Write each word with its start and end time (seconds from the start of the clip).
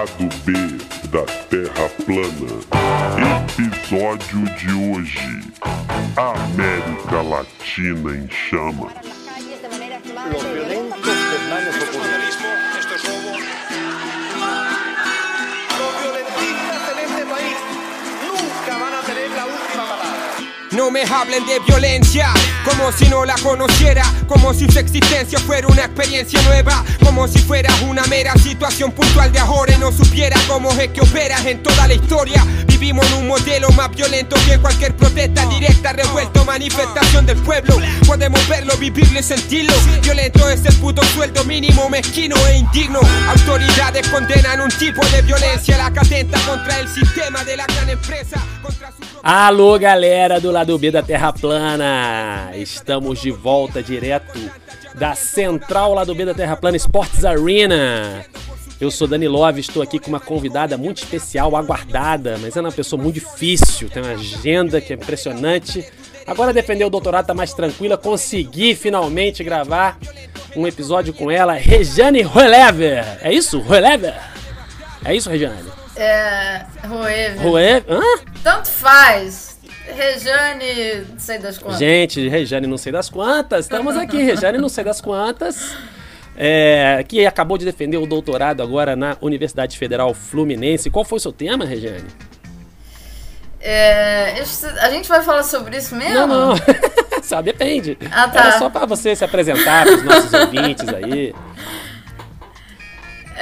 Lado 0.00 0.30
B 0.46 0.52
da 1.10 1.26
Terra 1.50 1.90
plana. 2.06 2.56
Episódio 3.44 4.44
de 4.56 4.72
hoje: 4.72 5.42
América 6.16 7.20
Latina 7.20 8.16
em 8.16 8.26
chamas. 8.30 9.09
Me 20.90 21.04
hablen 21.04 21.46
de 21.46 21.60
violencia, 21.60 22.32
como 22.64 22.90
si 22.90 23.08
no 23.08 23.24
la 23.24 23.36
conociera, 23.36 24.02
como 24.26 24.52
si 24.52 24.66
su 24.66 24.80
existencia 24.80 25.38
fuera 25.38 25.68
una 25.68 25.84
experiencia 25.84 26.42
nueva, 26.42 26.84
como 27.04 27.28
si 27.28 27.38
fuera 27.38 27.72
una 27.86 28.02
mera 28.06 28.34
situación 28.34 28.90
puntual 28.90 29.30
de 29.30 29.38
ahora 29.38 29.72
y 29.72 29.78
no 29.78 29.92
supiera 29.92 30.36
cómo 30.48 30.72
es 30.72 30.88
que 30.88 31.00
operas 31.00 31.46
en 31.46 31.62
toda 31.62 31.86
la 31.86 31.94
historia. 31.94 32.44
Vivimos 32.66 33.06
en 33.06 33.18
un 33.18 33.28
modelo 33.28 33.68
más 33.70 33.90
violento 33.92 34.34
que 34.46 34.58
cualquier 34.58 34.96
protesta 34.96 35.46
directa, 35.46 35.92
revuelto, 35.92 36.44
manifestación 36.44 37.24
del 37.24 37.38
pueblo. 37.38 37.76
Podemos 38.04 38.46
verlo, 38.48 38.76
vivirlo 38.76 39.20
y 39.20 39.22
sentirlo. 39.22 39.74
Violento 40.02 40.48
es 40.48 40.64
el 40.64 40.74
puto 40.76 41.04
sueldo 41.04 41.44
mínimo, 41.44 41.88
mezquino 41.88 42.34
e 42.48 42.56
indigno. 42.56 42.98
Autoridades 43.28 44.08
condenan 44.08 44.60
un 44.60 44.70
tipo 44.70 45.06
de 45.06 45.22
violencia, 45.22 45.78
la 45.78 45.92
que 45.92 46.26
contra 46.46 46.80
el 46.80 46.88
sistema 46.88 47.44
de 47.44 47.56
la 47.56 47.66
gran 47.66 47.88
empresa, 47.90 48.42
Alô, 49.22 49.78
galera 49.78 50.40
do 50.40 50.50
lado 50.50 50.78
B 50.78 50.90
da 50.90 51.02
Terra 51.02 51.30
Plana! 51.30 52.52
Estamos 52.54 53.20
de 53.20 53.30
volta 53.30 53.82
direto 53.82 54.38
da 54.94 55.14
Central 55.14 55.92
Lado 55.92 56.14
B 56.14 56.24
da 56.24 56.32
Terra 56.32 56.56
Plana 56.56 56.78
Sports 56.78 57.22
Arena. 57.22 58.24
Eu 58.80 58.90
sou 58.90 59.06
Dani 59.06 59.28
Love, 59.28 59.60
estou 59.60 59.82
aqui 59.82 59.98
com 59.98 60.08
uma 60.08 60.20
convidada 60.20 60.78
muito 60.78 61.02
especial, 61.02 61.54
aguardada, 61.54 62.38
mas 62.38 62.56
é 62.56 62.62
uma 62.62 62.72
pessoa 62.72 63.00
muito 63.00 63.16
difícil, 63.16 63.90
tem 63.90 64.02
uma 64.02 64.12
agenda 64.12 64.80
que 64.80 64.94
é 64.94 64.96
impressionante. 64.96 65.86
Agora 66.26 66.50
defender 66.50 66.86
o 66.86 66.90
doutorado 66.90 67.26
tá 67.26 67.34
mais 67.34 67.52
tranquila, 67.52 67.98
consegui 67.98 68.74
finalmente 68.74 69.44
gravar 69.44 69.98
um 70.56 70.66
episódio 70.66 71.12
com 71.12 71.30
ela, 71.30 71.52
Rejane 71.52 72.22
Roelever. 72.22 73.04
É 73.20 73.30
isso? 73.30 73.58
Roelever? 73.58 74.14
É 75.04 75.14
isso, 75.14 75.28
Rejane? 75.28 75.79
É. 76.00 76.64
Roever. 76.86 77.42
Roe... 77.42 77.84
Hã? 77.88 78.00
Tanto 78.42 78.68
faz. 78.68 79.58
Rejane, 79.86 81.06
não 81.10 81.18
sei 81.18 81.38
das 81.38 81.58
quantas. 81.58 81.78
Gente, 81.78 82.28
Rejane 82.28 82.66
não 82.66 82.78
sei 82.78 82.92
das 82.92 83.10
quantas, 83.10 83.66
estamos 83.66 83.96
aqui, 83.96 84.16
Rejane 84.22 84.56
não 84.56 84.68
sei 84.68 84.84
das 84.84 85.00
quantas, 85.00 85.74
é, 86.36 87.04
que 87.06 87.26
acabou 87.26 87.58
de 87.58 87.64
defender 87.64 87.96
o 87.96 88.06
doutorado 88.06 88.62
agora 88.62 88.94
na 88.94 89.16
Universidade 89.20 89.76
Federal 89.76 90.14
Fluminense. 90.14 90.90
Qual 90.90 91.04
foi 91.04 91.18
o 91.18 91.20
seu 91.20 91.32
tema, 91.32 91.64
Rejane? 91.64 92.06
É, 93.60 94.42
a 94.80 94.90
gente 94.90 95.08
vai 95.08 95.22
falar 95.22 95.42
sobre 95.42 95.76
isso 95.76 95.94
mesmo? 95.94 96.14
Não, 96.14 96.26
não, 96.26 96.54
só 97.22 97.42
depende. 97.42 97.98
Ah, 98.10 98.26
tá. 98.28 98.40
Era 98.40 98.58
só 98.58 98.70
para 98.70 98.86
você 98.86 99.14
se 99.14 99.24
apresentar 99.24 99.84
para 99.84 99.96
os 99.96 100.02
nossos 100.02 100.32
ouvintes 100.32 100.88
aí. 100.88 101.34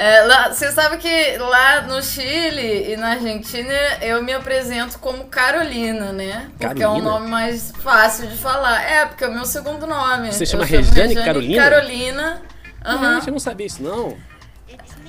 É, 0.01 0.21
lá- 0.21 0.47
você 0.53 0.71
sabe 0.71 0.95
que 0.95 1.37
lá 1.37 1.81
no 1.81 2.01
Chile 2.01 2.93
e 2.93 2.95
na 2.95 3.09
Argentina 3.09 3.73
eu 4.01 4.23
me 4.23 4.31
apresento 4.31 4.97
como 4.97 5.25
Carolina, 5.25 6.13
né? 6.13 6.49
Porque 6.57 6.81
é 6.81 6.87
um 6.87 7.01
nome 7.01 7.27
mais 7.27 7.73
fácil 7.83 8.27
de 8.27 8.37
falar. 8.37 8.81
É, 8.81 9.05
porque 9.05 9.25
é 9.25 9.27
o 9.27 9.33
meu 9.33 9.43
segundo 9.43 9.85
nome. 9.85 10.31
Você 10.31 10.45
chama 10.45 10.63
Rejane 10.63 11.15
Carolina? 11.15 11.61
Carolina. 11.69 12.41
Aham. 12.85 13.15
Gente, 13.15 13.27
eu 13.27 13.33
não 13.33 13.39
sabia 13.41 13.67
isso, 13.67 13.83
não. 13.83 14.15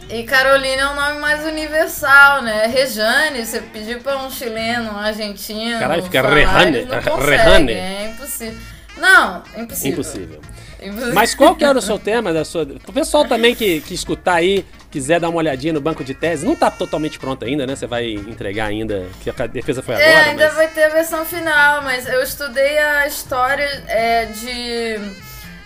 E 0.09 0.25
Carolina 0.25 0.83
é 0.83 0.89
um 0.89 0.95
nome 0.97 1.21
mais 1.21 1.45
universal, 1.45 2.43
né? 2.43 2.67
Rejane, 2.67 3.47
você 3.47 3.61
pediu 3.61 4.01
pra 4.01 4.17
um 4.19 4.29
chileno, 4.29 4.91
um 4.95 4.99
argentino. 4.99 5.79
Caralho, 5.79 6.03
fica 6.03 6.21
falar, 6.21 6.35
Rejane, 6.35 6.79
eles 6.79 6.89
não 6.89 7.17
Rejane. 7.17 7.73
É 7.75 8.11
impossível. 8.13 8.59
Não, 8.97 9.43
impossível. 9.57 9.93
Impossível. 9.93 10.41
Impossível. 10.83 11.15
Mas 11.15 11.33
qual 11.33 11.55
que 11.55 11.65
era 11.65 11.79
o 11.79 11.83
seu 11.83 11.97
tema 11.99 12.33
da 12.33 12.45
sua... 12.45 12.67
O 12.89 12.93
pessoal 12.93 13.25
também 13.25 13.55
que, 13.55 13.81
que 13.83 13.95
escutar 13.95 14.35
aí, 14.35 14.67
quiser 14.91 15.21
dar 15.21 15.29
uma 15.29 15.39
olhadinha 15.39 15.73
no 15.73 15.81
banco 15.81 16.03
de 16.03 16.15
tese, 16.15 16.45
não 16.45 16.57
tá 16.57 16.71
totalmente 16.71 17.19
pronto 17.19 17.45
ainda, 17.45 17.67
né? 17.67 17.77
Você 17.77 17.87
vai 17.87 18.13
entregar 18.13 18.67
ainda, 18.67 19.07
que 19.21 19.31
a 19.31 19.47
defesa 19.47 19.83
foi 19.83 19.95
agora, 19.95 20.11
É, 20.11 20.17
ainda 20.31 20.47
mas... 20.47 20.55
vai 20.55 20.69
ter 20.69 20.85
a 20.85 20.89
versão 20.89 21.25
final, 21.25 21.83
mas 21.83 22.07
eu 22.07 22.23
estudei 22.23 22.79
a 22.79 23.07
história 23.07 23.69
é, 23.87 24.27
de 24.27 24.97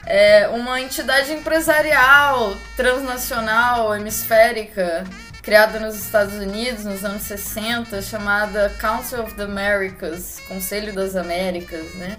é, 0.07 0.49
uma 0.49 0.81
entidade 0.81 1.33
empresarial 1.33 2.55
transnacional 2.77 3.97
hemisférica 3.97 5.05
criada 5.45 5.79
nos 5.79 5.95
Estados 5.95 6.35
Unidos 6.35 6.85
nos 6.85 7.05
anos 7.05 7.23
60, 7.23 8.01
chamada 8.01 8.75
Council 8.81 9.23
of 9.23 9.35
the 9.35 9.43
Americas, 9.43 10.41
Conselho 10.49 10.93
das 10.95 11.15
Américas, 11.15 11.95
né? 11.97 12.17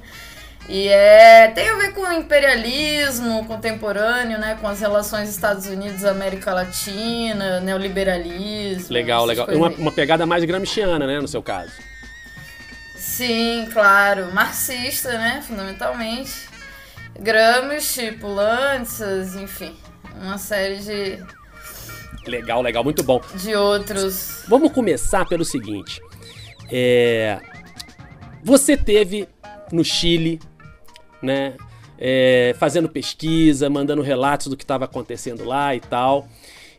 E 0.68 0.88
é, 0.88 1.48
tem 1.50 1.70
a 1.70 1.76
ver 1.76 1.94
com 1.94 2.02
o 2.02 2.12
imperialismo 2.12 3.46
contemporâneo, 3.46 4.40
né? 4.40 4.58
Com 4.60 4.68
as 4.68 4.80
relações 4.80 5.30
Estados 5.30 5.68
Unidos-América 5.68 6.54
Latina, 6.54 7.60
neoliberalismo. 7.60 8.92
Legal, 8.92 9.26
legal. 9.26 9.48
Uma, 9.50 9.70
uma 9.70 9.92
pegada 9.92 10.26
mais 10.26 10.44
gramsciana, 10.44 11.06
né, 11.06 11.20
no 11.20 11.28
seu 11.28 11.44
caso. 11.44 11.72
Sim, 12.96 13.70
claro. 13.72 14.34
Marxista, 14.34 15.10
né? 15.18 15.44
Fundamentalmente. 15.48 16.50
Gramsci, 17.20 18.12
Pulantzas, 18.14 19.36
enfim. 19.36 19.76
Uma 20.20 20.38
série 20.38 20.78
de, 20.78 21.24
Legal, 22.28 22.62
legal, 22.62 22.84
muito 22.84 23.04
bom. 23.04 23.22
de 23.36 23.56
outros. 23.56 24.44
Vamos 24.48 24.72
começar 24.72 25.26
pelo 25.26 25.46
seguinte. 25.46 26.02
É, 26.72 27.40
Você 28.44 28.76
teve 28.76 29.28
no 29.72 29.84
Chile, 29.84 30.40
né? 31.26 31.54
é, 31.98 32.54
fazendo 32.60 32.90
pesquisa, 32.90 33.70
mandando 33.70 34.02
relatos 34.02 34.48
do 34.48 34.58
que 34.58 34.64
estava 34.64 34.84
acontecendo 34.86 35.46
lá 35.46 35.74
e 35.76 35.80
tal. 35.80 36.28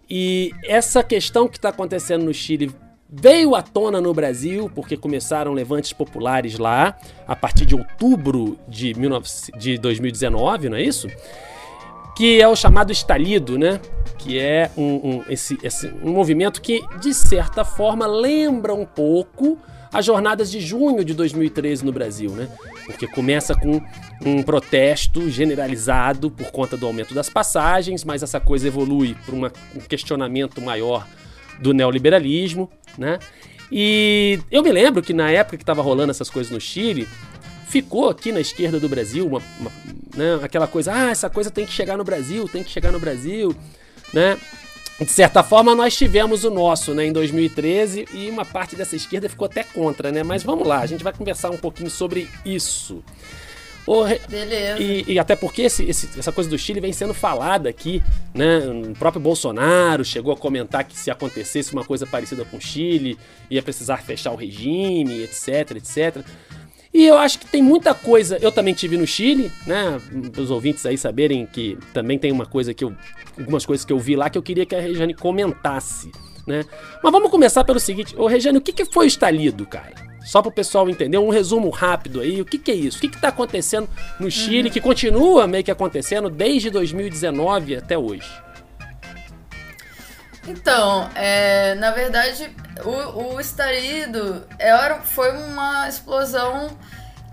E 0.09 0.53
essa 0.63 1.03
questão 1.03 1.49
que 1.49 1.57
está 1.57 1.71
acontecendo 1.71 2.23
no 2.25 2.35
Chile 2.35 2.71
veio 3.09 3.55
à 3.55 3.63
tona 3.63 3.99
no 4.01 4.13
Brasil, 4.13 4.71
porque 4.75 4.95
começaram 4.97 5.53
levantes 5.55 5.93
populares 5.93 6.59
lá, 6.59 6.97
a 7.27 7.35
partir 7.35 7.65
de 7.65 7.75
outubro 7.75 8.59
de, 8.69 8.93
19 8.93 9.27
de 9.59 9.79
2019, 9.79 10.69
não 10.69 10.77
é 10.77 10.83
isso? 10.83 11.09
que 12.17 12.41
é 12.41 12.49
o 12.49 12.57
chamado 12.57 12.91
estalido, 12.91 13.59
né? 13.59 13.79
Que 14.19 14.39
é 14.39 14.71
um, 14.77 14.85
um- 15.19 15.25
esse, 15.29 15.59
esse- 15.63 15.93
um 16.03 16.13
movimento 16.13 16.63
que, 16.63 16.81
de 16.99 17.13
certa 17.13 17.63
forma, 17.63 18.07
lembra 18.07 18.73
um 18.75 18.87
pouco 18.87 19.59
as 19.93 20.05
jornadas 20.05 20.51
de 20.51 20.59
junho 20.61 21.05
de 21.05 21.13
2013 21.13 21.85
no 21.85 21.93
Brasil, 21.93 22.31
né? 22.31 22.49
Porque 22.87 23.07
começa 23.07 23.55
com 23.55 23.81
um 24.25 24.43
protesto 24.43 25.29
generalizado 25.29 26.31
por 26.31 26.51
conta 26.53 26.77
do 26.77 26.87
aumento 26.87 27.13
das 27.15 27.29
passagens, 27.29 28.05
mas 28.05 28.23
essa 28.23 28.39
coisa 28.41 28.69
evolui 28.69 29.17
para 29.27 29.35
um 29.35 29.81
questionamento 29.89 30.61
maior 30.63 31.07
do 31.61 31.75
neoliberalismo, 31.75 32.71
né? 32.97 33.19
E 33.71 34.39
eu 34.51 34.63
me 34.63 34.71
lembro 34.71 35.03
que 35.03 35.13
na 35.13 35.31
época 35.31 35.57
que 35.57 35.63
estava 35.65 35.83
rolando 35.83 36.13
essas 36.13 36.31
coisas 36.31 36.53
no 36.53 36.61
Chile, 36.61 37.09
ficou 37.69 38.09
aqui 38.09 38.31
na 38.31 38.41
esquerda 38.41 38.79
do 38.79 38.89
Brasil 38.89 39.27
uma, 39.27 39.43
uma- 39.59 39.73
né, 40.17 40.39
aquela 40.43 40.69
coisa, 40.69 40.93
ah, 40.95 41.11
essa 41.11 41.29
coisa 41.29 41.51
tem 41.51 41.67
que 41.67 41.73
chegar 41.73 41.97
no 41.97 42.05
Brasil, 42.05 42.49
tem 42.49 42.63
que 42.63 42.71
chegar 42.71 42.93
no 42.93 43.01
Brasil, 43.01 43.55
né? 44.15 44.39
De 44.99 45.11
certa 45.11 45.43
forma, 45.43 45.75
nós 45.75 45.95
tivemos 45.95 46.45
o 46.45 46.51
nosso, 46.51 46.95
né, 46.95 47.05
em 47.05 47.13
2013, 47.13 48.07
e 48.15 48.31
uma 48.31 48.47
parte 48.47 48.75
dessa 48.75 48.97
esquerda 48.97 49.29
ficou 49.29 49.45
até 49.45 49.63
contra, 49.63 50.11
né? 50.11 50.23
Mas 50.23 50.43
vamos 50.43 50.67
lá, 50.67 50.79
a 50.81 50.87
gente 50.87 51.05
vai 51.05 51.13
conversar 51.13 51.51
um 51.51 51.59
pouquinho 51.59 51.91
sobre 51.91 52.29
isso. 52.47 53.05
Re- 54.05 54.21
Beleza. 54.29 54.83
e, 54.83 55.05
e 55.13 55.19
até 55.19 55.37
porque 55.37 55.63
esse- 55.63 55.85
esse- 55.85 56.09
essa 56.19 56.33
coisa 56.33 56.51
do 56.51 56.59
Chile 56.59 56.81
vem 56.81 56.93
sendo 56.93 57.15
falada 57.15 57.69
aqui, 57.69 58.03
né? 58.35 58.59
O 58.59 58.95
próprio 58.99 59.23
Bolsonaro 59.23 60.05
chegou 60.05 60.33
a 60.33 60.37
comentar 60.37 60.83
que 60.83 60.99
se 60.99 61.09
acontecesse 61.09 61.73
uma 61.73 61.85
coisa 61.85 62.05
parecida 62.05 62.45
com 62.45 62.57
o 62.57 62.61
Chile, 62.61 63.17
ia 63.49 63.63
precisar 63.63 63.99
fechar 63.99 64.33
o 64.33 64.37
regime, 64.37 65.23
etc, 65.23 65.77
etc. 65.77 66.25
E 66.97 67.05
eu 67.05 67.19
acho 67.19 67.39
que 67.39 67.47
tem 67.47 67.63
muita 67.63 67.93
coisa. 67.93 68.39
Eu 68.41 68.51
também 68.51 68.73
tive 68.73 68.97
no 68.97 69.07
Chile, 69.07 69.53
né? 69.67 70.01
Os 70.39 70.51
ouvintes 70.51 70.87
aí 70.87 70.97
saberem 70.97 71.45
que 71.45 71.77
também 71.93 72.19
tem 72.19 72.33
uma 72.33 72.47
coisa 72.47 72.73
que 72.73 72.83
eu. 72.83 72.95
Algumas 73.39 73.67
coisas 73.67 73.85
que 73.85 73.93
eu 73.93 73.99
vi 73.99 74.17
lá 74.17 74.31
que 74.31 74.39
eu 74.39 74.43
queria 74.43 74.65
que 74.65 74.75
a 74.75 74.81
Regiane 74.81 75.13
comentasse, 75.13 76.11
né? 76.47 76.65
Mas 77.03 77.13
vamos 77.13 77.31
começar 77.31 77.65
pelo 77.65 77.79
seguinte: 77.79 78.15
Ô 78.17 78.27
Regiane, 78.27 78.57
o 78.57 78.63
que, 78.63 78.73
que 78.73 78.87
foi 78.87 79.05
o 79.05 79.09
estalido, 79.09 79.67
cara? 79.67 79.93
Só 80.25 80.41
para 80.41 80.49
o 80.49 80.53
pessoal 80.53 80.89
entender, 80.89 81.19
um 81.19 81.29
resumo 81.29 81.69
rápido 81.69 82.23
aí. 82.23 82.41
O 82.41 82.47
que, 82.47 82.57
que 82.57 82.71
é 82.71 82.75
isso? 82.75 82.97
O 82.97 83.01
que 83.03 83.09
está 83.09 83.29
acontecendo 83.29 83.87
no 84.19 84.31
Chile, 84.31 84.71
que 84.71 84.81
continua 84.81 85.47
meio 85.47 85.63
que 85.63 85.71
acontecendo 85.71 86.31
desde 86.31 86.71
2019 86.71 87.77
até 87.77 87.99
hoje? 87.99 88.27
Então, 90.47 91.11
é, 91.15 91.75
na 91.77 91.91
verdade, 91.91 92.55
o, 92.85 93.35
o 93.35 93.41
estarido 93.41 94.47
era, 94.59 94.97
foi 95.01 95.33
uma 95.33 95.89
explosão 95.89 96.69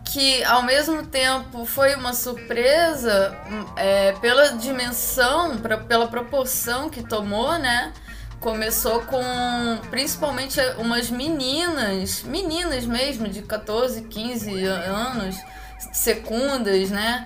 que, 0.05 0.43
ao 0.43 0.63
mesmo 0.63 1.05
tempo, 1.05 1.65
foi 1.65 1.95
uma 1.95 2.13
surpresa 2.13 3.35
é, 3.75 4.13
pela 4.13 4.49
dimensão, 4.53 5.57
pra- 5.57 5.77
pela 5.77 6.07
proporção 6.07 6.89
que 6.89 7.03
tomou, 7.03 7.57
né? 7.57 7.93
começou 8.39 8.99
com 9.03 9.23
principalmente 9.89 10.59
umas 10.77 11.09
meninas, 11.09 12.23
meninas 12.23 12.85
mesmo, 12.85 13.25
de 13.29 13.41
14, 13.41 14.01
15 14.01 14.65
anos, 14.65 15.37
secundas, 15.93 16.89
né? 16.89 17.25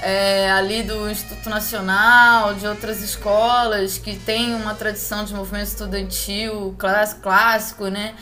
É, 0.00 0.50
ali 0.52 0.84
do 0.84 1.10
Instituto 1.10 1.50
Nacional, 1.50 2.54
de 2.54 2.66
outras 2.66 3.02
escolas 3.02 3.98
que 3.98 4.16
tem 4.16 4.54
uma 4.54 4.74
tradição 4.74 5.24
de 5.24 5.34
movimento 5.34 5.66
estudantil 5.66 6.76
clássico, 7.20 7.88
né? 7.88 8.14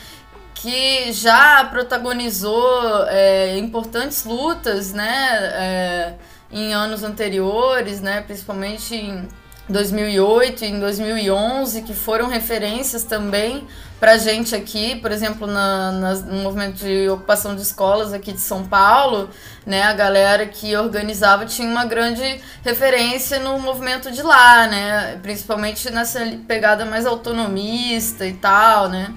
Que 0.55 1.13
já 1.13 1.65
protagonizou 1.65 3.05
é, 3.09 3.59
importantes 3.59 4.25
lutas, 4.25 4.93
né? 4.93 5.39
É, 5.53 6.15
em 6.51 6.73
anos 6.73 7.03
anteriores, 7.03 8.01
né? 8.01 8.23
Principalmente 8.23 8.95
em 8.95 9.29
2008 9.69 10.65
e 10.65 10.69
em 10.69 10.81
2011, 10.81 11.83
que 11.83 11.93
foram 11.93 12.29
referências 12.29 13.03
também 13.03 13.67
para 13.99 14.19
gente 14.19 14.55
aqui, 14.55 14.97
por 14.97 15.11
exemplo, 15.11 15.47
na, 15.47 15.91
na, 15.91 16.15
no 16.15 16.43
movimento 16.43 16.77
de 16.77 17.09
ocupação 17.09 17.57
de 17.57 17.63
escolas 17.63 18.13
aqui 18.13 18.33
de 18.33 18.41
São 18.41 18.65
Paulo, 18.65 19.31
né, 19.65 19.83
a 19.83 19.93
galera 19.95 20.47
que 20.47 20.77
organizava 20.77 21.47
tinha 21.47 21.69
uma 21.69 21.85
grande 21.85 22.41
referência 22.63 23.41
no 23.41 23.59
movimento 23.59 24.11
de 24.11 24.23
lá, 24.23 24.67
né, 24.67 25.19
principalmente 25.23 25.91
nessa 25.91 26.21
pegada 26.47 26.85
mais 26.85 27.07
autonomista 27.07 28.27
e 28.27 28.35
tal, 28.35 28.89
né, 28.89 29.13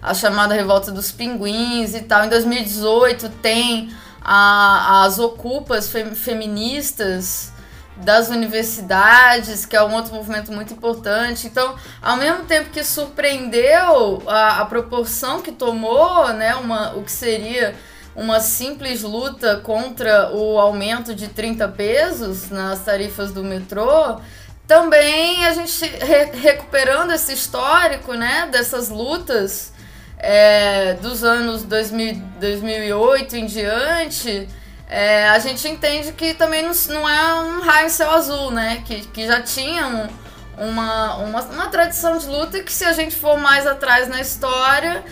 a 0.00 0.14
chamada 0.14 0.54
Revolta 0.54 0.92
dos 0.92 1.10
Pinguins 1.10 1.94
e 1.94 2.02
tal. 2.02 2.24
Em 2.24 2.28
2018 2.28 3.28
tem 3.42 3.90
a, 4.22 5.04
as 5.04 5.18
ocupas 5.18 5.92
feministas, 6.14 7.49
das 8.04 8.28
universidades, 8.28 9.64
que 9.64 9.76
é 9.76 9.82
um 9.82 9.94
outro 9.94 10.14
movimento 10.14 10.52
muito 10.52 10.72
importante. 10.72 11.46
Então, 11.46 11.74
ao 12.00 12.16
mesmo 12.16 12.44
tempo 12.44 12.70
que 12.70 12.82
surpreendeu 12.82 14.22
a, 14.26 14.60
a 14.60 14.64
proporção 14.64 15.40
que 15.40 15.52
tomou, 15.52 16.28
né, 16.32 16.54
uma, 16.56 16.94
o 16.94 17.02
que 17.02 17.12
seria 17.12 17.74
uma 18.14 18.40
simples 18.40 19.02
luta 19.02 19.56
contra 19.58 20.34
o 20.34 20.58
aumento 20.58 21.14
de 21.14 21.28
30 21.28 21.68
pesos 21.68 22.50
nas 22.50 22.80
tarifas 22.80 23.32
do 23.32 23.44
metrô, 23.44 24.20
também 24.66 25.44
a 25.46 25.52
gente 25.52 25.84
re 25.84 26.26
recuperando 26.32 27.12
esse 27.12 27.32
histórico, 27.32 28.14
né, 28.14 28.48
dessas 28.50 28.88
lutas 28.88 29.72
é, 30.18 30.94
dos 30.94 31.24
anos 31.24 31.62
2000, 31.62 32.22
2008 32.38 33.36
em 33.36 33.46
diante, 33.46 34.48
é, 34.90 35.28
a 35.28 35.38
gente 35.38 35.68
entende 35.68 36.10
que 36.10 36.34
também 36.34 36.62
não, 36.62 36.72
não 36.88 37.08
é 37.08 37.34
um 37.42 37.60
raio 37.60 37.88
céu 37.88 38.10
azul, 38.10 38.50
né? 38.50 38.82
Que, 38.84 39.06
que 39.06 39.24
já 39.24 39.40
tinha 39.40 39.86
um, 39.86 40.08
uma, 40.68 41.14
uma, 41.18 41.42
uma 41.42 41.68
tradição 41.68 42.18
de 42.18 42.26
luta 42.26 42.60
que 42.60 42.72
se 42.72 42.84
a 42.84 42.92
gente 42.92 43.14
for 43.14 43.38
mais 43.38 43.68
atrás 43.68 44.08
na 44.08 44.20
história, 44.20 45.04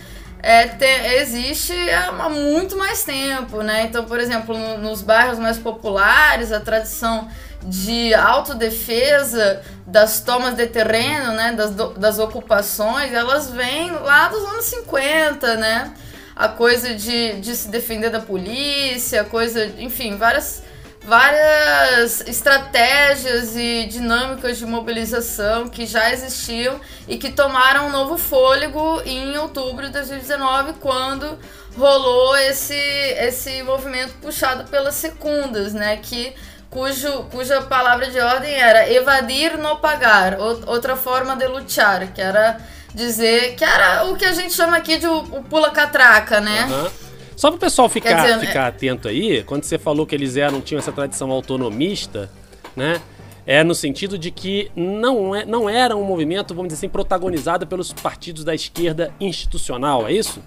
é, 0.43 0.67
te, 0.67 0.85
existe 1.21 1.73
há 1.91 2.29
muito 2.29 2.77
mais 2.77 3.05
tempo, 3.05 3.63
né? 3.63 3.85
Então, 3.85 4.05
por 4.05 4.19
exemplo, 4.19 4.59
no, 4.59 4.79
nos 4.79 5.01
bairros 5.01 5.39
mais 5.39 5.59
populares, 5.59 6.51
a 6.51 6.59
tradição 6.59 7.29
de 7.63 8.13
autodefesa 8.15 9.63
das 9.87 10.21
tomas 10.21 10.55
de 10.55 10.67
terreno, 10.67 11.33
né, 11.35 11.53
das, 11.53 11.71
das 11.71 12.19
ocupações, 12.19 13.13
elas 13.13 13.51
vêm 13.51 13.93
lá 13.93 14.27
dos 14.29 14.43
anos 14.43 14.65
50, 14.65 15.57
né? 15.57 15.95
A 16.38 16.49
coisa 16.49 16.94
de, 16.94 17.40
de 17.40 17.56
se 17.56 17.69
defender 17.69 18.11
da 18.11 18.20
polícia, 18.20 19.25
coisa, 19.25 19.67
enfim, 19.79 20.17
várias 20.17 20.62
várias 21.02 22.20
estratégias 22.29 23.56
e 23.56 23.87
dinâmicas 23.87 24.58
de 24.58 24.67
mobilização 24.67 25.67
que 25.67 25.87
já 25.87 26.12
existiam 26.12 26.79
e 27.08 27.17
que 27.17 27.31
tomaram 27.31 27.87
um 27.87 27.90
novo 27.90 28.19
fôlego 28.19 29.00
em 29.06 29.37
outubro 29.38 29.87
de 29.87 29.93
2019, 29.93 30.75
quando 30.75 31.38
rolou 31.76 32.37
esse, 32.37 32.75
esse 32.75 33.62
movimento 33.62 34.12
puxado 34.20 34.69
pelas 34.69 34.96
secundas, 34.96 35.73
né? 35.73 35.96
Que, 35.96 36.35
cujo, 36.69 37.25
cuja 37.31 37.62
palavra 37.62 38.11
de 38.11 38.20
ordem 38.20 38.52
era 38.52 38.93
evadir, 38.93 39.56
não 39.56 39.76
pagar, 39.76 40.38
outra 40.38 40.94
forma 40.94 41.35
de 41.37 41.46
lutar, 41.46 42.06
que 42.12 42.20
era 42.20 42.61
dizer 42.94 43.55
que 43.56 43.64
era 43.64 44.05
o 44.05 44.17
que 44.17 44.25
a 44.25 44.32
gente 44.32 44.52
chama 44.52 44.76
aqui 44.76 44.99
de 44.99 45.06
o, 45.06 45.19
o 45.19 45.43
pula-catraca, 45.44 46.40
né? 46.40 46.67
Uhum. 46.67 46.90
Só 47.37 47.50
para 47.50 47.56
o 47.56 47.61
pessoal 47.61 47.88
ficar, 47.88 48.14
dizer, 48.14 48.40
ficar 48.40 48.64
é... 48.64 48.69
atento 48.69 49.06
aí, 49.06 49.44
quando 49.44 49.62
você 49.62 49.79
falou 49.79 50.05
que 50.05 50.14
eles 50.14 50.37
eram, 50.37 50.61
tinham 50.61 50.79
essa 50.79 50.90
tradição 50.90 51.31
autonomista, 51.31 52.31
né? 52.75 53.00
É 53.46 53.64
no 53.64 53.75
sentido 53.75 54.19
de 54.19 54.31
que 54.31 54.70
não, 54.76 55.35
é, 55.35 55.44
não 55.44 55.70
era 55.70 55.96
um 55.96 56.05
movimento, 56.05 56.55
vamos 56.55 56.69
dizer 56.69 56.81
assim, 56.81 56.88
protagonizado 56.88 57.67
pelos 57.67 57.93
partidos 57.93 58.44
da 58.44 58.55
esquerda 58.55 59.14
institucional, 59.20 60.06
é 60.06 60.12
isso? 60.12 60.43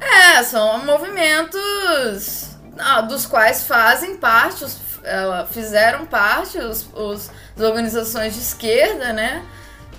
É, 0.00 0.42
são 0.42 0.84
movimentos 0.86 2.56
ah, 2.78 3.02
dos 3.02 3.26
quais 3.26 3.64
fazem 3.64 4.16
parte, 4.16 4.64
os, 4.64 4.74
uh, 4.74 5.46
fizeram 5.50 6.06
parte 6.06 6.58
os, 6.58 6.88
os, 6.94 7.30
as 7.56 7.62
organizações 7.62 8.34
de 8.34 8.40
esquerda, 8.40 9.12
né? 9.12 9.44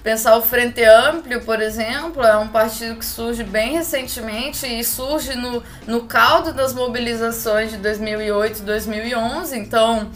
Pensar 0.03 0.35
o 0.35 0.41
Frente 0.41 0.83
Amplio, 0.83 1.41
por 1.41 1.61
exemplo, 1.61 2.23
é 2.23 2.35
um 2.35 2.47
partido 2.47 2.95
que 2.95 3.05
surge 3.05 3.43
bem 3.43 3.73
recentemente 3.73 4.65
e 4.65 4.83
surge 4.83 5.35
no, 5.35 5.63
no 5.85 6.01
caldo 6.05 6.51
das 6.51 6.73
mobilizações 6.73 7.69
de 7.69 7.77
2008 7.77 8.59
e 8.59 8.61
2011. 8.63 9.59
Então, 9.59 10.09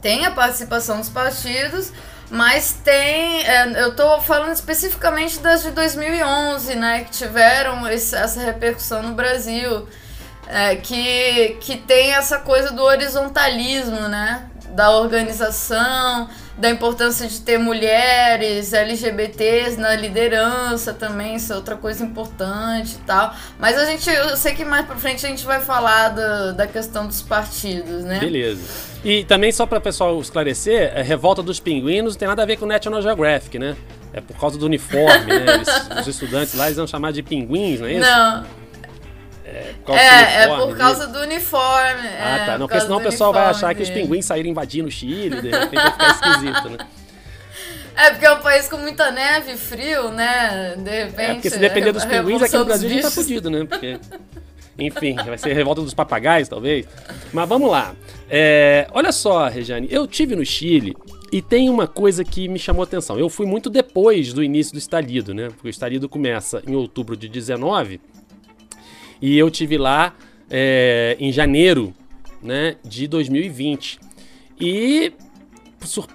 tem 0.00 0.26
a 0.26 0.30
participação 0.30 0.98
dos 0.98 1.08
partidos, 1.08 1.92
mas 2.30 2.72
tem. 2.84 3.44
É, 3.44 3.82
eu 3.82 3.90
estou 3.90 4.20
falando 4.22 4.52
especificamente 4.52 5.40
das 5.40 5.64
de 5.64 5.72
2011, 5.72 6.76
né, 6.76 7.02
que 7.02 7.10
tiveram 7.10 7.88
esse, 7.88 8.14
essa 8.14 8.40
repercussão 8.40 9.02
no 9.02 9.14
Brasil. 9.14 9.88
É, 10.46 10.76
que, 10.76 11.58
que 11.60 11.76
tem 11.76 12.12
essa 12.12 12.38
coisa 12.38 12.72
do 12.72 12.82
horizontalismo, 12.82 14.08
né? 14.08 14.48
Da 14.70 14.90
organização, 14.90 16.28
da 16.58 16.68
importância 16.68 17.26
de 17.26 17.40
ter 17.40 17.58
mulheres 17.58 18.72
LGBTs 18.72 19.78
na 19.78 19.94
liderança 19.94 20.92
também, 20.92 21.36
isso 21.36 21.52
é 21.52 21.56
outra 21.56 21.76
coisa 21.76 22.04
importante 22.04 22.94
e 22.94 23.06
tal. 23.06 23.34
Mas 23.58 23.78
a 23.78 23.84
gente, 23.86 24.08
eu 24.10 24.36
sei 24.36 24.54
que 24.54 24.64
mais 24.64 24.84
pra 24.86 24.96
frente 24.96 25.24
a 25.24 25.28
gente 25.28 25.44
vai 25.44 25.60
falar 25.60 26.10
da, 26.10 26.52
da 26.52 26.66
questão 26.66 27.06
dos 27.06 27.22
partidos, 27.22 28.04
né? 28.04 28.18
Beleza. 28.18 28.60
E 29.04 29.24
também, 29.24 29.50
só 29.50 29.64
para 29.64 29.80
pessoal 29.80 30.20
esclarecer, 30.20 30.92
a 30.96 31.02
revolta 31.02 31.42
dos 31.42 31.58
pinguinos 31.58 32.14
não 32.14 32.18
tem 32.18 32.28
nada 32.28 32.42
a 32.42 32.46
ver 32.46 32.56
com 32.56 32.66
National 32.66 33.00
Geographic, 33.00 33.58
né? 33.58 33.76
É 34.12 34.20
por 34.20 34.36
causa 34.36 34.58
do 34.58 34.66
uniforme, 34.66 35.26
né? 35.26 35.54
Eles, 35.54 36.00
os 36.00 36.06
estudantes 36.08 36.54
lá 36.54 36.66
eles 36.66 36.76
vão 36.76 36.86
chamar 36.86 37.12
de 37.12 37.22
pinguins, 37.22 37.80
não 37.80 37.86
é 37.86 37.92
isso? 37.92 38.00
Não. 38.00 38.59
É, 39.52 39.72
por 39.72 39.86
causa, 39.86 40.00
é, 40.00 40.42
é 40.42 40.46
por 40.46 40.76
causa 40.76 41.06
do 41.08 41.18
uniforme. 41.20 42.08
Ah, 42.20 42.36
é, 42.36 42.46
tá. 42.46 42.58
Não, 42.58 42.68
porque 42.68 42.80
senão 42.80 42.98
o 42.98 43.02
pessoal 43.02 43.32
vai 43.32 43.46
achar 43.46 43.74
que 43.74 43.82
os 43.82 43.90
pinguins 43.90 44.24
saíram 44.24 44.48
invadindo 44.48 44.88
o 44.88 44.90
Chile, 44.90 45.40
de 45.40 45.50
repente 45.50 45.74
vai 45.74 45.90
ficar 45.90 46.10
esquisito, 46.10 46.70
né? 46.70 46.78
É, 47.96 48.10
porque 48.12 48.24
é 48.24 48.32
um 48.32 48.40
país 48.40 48.68
com 48.68 48.76
muita 48.76 49.10
neve, 49.10 49.56
frio, 49.56 50.10
né? 50.10 50.74
De 50.78 51.04
repente. 51.04 51.20
É, 51.20 51.34
porque 51.34 51.50
se 51.50 51.58
depender 51.58 51.92
dos 51.92 52.04
pinguins, 52.04 52.42
aqui 52.42 52.56
no 52.56 52.64
Brasil 52.64 52.88
a 52.88 52.92
gente 52.92 53.02
tá 53.02 53.10
fudido, 53.10 53.50
né? 53.50 53.64
Porque. 53.68 53.98
Enfim, 54.78 55.14
vai 55.16 55.36
ser 55.36 55.50
a 55.50 55.54
revolta 55.54 55.82
dos 55.82 55.92
papagaios, 55.92 56.48
talvez. 56.48 56.86
Mas 57.32 57.48
vamos 57.48 57.70
lá. 57.70 57.94
É, 58.30 58.86
olha 58.92 59.12
só, 59.12 59.48
Rejane, 59.48 59.88
eu 59.90 60.06
tive 60.06 60.34
no 60.34 60.46
Chile 60.46 60.96
e 61.30 61.42
tem 61.42 61.68
uma 61.68 61.86
coisa 61.86 62.24
que 62.24 62.48
me 62.48 62.58
chamou 62.58 62.82
a 62.82 62.84
atenção. 62.84 63.18
Eu 63.18 63.28
fui 63.28 63.44
muito 63.44 63.68
depois 63.68 64.32
do 64.32 64.42
início 64.42 64.72
do 64.72 64.78
estalido, 64.78 65.34
né? 65.34 65.48
Porque 65.48 65.68
o 65.68 65.70
estalido 65.70 66.08
começa 66.08 66.62
em 66.66 66.74
outubro 66.74 67.14
de 67.14 67.28
19 67.28 68.00
e 69.20 69.38
eu 69.38 69.50
tive 69.50 69.78
lá 69.78 70.14
é, 70.50 71.16
em 71.20 71.32
janeiro 71.32 71.94
né, 72.42 72.76
de 72.84 73.06
2020. 73.06 73.98
E 74.60 75.12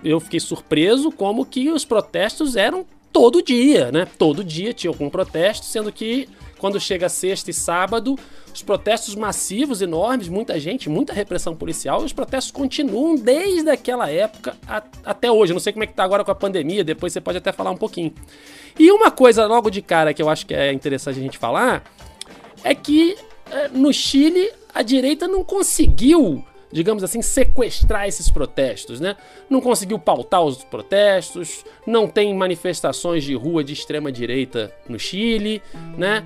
eu 0.04 0.20
fiquei 0.20 0.40
surpreso 0.40 1.12
como 1.12 1.46
que 1.46 1.70
os 1.70 1.86
protestos 1.86 2.56
eram 2.56 2.86
todo 3.12 3.42
dia, 3.42 3.92
né? 3.92 4.06
Todo 4.18 4.44
dia 4.44 4.74
tinha 4.74 4.92
algum 4.92 5.10
protesto, 5.10 5.66
sendo 5.66 5.92
que 5.92 6.28
quando 6.58 6.80
chega 6.80 7.08
sexta 7.10 7.50
e 7.50 7.54
sábado, 7.54 8.18
os 8.54 8.62
protestos 8.62 9.16
massivos, 9.16 9.82
enormes, 9.82 10.28
muita 10.28 10.60
gente, 10.60 10.90
muita 10.90 11.14
repressão 11.14 11.56
policial, 11.56 12.02
e 12.02 12.06
os 12.06 12.14
protestos 12.14 12.52
continuam 12.52 13.16
desde 13.16 13.70
aquela 13.70 14.10
época 14.10 14.56
a, 14.68 14.84
até 15.04 15.32
hoje. 15.32 15.54
Não 15.54 15.60
sei 15.60 15.74
como 15.74 15.84
é 15.84 15.88
que 15.88 15.94
tá 15.94 16.04
agora 16.04 16.24
com 16.24 16.32
a 16.32 16.36
pandemia, 16.36 16.84
depois 16.84 17.14
você 17.14 17.22
pode 17.22 17.38
até 17.38 17.52
falar 17.52 17.72
um 17.72 17.78
pouquinho. 17.78 18.14
E 18.78 18.92
uma 18.92 19.12
coisa 19.12 19.46
logo 19.46 19.70
de 19.70 19.82
cara 19.82 20.14
que 20.14 20.22
eu 20.22 20.30
acho 20.30 20.46
que 20.46 20.54
é 20.54 20.74
interessante 20.74 21.20
a 21.20 21.22
gente 21.22 21.38
falar 21.38 21.84
é 22.66 22.74
que 22.74 23.16
é, 23.52 23.68
no 23.70 23.94
Chile 23.94 24.52
a 24.74 24.82
direita 24.82 25.28
não 25.28 25.44
conseguiu, 25.44 26.44
digamos 26.72 27.04
assim, 27.04 27.22
sequestrar 27.22 28.08
esses 28.08 28.30
protestos, 28.30 29.00
né? 29.00 29.16
Não 29.48 29.62
conseguiu 29.62 30.00
pautar 30.00 30.44
os 30.44 30.64
protestos, 30.64 31.64
não 31.86 32.08
tem 32.08 32.34
manifestações 32.34 33.24
de 33.24 33.36
rua 33.36 33.64
de 33.64 33.72
extrema 33.72 34.12
direita 34.12 34.74
no 34.90 34.98
Chile, 34.98 35.62
né? 35.96 36.26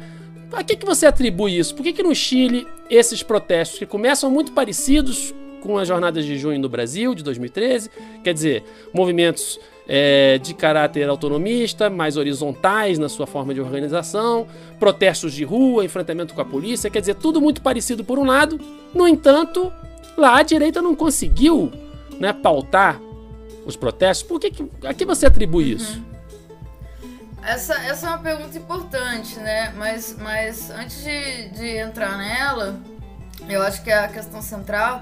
A 0.54 0.64
que, 0.64 0.78
que 0.78 0.86
você 0.86 1.06
atribui 1.06 1.60
isso? 1.60 1.76
Por 1.76 1.84
que, 1.84 1.92
que 1.92 2.02
no 2.02 2.16
Chile 2.16 2.66
esses 2.90 3.22
protestos 3.22 3.78
que 3.78 3.86
começam 3.86 4.32
muito 4.32 4.54
parecidos 4.54 5.34
com 5.62 5.78
as 5.78 5.90
jornadas 5.90 6.26
de 6.26 6.38
junho 6.38 6.58
no 6.58 6.70
Brasil 6.70 7.14
de 7.14 7.22
2013, 7.22 7.92
quer 8.24 8.34
dizer, 8.34 8.64
movimentos 8.94 9.60
é, 9.92 10.38
de 10.38 10.54
caráter 10.54 11.10
autonomista, 11.10 11.90
mais 11.90 12.16
horizontais 12.16 13.00
na 13.00 13.10
sua 13.10 13.26
forma 13.26 13.56
de 13.56 13.60
organização, 13.60 14.46
protestos 14.80 15.34
de 15.34 15.44
rua, 15.44 15.84
enfrentamento 15.84 16.36
com 16.36 16.42
a 16.42 16.46
polícia, 16.46 16.92
quer 16.92 17.00
dizer, 17.00 17.16
tudo 17.16 17.42
muito 17.42 17.60
parecido 17.64 18.04
por 18.04 18.20
um 18.20 18.24
lado. 18.24 18.60
No 18.94 19.08
entanto, 19.08 19.74
lá 20.16 20.38
a 20.38 20.44
direita 20.44 20.80
não 20.80 20.96
conseguiu 20.96 21.72
né, 22.20 22.32
pautar 22.32 23.02
os 23.66 23.76
protestos. 23.76 24.28
Por 24.28 24.40
que, 24.40 24.52
que 24.52 24.70
a 24.86 24.94
que 24.94 25.06
você 25.06 25.26
atribui 25.26 25.72
isso? 25.72 26.00
Essa, 27.42 27.74
essa 27.86 28.08
é 28.08 28.10
uma 28.10 28.20
pergunta 28.20 28.56
importante, 28.56 29.40
né? 29.40 29.74
Mas, 29.76 30.16
mas 30.20 30.70
antes 30.70 31.04
de, 31.04 31.50
de 31.50 31.78
entrar 31.78 32.16
nela, 32.16 32.80
eu 33.48 33.64
acho 33.64 33.84
que 33.84 33.90
é 33.90 33.98
a 33.98 34.08
questão 34.08 34.40
central. 34.40 35.02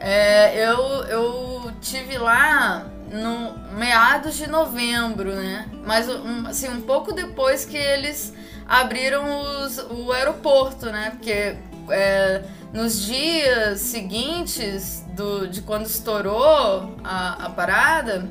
É, 0.00 0.66
eu, 0.66 0.78
eu 1.04 1.72
tive 1.80 2.18
lá 2.18 2.90
no 3.10 3.58
meados 3.76 4.36
de 4.36 4.48
novembro, 4.48 5.34
né? 5.34 5.68
Mas 5.84 6.08
um, 6.08 6.46
assim, 6.46 6.68
um 6.68 6.80
pouco 6.80 7.12
depois 7.12 7.64
que 7.64 7.76
eles 7.76 8.32
abriram 8.66 9.40
os, 9.40 9.78
o 9.78 10.12
aeroporto, 10.12 10.86
né? 10.86 11.10
Porque 11.10 11.56
é, 11.90 12.42
nos 12.72 13.02
dias 13.04 13.80
seguintes 13.80 15.04
do, 15.08 15.48
de 15.48 15.60
quando 15.60 15.86
estourou 15.86 16.94
a, 17.02 17.46
a 17.46 17.50
parada, 17.50 18.28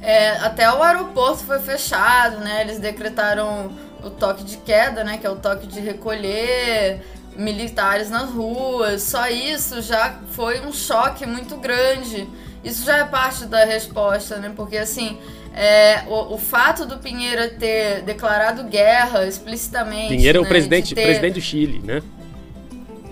é, 0.00 0.30
até 0.38 0.72
o 0.72 0.82
aeroporto 0.82 1.44
foi 1.44 1.58
fechado, 1.58 2.38
né? 2.38 2.62
Eles 2.62 2.78
decretaram 2.78 3.70
o 4.02 4.08
toque 4.08 4.42
de 4.42 4.56
queda, 4.56 5.04
né? 5.04 5.18
Que 5.18 5.26
é 5.26 5.30
o 5.30 5.36
toque 5.36 5.66
de 5.66 5.80
recolher 5.80 7.04
militares 7.36 8.08
nas 8.08 8.30
ruas. 8.30 9.02
Só 9.02 9.28
isso 9.28 9.82
já 9.82 10.18
foi 10.30 10.60
um 10.60 10.72
choque 10.72 11.26
muito 11.26 11.56
grande 11.56 12.26
isso 12.66 12.84
já 12.84 12.98
é 12.98 13.04
parte 13.04 13.46
da 13.46 13.64
resposta, 13.64 14.38
né? 14.38 14.52
Porque 14.54 14.76
assim, 14.76 15.16
é, 15.54 16.02
o, 16.08 16.34
o, 16.34 16.38
fato 16.38 16.84
do 16.84 16.98
Pinheira 16.98 17.48
ter 17.48 18.02
declarado 18.02 18.64
guerra 18.64 19.24
explicitamente. 19.24 20.08
Pinheira 20.08 20.38
né, 20.38 20.38
é 20.38 20.40
o 20.40 20.42
né, 20.42 20.48
presidente, 20.48 20.94
ter... 20.94 21.02
presidente 21.02 21.34
do 21.34 21.40
Chile, 21.40 21.80
né? 21.84 22.02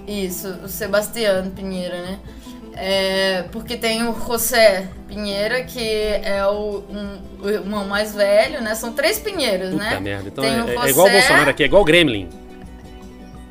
Isso, 0.08 0.48
o 0.64 0.68
Sebastião 0.68 1.48
Pinheira, 1.50 2.02
né? 2.02 2.18
É, 2.76 3.44
porque 3.52 3.76
tem 3.76 4.02
o 4.02 4.12
José 4.26 4.88
Pinheira, 5.06 5.62
que 5.62 5.80
é 5.80 6.44
o, 6.44 6.82
um, 6.90 7.18
o 7.40 7.48
irmão 7.48 7.86
mais 7.86 8.12
velho, 8.12 8.60
né? 8.60 8.74
São 8.74 8.92
três 8.92 9.20
Pinheiros, 9.20 9.70
Puta 9.70 9.84
né? 9.84 10.00
merda. 10.00 10.28
Então 10.28 10.44
é, 10.44 10.58
José... 10.58 10.86
é, 10.86 10.90
igual 10.90 11.06
o 11.06 11.10
Bolsonaro 11.12 11.50
aqui, 11.50 11.62
é 11.62 11.66
igual 11.66 11.82
o 11.82 11.84
Gremlin. 11.84 12.28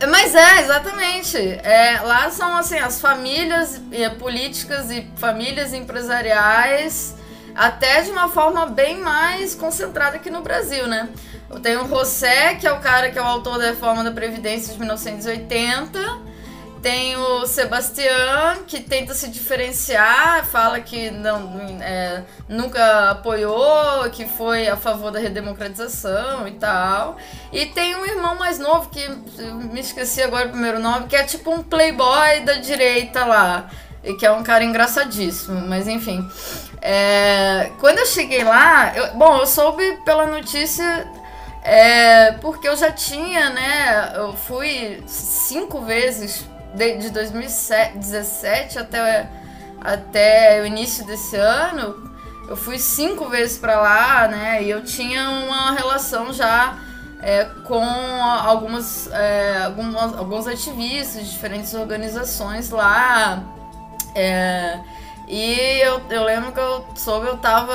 Mas 0.08 0.36
é, 0.36 0.62
exatamente. 0.62 1.38
É, 1.38 2.02
lá 2.02 2.30
são 2.30 2.56
assim, 2.58 2.78
as 2.78 3.00
famílias 3.00 3.82
é, 3.92 4.10
políticas 4.10 4.92
e 4.92 5.08
famílias 5.18 5.74
empresariais, 5.74 7.16
até 7.56 8.02
de 8.02 8.12
uma 8.12 8.30
forma 8.30 8.66
bem 8.66 9.00
mais 9.00 9.56
concentrada 9.56 10.18
aqui 10.18 10.30
no 10.30 10.42
Brasil, 10.42 10.88
né? 10.88 11.10
Tem 11.62 11.78
o 11.78 11.88
José, 11.88 12.56
que 12.56 12.66
é 12.66 12.72
o 12.72 12.80
cara 12.80 13.12
que 13.12 13.20
é 13.20 13.22
o 13.22 13.26
autor 13.26 13.60
da 13.60 13.66
reforma 13.66 14.04
da 14.04 14.12
Previdência 14.12 14.74
de 14.74 14.80
1980 14.80 16.33
tem 16.84 17.16
o 17.16 17.48
Sebastião, 17.48 18.66
que 18.68 18.82
tenta 18.82 19.14
se 19.14 19.30
diferenciar, 19.30 20.46
fala 20.46 20.82
que 20.82 21.10
não, 21.10 21.58
é, 21.82 22.24
nunca 22.50 23.12
apoiou, 23.12 24.10
que 24.12 24.26
foi 24.26 24.68
a 24.68 24.76
favor 24.76 25.10
da 25.10 25.18
redemocratização 25.18 26.46
e 26.46 26.52
tal. 26.52 27.16
E 27.54 27.68
tem 27.68 27.96
um 27.96 28.06
irmão 28.06 28.36
mais 28.36 28.60
novo, 28.60 28.90
que 28.90 29.08
me 29.72 29.80
esqueci 29.80 30.22
agora 30.22 30.48
o 30.48 30.52
primeiro 30.52 30.78
nome, 30.78 31.08
que 31.08 31.16
é 31.16 31.24
tipo 31.24 31.52
um 31.52 31.64
playboy 31.64 32.42
da 32.42 32.56
direita 32.56 33.24
lá. 33.24 33.70
E 34.04 34.16
que 34.16 34.26
é 34.26 34.32
um 34.34 34.44
cara 34.44 34.66
engraçadíssimo, 34.66 35.62
mas 35.66 35.88
enfim. 35.88 36.30
É, 36.82 37.72
quando 37.80 38.00
eu 38.00 38.06
cheguei 38.06 38.44
lá, 38.44 38.92
eu, 38.94 39.14
bom, 39.14 39.38
eu 39.38 39.48
soube 39.48 40.00
pela 40.04 40.26
notícia 40.26 41.08
é, 41.64 42.34
porque 42.34 42.68
eu 42.68 42.76
já 42.76 42.92
tinha, 42.92 43.50
né? 43.52 44.12
Eu 44.16 44.34
fui 44.34 45.02
cinco 45.08 45.80
vezes 45.80 46.46
de, 46.74 46.98
de 46.98 47.10
2017 47.10 48.80
até, 48.80 49.30
até 49.80 50.62
o 50.62 50.66
início 50.66 51.06
desse 51.06 51.36
ano, 51.36 52.12
eu 52.48 52.58
fui 52.58 52.78
cinco 52.78 53.30
vezes 53.30 53.58
para 53.58 53.80
lá, 53.80 54.28
né? 54.28 54.64
E 54.64 54.70
eu 54.70 54.84
tinha 54.84 55.30
uma 55.30 55.72
relação 55.72 56.34
já 56.34 56.78
é, 57.22 57.46
com 57.64 57.84
algumas, 57.84 59.10
é, 59.12 59.64
algumas, 59.64 60.18
alguns 60.18 60.48
ativistas 60.48 61.24
de 61.24 61.32
diferentes 61.32 61.74
organizações 61.74 62.70
lá. 62.70 63.42
É, 64.14 64.80
e 65.28 65.80
eu, 65.82 66.02
eu 66.10 66.24
lembro 66.26 66.52
que 66.52 66.60
eu 66.60 66.86
soube, 66.96 67.28
eu 67.28 67.38
tava 67.38 67.74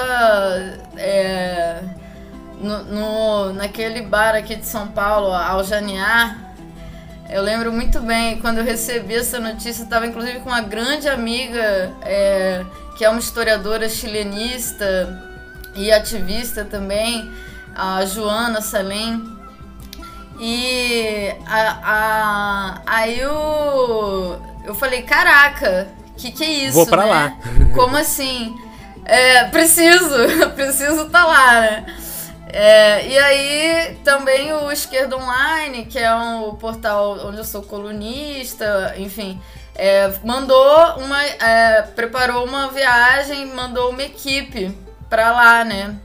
é, 0.97 1.83
no, 2.61 2.85
no, 2.85 3.52
naquele 3.55 4.02
bar 4.02 4.35
aqui 4.35 4.55
de 4.55 4.67
São 4.67 4.88
Paulo, 4.88 5.33
Aljaniar, 5.33 6.48
eu 7.30 7.42
lembro 7.42 7.73
muito 7.73 8.00
bem 8.00 8.40
quando 8.40 8.58
eu 8.58 8.64
recebi 8.64 9.14
essa 9.14 9.38
notícia, 9.38 9.82
estava 9.82 10.06
inclusive 10.06 10.40
com 10.40 10.49
uma 10.49 10.62
grande 10.62 11.08
amiga 11.08 11.92
é, 12.02 12.64
que 12.97 13.04
é 13.04 13.08
uma 13.08 13.18
historiadora 13.18 13.88
chilenista 13.88 15.23
e 15.75 15.92
ativista 15.92 16.64
também, 16.64 17.30
a 17.75 18.04
Joana 18.04 18.61
Salem. 18.61 19.23
E 20.40 21.35
a, 21.47 21.78
a, 21.82 22.82
aí 22.87 23.18
eu, 23.20 24.40
eu 24.64 24.75
falei, 24.75 25.02
caraca, 25.02 25.88
que 26.16 26.30
que 26.32 26.44
é 26.44 26.50
isso? 26.50 26.75
Vou 26.75 26.87
pra 26.87 27.04
né? 27.04 27.11
lá. 27.11 27.38
Como 27.75 27.97
assim? 27.97 28.54
É, 29.04 29.44
preciso, 29.44 30.14
preciso 30.54 31.06
estar 31.06 31.23
tá 31.23 31.26
lá, 31.26 31.61
né? 31.61 31.87
É, 32.50 33.07
e 33.07 33.19
aí 33.19 33.97
também 34.02 34.52
o 34.52 34.73
Esquerda 34.73 35.17
Online, 35.17 35.85
que 35.85 35.99
é 35.99 36.14
um 36.14 36.55
portal 36.55 37.26
onde 37.26 37.38
eu 37.38 37.45
sou 37.45 37.62
colunista, 37.62 38.95
enfim, 38.97 39.40
é, 39.75 40.12
mandou 40.25 40.97
uma. 40.97 41.23
É, 41.25 41.83
preparou 41.83 42.45
uma 42.45 42.69
viagem, 42.69 43.47
mandou 43.47 43.90
uma 43.90 44.02
equipe 44.02 44.76
pra 45.09 45.31
lá, 45.31 45.64
né? 45.64 45.97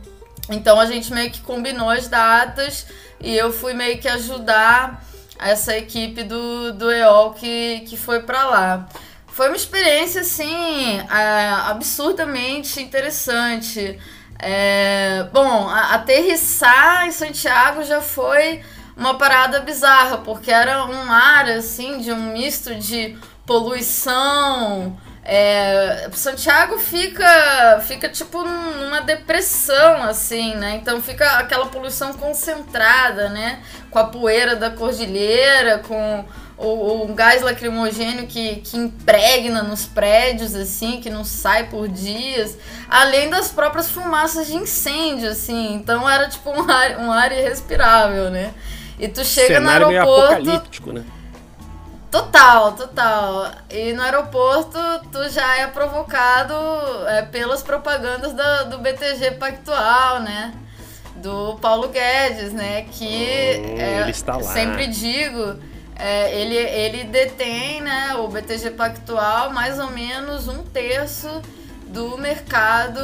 Então 0.50 0.80
a 0.80 0.86
gente 0.86 1.14
meio 1.14 1.32
que 1.32 1.42
combinou 1.42 1.90
as 1.90 2.08
datas 2.08 2.86
e 3.22 3.36
eu 3.36 3.52
fui 3.52 3.74
meio 3.74 3.98
que 4.00 4.08
ajudar 4.10 5.04
essa 5.40 5.76
equipe 5.78 6.24
do, 6.24 6.74
do 6.74 6.92
EOL 6.92 7.34
que, 7.34 7.86
que 7.88 7.98
foi 7.98 8.22
pra 8.22 8.46
lá. 8.46 8.88
Foi 9.28 9.48
uma 9.48 9.56
experiência, 9.56 10.22
assim, 10.22 11.00
é, 11.00 11.50
absurdamente 11.66 12.80
interessante. 12.80 14.00
É, 14.46 15.26
bom, 15.32 15.70
aterrissar 15.70 17.08
em 17.08 17.12
Santiago 17.12 17.84
já 17.84 18.02
foi 18.02 18.62
uma 18.96 19.18
parada 19.18 19.62
bizarra, 19.62 20.18
porque 20.18 20.52
era 20.52 20.86
um 20.86 21.12
ar 21.12 21.50
assim 21.50 22.00
de 22.00 22.12
um 22.12 22.34
misto 22.34 22.76
de 22.76 23.18
poluição. 23.46 24.98
É, 25.24 26.10
Santiago 26.12 26.78
fica 26.78 27.80
fica 27.88 28.10
tipo 28.10 28.44
numa 28.44 29.00
depressão 29.00 30.04
assim, 30.04 30.54
né? 30.56 30.76
Então 30.76 31.02
fica 31.02 31.38
aquela 31.40 31.68
poluição 31.68 32.14
concentrada, 32.14 33.30
né? 33.30 33.62
Com 33.90 34.00
a 34.00 34.06
poeira 34.08 34.58
da 34.58 34.70
cordilheira, 34.70 35.80
com 35.80 36.26
o, 36.58 37.14
gás 37.14 37.42
lacrimogênio 37.42 38.28
que, 38.28 38.58
que 38.58 38.78
impregna 38.78 39.64
nos 39.64 39.86
prédios, 39.86 40.54
assim, 40.54 41.02
que 41.02 41.10
não 41.10 41.24
sai 41.24 41.68
por 41.68 41.88
dias, 41.88 42.58
além 42.90 43.30
das 43.30 43.50
próprias 43.50 43.90
fumaças 43.90 44.48
de 44.48 44.56
incêndio, 44.56 45.30
assim. 45.30 45.74
Então 45.74 46.10
era 46.10 46.30
tipo 46.30 46.50
um 46.52 46.70
ar, 46.70 46.98
um 47.00 47.12
ar 47.12 47.32
irrespirável, 47.32 48.30
né? 48.30 48.54
E 49.00 49.08
tu 49.08 49.26
chega 49.26 49.56
Cenário 49.56 49.88
no 49.88 49.92
aeroporto. 49.92 50.22
Meio 50.22 50.42
apocalíptico, 50.42 50.92
né? 50.92 51.04
Total, 52.12 52.74
total. 52.74 53.52
E 53.72 53.92
no 53.94 54.04
aeroporto 54.04 54.78
tu 55.12 55.28
já 55.30 55.58
é 55.58 55.68
provocado 55.68 56.54
é, 57.08 57.24
pelas 57.24 57.64
propagandas 57.64 58.34
do, 58.34 58.70
do 58.70 58.78
BTG 58.78 59.32
Pactual, 59.32 60.20
né? 60.20 60.54
Do 61.16 61.56
Paulo 61.60 61.90
Guedes, 61.90 62.54
né? 62.54 62.84
Que 62.92 63.60
oh, 63.60 63.82
é, 63.82 64.02
ele 64.02 64.12
está 64.12 64.38
lá. 64.38 64.44
sempre 64.44 64.86
digo 64.86 65.58
é, 65.96 66.42
ele, 66.42 66.56
ele 66.56 67.04
detém, 67.06 67.82
né, 67.82 68.16
o 68.16 68.28
BTG 68.28 68.72
Pactual, 68.72 69.52
mais 69.52 69.80
ou 69.80 69.92
menos 69.92 70.48
um 70.48 70.64
terço 70.64 71.42
do 71.88 72.18
mercado 72.18 73.00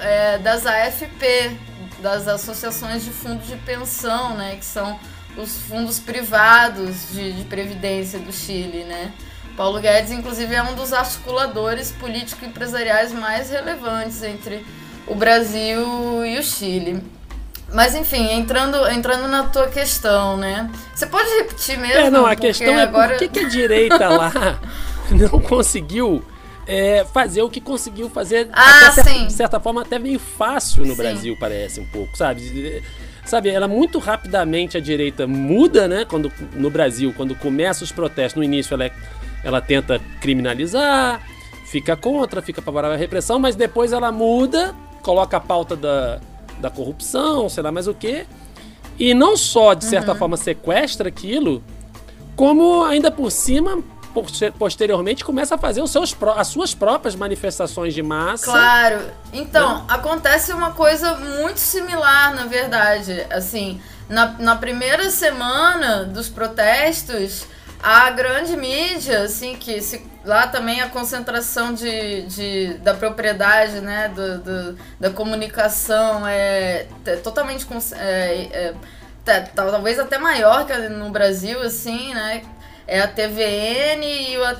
é, 0.00 0.38
das 0.38 0.64
AFP, 0.64 1.56
das 2.00 2.28
associações 2.28 3.04
de 3.04 3.10
fundos 3.10 3.46
de 3.46 3.56
pensão, 3.56 4.36
né, 4.36 4.56
que 4.56 4.64
são 4.64 4.98
os 5.36 5.58
fundos 5.62 5.98
privados 5.98 7.10
de, 7.10 7.32
de 7.32 7.44
previdência 7.44 8.18
do 8.18 8.32
Chile, 8.32 8.84
né. 8.84 9.12
Paulo 9.56 9.80
Guedes, 9.80 10.10
inclusive, 10.10 10.54
é 10.54 10.62
um 10.62 10.74
dos 10.74 10.92
articuladores 10.92 11.92
político-empresariais 11.92 13.12
mais 13.12 13.50
relevantes 13.50 14.22
entre 14.22 14.64
o 15.06 15.14
Brasil 15.14 16.24
e 16.24 16.38
o 16.38 16.42
Chile. 16.42 17.02
Mas 17.72 17.94
enfim, 17.94 18.30
entrando, 18.32 18.86
entrando 18.90 19.26
na 19.28 19.44
tua 19.44 19.68
questão, 19.68 20.36
né? 20.36 20.70
Você 20.94 21.06
pode 21.06 21.28
repetir 21.38 21.78
mesmo? 21.78 21.98
É, 22.06 22.10
não, 22.10 22.26
a 22.26 22.36
questão 22.36 22.78
é 22.78 22.82
agora... 22.82 23.10
por 23.10 23.18
que, 23.18 23.28
que 23.28 23.40
a 23.40 23.48
direita 23.48 24.08
lá 24.08 24.60
não 25.10 25.40
conseguiu 25.40 26.22
é, 26.66 27.04
fazer 27.12 27.42
o 27.42 27.48
que 27.50 27.60
conseguiu 27.60 28.08
fazer, 28.10 28.48
Ah, 28.52 28.88
até, 28.88 29.02
sim. 29.04 29.26
de 29.26 29.32
certa 29.32 29.58
forma, 29.58 29.82
até 29.82 29.98
meio 29.98 30.18
fácil 30.18 30.84
no 30.84 30.90
Sim. 30.90 30.96
Brasil, 30.96 31.36
parece 31.38 31.80
um 31.80 31.86
pouco, 31.86 32.16
sabe? 32.16 32.82
Sabe, 33.24 33.50
ela 33.50 33.68
muito 33.68 33.98
rapidamente 33.98 34.76
a 34.76 34.80
direita 34.80 35.26
muda, 35.26 35.86
né? 35.88 36.04
Quando, 36.04 36.30
no 36.54 36.68
Brasil, 36.70 37.12
quando 37.16 37.34
começa 37.34 37.84
os 37.84 37.92
protestos, 37.92 38.36
no 38.36 38.44
início 38.44 38.74
ela, 38.74 38.84
é- 38.84 38.92
ela 39.44 39.60
tenta 39.60 40.00
criminalizar, 40.20 41.20
fica 41.66 41.96
contra, 41.96 42.42
fica 42.42 42.60
favorável 42.60 42.96
à 42.96 42.98
repressão, 42.98 43.38
mas 43.38 43.54
depois 43.56 43.92
ela 43.92 44.10
muda, 44.12 44.74
coloca 45.02 45.36
a 45.36 45.40
pauta 45.40 45.74
da, 45.76 46.20
da 46.58 46.70
corrupção, 46.70 47.48
sei 47.48 47.62
lá 47.62 47.72
mais 47.72 47.86
o 47.88 47.94
quê, 47.94 48.26
e 48.98 49.14
não 49.14 49.36
só, 49.36 49.74
de 49.74 49.84
Uhum. 49.84 49.90
certa 49.90 50.14
forma, 50.14 50.36
sequestra 50.36 51.08
aquilo, 51.08 51.62
como 52.36 52.84
ainda 52.84 53.10
por 53.10 53.30
cima, 53.30 53.82
poster- 54.14 54.52
posteriormente, 54.52 55.24
começa 55.24 55.54
a 55.54 55.58
fazer 55.58 55.82
os 55.82 55.90
seus, 55.90 56.14
as 56.36 56.46
suas 56.48 56.74
próprias 56.74 57.14
manifestações 57.14 57.94
de 57.94 58.02
massa. 58.02 58.44
Claro. 58.46 59.00
Então, 59.32 59.84
acontece 59.88 60.52
uma 60.52 60.72
coisa 60.72 61.14
muito 61.16 61.58
similar, 61.58 62.34
na 62.34 62.44
verdade. 62.46 63.26
Assim, 63.30 63.80
na, 64.08 64.26
na 64.38 64.56
primeira 64.56 65.10
semana 65.10 66.04
dos 66.04 66.28
protestos, 66.28 67.44
a 67.82 68.10
grande 68.10 68.56
mídia, 68.56 69.22
assim, 69.22 69.56
que 69.56 69.80
se, 69.80 70.06
lá 70.24 70.46
também 70.46 70.80
a 70.80 70.88
concentração 70.88 71.72
de, 71.74 72.22
de, 72.22 72.74
da 72.78 72.94
propriedade, 72.94 73.80
né, 73.80 74.08
do, 74.08 74.38
do- 74.38 74.78
da 75.00 75.10
comunicação 75.10 76.26
é 76.26 76.86
totalmente... 77.22 77.66
é- 77.96 78.48
é- 78.52 78.74
tá- 79.24 79.48
talvez 79.54 79.98
até 79.98 80.18
maior 80.18 80.66
que 80.66 80.76
no 80.88 81.10
Brasil, 81.10 81.60
assim, 81.62 82.12
né? 82.14 82.42
É 82.86 83.00
a 83.00 83.06
TVN 83.06 84.04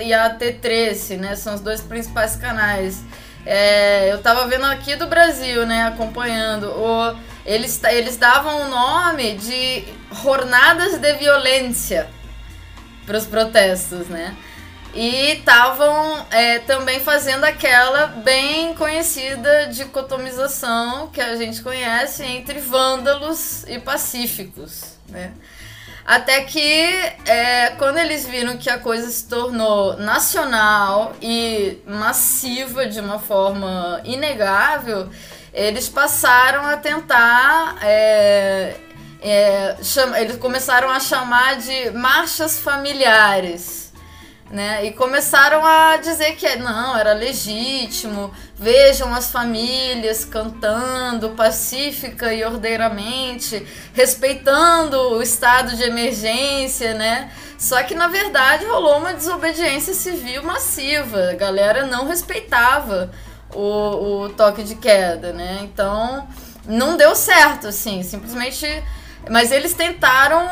e 0.01 0.15
a 0.15 0.37
T13, 0.39 1.19
né? 1.19 1.35
São 1.35 1.55
os 1.55 1.61
dois 1.61 1.81
principais 1.81 2.37
canais. 2.37 3.03
É, 3.45 4.13
eu 4.13 4.23
tava 4.23 4.47
vendo 4.47 4.65
aqui 4.67 4.95
do 4.95 5.09
Brasil, 5.09 5.67
né? 5.67 5.83
Acompanhando. 5.89 6.67
O, 6.71 7.17
eles, 7.45 7.83
eles 7.85 8.17
davam 8.17 8.63
o 8.63 8.69
nome 8.69 9.35
de 9.35 9.85
Jornadas 10.23 10.99
de 10.99 11.13
Violência 11.15 12.09
para 13.05 13.19
os 13.19 13.27
protestos, 13.27 14.07
né? 14.07 14.35
E 14.95 15.33
estavam 15.39 16.27
é, 16.31 16.59
também 16.61 17.01
fazendo 17.01 17.45
aquela 17.45 18.09
bem 18.09 18.75
conhecida 18.75 19.69
dicotomização 19.69 21.09
que 21.09 21.21
a 21.21 21.35
gente 21.37 21.63
conhece 21.63 22.23
entre 22.23 22.61
vândalos 22.61 23.65
e 23.67 23.79
pacíficos, 23.79 24.99
né? 25.09 25.33
Até 26.05 26.43
que 26.43 26.61
é, 27.25 27.71
quando 27.79 27.97
eles 27.99 28.27
viram 28.27 28.59
que 28.59 28.69
a 28.69 28.79
coisa 28.79 29.09
se 29.09 29.27
tornou 29.29 29.97
nacional 29.97 31.15
e 31.23 31.79
massiva 31.87 32.87
de 32.87 33.01
uma 33.01 33.21
forma 33.21 34.01
inegável, 34.05 35.09
eles 35.55 35.89
passaram 35.89 36.67
a 36.67 36.77
tentar. 36.77 37.77
é, 37.83 38.75
é, 39.25 39.77
eles 40.21 40.37
começaram 40.37 40.91
a 40.91 40.99
chamar 40.99 41.57
de 41.57 41.91
marchas 41.93 42.59
familiares. 42.59 43.82
Né? 44.53 44.85
E 44.85 44.93
começaram 44.93 45.65
a 45.65 45.97
dizer 45.97 46.37
que 46.37 46.57
não, 46.57 46.95
era 46.95 47.15
legítimo, 47.15 48.31
vejam 48.55 49.15
as 49.15 49.31
famílias 49.31 50.27
cantando 50.27 51.31
pacífica 51.31 52.35
e 52.35 52.45
ordeiramente, 52.45 53.67
respeitando 53.95 54.99
o 55.15 55.23
estado 55.23 55.75
de 55.75 55.85
emergência, 55.85 56.93
né? 56.93 57.33
Só 57.59 57.83
que 57.83 57.95
na 57.95 58.09
verdade 58.09 58.67
rolou 58.67 58.99
uma 58.99 59.15
desobediência 59.15 59.95
civil 59.95 60.43
massiva, 60.43 61.31
a 61.31 61.35
galera 61.35 61.87
não 61.87 62.07
respeitava 62.07 63.11
o, 63.55 64.25
o 64.25 64.29
toque 64.31 64.63
de 64.63 64.75
queda, 64.75 65.33
né? 65.33 65.61
Então 65.63 66.29
não 66.67 66.97
deu 66.97 67.15
certo, 67.15 67.69
assim, 67.69 68.03
simplesmente 68.03 68.67
mas 69.31 69.53
eles 69.53 69.75
tentaram, 69.75 70.49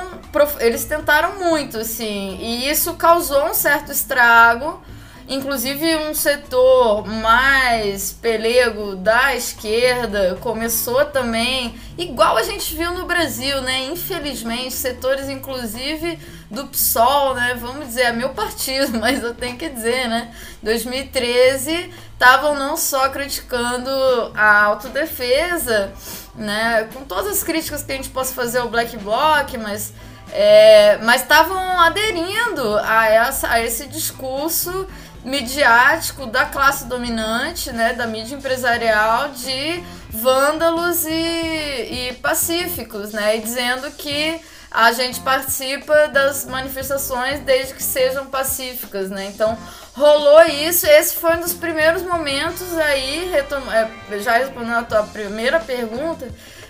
eles 0.61 0.85
tentaram 0.85 1.38
muito, 1.38 1.78
assim, 1.78 2.38
e 2.40 2.70
isso 2.70 2.94
causou 2.94 3.46
um 3.46 3.54
certo 3.54 3.92
estrago. 3.92 4.83
Inclusive 5.28 5.94
um 5.94 6.12
setor 6.12 7.06
mais 7.06 8.11
pelego 8.12 8.96
da 8.96 9.37
esquerda 9.37 10.37
começou 10.40 11.04
também, 11.04 11.76
igual 11.96 12.37
a 12.37 12.42
gente 12.42 12.74
viu 12.74 12.92
no 12.92 13.06
Brasil, 13.06 13.62
né? 13.62 13.85
Infelizmente, 13.85 14.72
setores 14.72 15.28
inclusive 15.28 16.18
do 16.51 16.67
PSOL, 16.67 17.35
né? 17.35 17.57
Vamos 17.61 17.87
dizer, 17.87 18.03
é 18.03 18.13
meu 18.13 18.31
partido, 18.31 18.97
mas 19.01 19.23
eu 19.23 19.35
tenho 19.35 19.57
que 19.57 19.69
dizer, 19.69 20.09
né? 20.09 20.35
2013 20.63 21.95
estavam 22.13 22.55
não 22.55 22.77
só 22.77 23.09
criticando 23.09 23.91
a 24.35 24.65
autodefesa, 24.65 25.93
né? 26.35 26.89
Com 26.93 27.05
todas 27.05 27.39
as 27.39 27.43
críticas 27.43 27.83
que 27.83 27.93
a 27.93 27.95
gente 27.95 28.11
possa 28.11 28.35
fazer 28.35 28.59
ao 28.59 28.69
Black 28.69 28.97
Bloc, 28.97 29.57
mas 29.57 29.93
é, 30.33 30.99
mas 31.03 31.23
estavam 31.23 31.81
aderindo 31.81 32.79
a, 32.85 33.07
essa, 33.07 33.51
a 33.51 33.61
esse 33.61 33.87
discurso 33.89 34.87
midiático 35.25 36.27
da 36.27 36.47
classe 36.47 36.87
dominante, 36.87 37.73
né, 37.73 37.93
da 37.93 38.07
mídia 38.07 38.37
empresarial, 38.37 39.31
de 39.31 39.83
vândalos 40.11 41.05
e, 41.05 41.11
e 41.11 42.19
pacíficos, 42.23 43.13
né, 43.13 43.37
e 43.37 43.41
dizendo 43.41 43.91
que 43.91 44.41
a 44.70 44.92
gente 44.92 45.20
participa 45.20 46.09
das 46.09 46.44
manifestações 46.46 47.40
desde 47.40 47.74
que 47.74 47.83
sejam 47.83 48.26
pacíficas, 48.26 49.11
né, 49.11 49.26
então 49.26 49.59
rolou 49.94 50.42
isso, 50.44 50.87
esse 50.87 51.16
foi 51.16 51.37
um 51.37 51.40
dos 51.40 51.52
primeiros 51.52 52.02
momentos 52.02 52.76
aí, 52.78 53.33
é, 53.35 54.18
já 54.20 54.38
respondendo 54.38 54.78
a 54.78 54.83
tua 54.85 55.02
primeira 55.04 55.59
pergunta, 55.59 56.28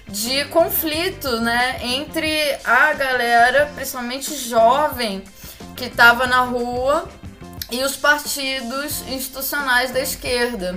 de 0.08 0.44
conflito, 0.46 1.40
né, 1.40 1.78
entre 1.82 2.58
a 2.64 2.92
galera, 2.94 3.70
principalmente 3.74 4.34
jovem, 4.34 5.22
que 5.76 5.84
estava 5.84 6.26
na 6.26 6.40
rua 6.40 7.08
e 7.70 7.82
os 7.84 7.96
partidos 7.96 9.02
institucionais 9.08 9.92
da 9.92 10.00
esquerda. 10.00 10.74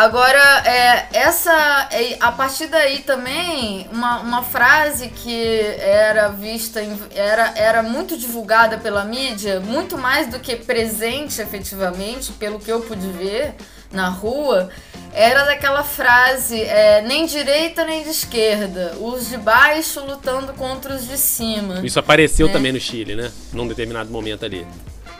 Agora, 0.00 0.62
é, 0.64 1.08
essa, 1.12 1.88
é, 1.92 2.16
a 2.20 2.32
partir 2.32 2.68
daí 2.68 3.00
também, 3.00 3.86
uma, 3.92 4.20
uma 4.20 4.42
frase 4.42 5.08
que 5.08 5.60
era 5.78 6.28
vista, 6.28 6.82
em- 6.82 6.98
era, 7.14 7.52
era 7.54 7.82
muito 7.82 8.16
divulgada 8.16 8.78
pela 8.78 9.04
mídia, 9.04 9.60
muito 9.60 9.98
mais 9.98 10.26
do 10.28 10.40
que 10.40 10.56
presente 10.56 11.42
efetivamente, 11.42 12.32
pelo 12.32 12.58
que 12.58 12.72
eu 12.72 12.80
pude 12.80 13.06
ver 13.08 13.52
na 13.92 14.08
rua, 14.08 14.70
era 15.12 15.44
daquela 15.44 15.84
frase, 15.84 16.58
é, 16.62 17.02
nem 17.02 17.26
direita 17.26 17.84
nem 17.84 18.02
de 18.02 18.08
esquerda, 18.08 18.96
os 18.98 19.28
de 19.28 19.36
baixo 19.36 20.00
lutando 20.06 20.54
contra 20.54 20.94
os 20.94 21.06
de 21.06 21.18
cima. 21.18 21.80
Isso 21.84 21.98
apareceu 21.98 22.46
né? 22.46 22.52
também 22.54 22.72
no 22.72 22.80
Chile, 22.80 23.14
né? 23.14 23.30
Num 23.52 23.68
determinado 23.68 24.10
momento 24.10 24.46
ali. 24.46 24.66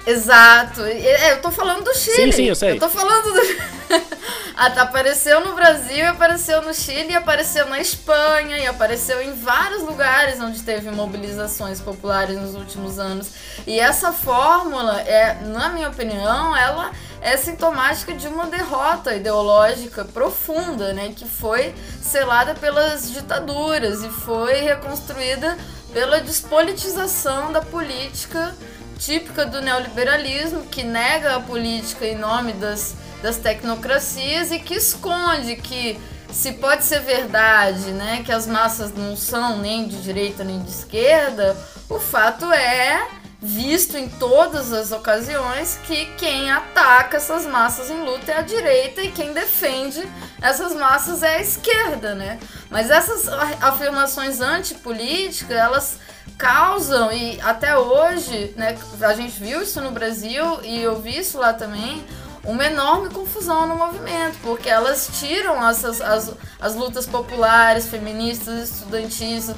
Exato. 0.07 0.83
É, 0.83 1.33
eu 1.33 1.43
tô 1.43 1.51
falando 1.51 1.85
do 1.85 1.95
Chile. 1.95 2.17
Sim, 2.17 2.33
sim, 2.33 2.45
eu 2.45 2.55
sei. 2.55 2.79
tô 2.79 2.89
falando 2.89 3.33
do. 3.33 3.41
Ah, 4.63 4.69
tá, 4.69 4.83
apareceu 4.83 5.41
no 5.41 5.55
Brasil, 5.55 6.07
apareceu 6.07 6.61
no 6.61 6.75
Chile, 6.75 7.15
apareceu 7.15 7.67
na 7.67 7.81
Espanha 7.81 8.59
e 8.59 8.67
apareceu 8.67 9.23
em 9.23 9.33
vários 9.33 9.83
lugares 9.83 10.39
onde 10.39 10.61
teve 10.61 10.91
mobilizações 10.91 11.81
populares 11.81 12.37
nos 12.37 12.55
últimos 12.55 12.99
anos. 12.99 13.31
E 13.67 13.81
essa 13.81 14.13
fórmula, 14.13 15.01
é, 15.01 15.39
na 15.47 15.71
minha 15.71 15.89
opinião, 15.89 16.55
ela 16.55 16.91
é 17.23 17.39
sintomática 17.39 18.13
de 18.13 18.29
uma 18.29 18.49
derrota 18.49 19.15
ideológica 19.15 20.05
profunda, 20.05 20.93
né, 20.93 21.15
que 21.17 21.25
foi 21.25 21.75
selada 22.03 22.55
pelas 22.55 23.11
ditaduras 23.11 24.03
e 24.03 24.11
foi 24.11 24.57
reconstruída 24.57 25.57
pela 25.91 26.21
despolitização 26.21 27.51
da 27.51 27.63
política 27.63 28.55
típica 29.01 29.47
do 29.47 29.63
neoliberalismo, 29.63 30.67
que 30.67 30.85
nega 30.85 31.37
a 31.37 31.41
política 31.41 32.07
em 32.07 32.17
nome 32.17 32.53
das, 32.53 32.95
das 33.23 33.39
tecnocracias 33.39 34.53
e 34.53 34.59
que 34.59 34.75
esconde 34.75 35.57
que 35.57 35.99
se 36.31 36.53
pode 36.53 36.85
ser 36.85 37.01
verdade, 37.01 37.91
né, 37.93 38.23
que 38.25 38.31
as 38.31 38.47
massas 38.47 38.93
não 38.93 39.17
são 39.17 39.59
nem 39.59 39.89
de 39.89 40.01
direita 40.01 40.45
nem 40.45 40.63
de 40.63 40.71
esquerda, 40.71 41.57
o 41.89 41.99
fato 41.99 42.53
é 42.53 43.20
visto 43.43 43.97
em 43.97 44.09
todas 44.09 44.73
as 44.73 44.93
ocasiões 44.93 45.79
que 45.85 46.07
quem 46.17 46.51
ataca 46.51 47.17
essas 47.17 47.47
massas 47.47 47.89
em 47.89 48.03
luta 48.03 48.33
é 48.33 48.39
a 48.39 48.43
direita 48.43 49.03
e 49.03 49.11
quem 49.11 49.33
defende 49.33 50.07
essas 50.43 50.75
massas 50.75 51.23
é 51.23 51.37
a 51.37 51.41
esquerda, 51.41 52.15
né? 52.15 52.39
Mas 52.69 52.91
essas 52.91 53.29
afirmações 53.61 54.41
antipolíticas, 54.41 55.57
elas 55.57 55.99
causam 56.37 57.13
e 57.13 57.41
até 57.41 57.77
hoje, 57.77 58.55
né, 58.57 58.77
a 59.01 59.15
gente 59.15 59.39
viu 59.39 59.63
isso 59.63 59.81
no 59.81 59.91
Brasil 59.91 60.61
e 60.63 60.83
eu 60.83 61.01
vi 61.01 61.19
isso 61.19 61.39
lá 61.39 61.53
também, 61.53 62.05
uma 62.43 62.65
enorme 62.65 63.11
confusão 63.11 63.67
no 63.67 63.77
movimento, 63.77 64.39
porque 64.43 64.69
elas 64.69 65.11
tiram 65.19 65.67
essas, 65.69 66.01
as, 66.01 66.33
as 66.59 66.75
lutas 66.75 67.07
populares, 67.07 67.87
feministas, 67.87 68.71
estudantis, 68.71 69.51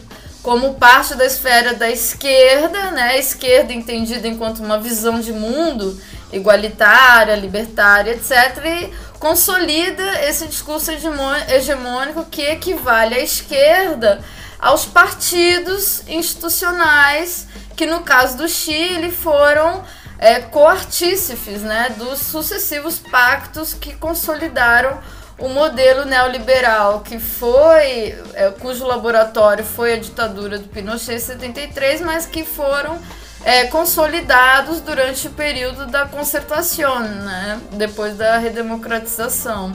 como 0.42 0.74
parte 0.74 1.14
da 1.14 1.24
esfera 1.24 1.74
da 1.74 1.90
esquerda, 1.90 2.90
né? 2.90 3.10
A 3.10 3.18
esquerda 3.18 3.72
entendida 3.72 4.26
enquanto 4.26 4.58
uma 4.58 4.78
visão 4.78 5.20
de 5.20 5.32
mundo 5.32 6.00
igualitária, 6.32 7.36
libertária, 7.36 8.12
etc. 8.12 8.64
E 8.64 8.92
consolida 9.18 10.02
esse 10.24 10.46
discurso 10.46 10.90
hegemônico 10.90 12.24
que 12.24 12.42
equivale 12.42 13.14
à 13.14 13.20
esquerda 13.20 14.20
aos 14.58 14.84
partidos 14.84 16.02
institucionais 16.08 17.46
que 17.76 17.86
no 17.86 18.02
caso 18.02 18.36
do 18.36 18.48
Chile 18.48 19.10
foram 19.10 19.84
é, 20.18 20.40
coartícifes 20.40 21.62
né, 21.62 21.94
dos 21.98 22.20
sucessivos 22.20 22.98
pactos 22.98 23.74
que 23.74 23.94
consolidaram 23.94 25.00
o 25.42 25.48
modelo 25.48 26.04
neoliberal, 26.04 27.00
que 27.00 27.18
foi, 27.18 28.16
é, 28.32 28.52
cujo 28.60 28.86
laboratório 28.86 29.64
foi 29.64 29.94
a 29.94 29.96
ditadura 29.96 30.56
do 30.56 30.68
Pinochet 30.68 31.16
em 31.16 31.18
73, 31.18 32.00
mas 32.00 32.24
que 32.24 32.44
foram 32.44 32.96
é, 33.44 33.66
consolidados 33.66 34.80
durante 34.80 35.26
o 35.26 35.30
período 35.32 35.86
da 35.86 36.06
concertação, 36.06 37.00
né, 37.00 37.60
depois 37.72 38.16
da 38.16 38.38
redemocratização. 38.38 39.74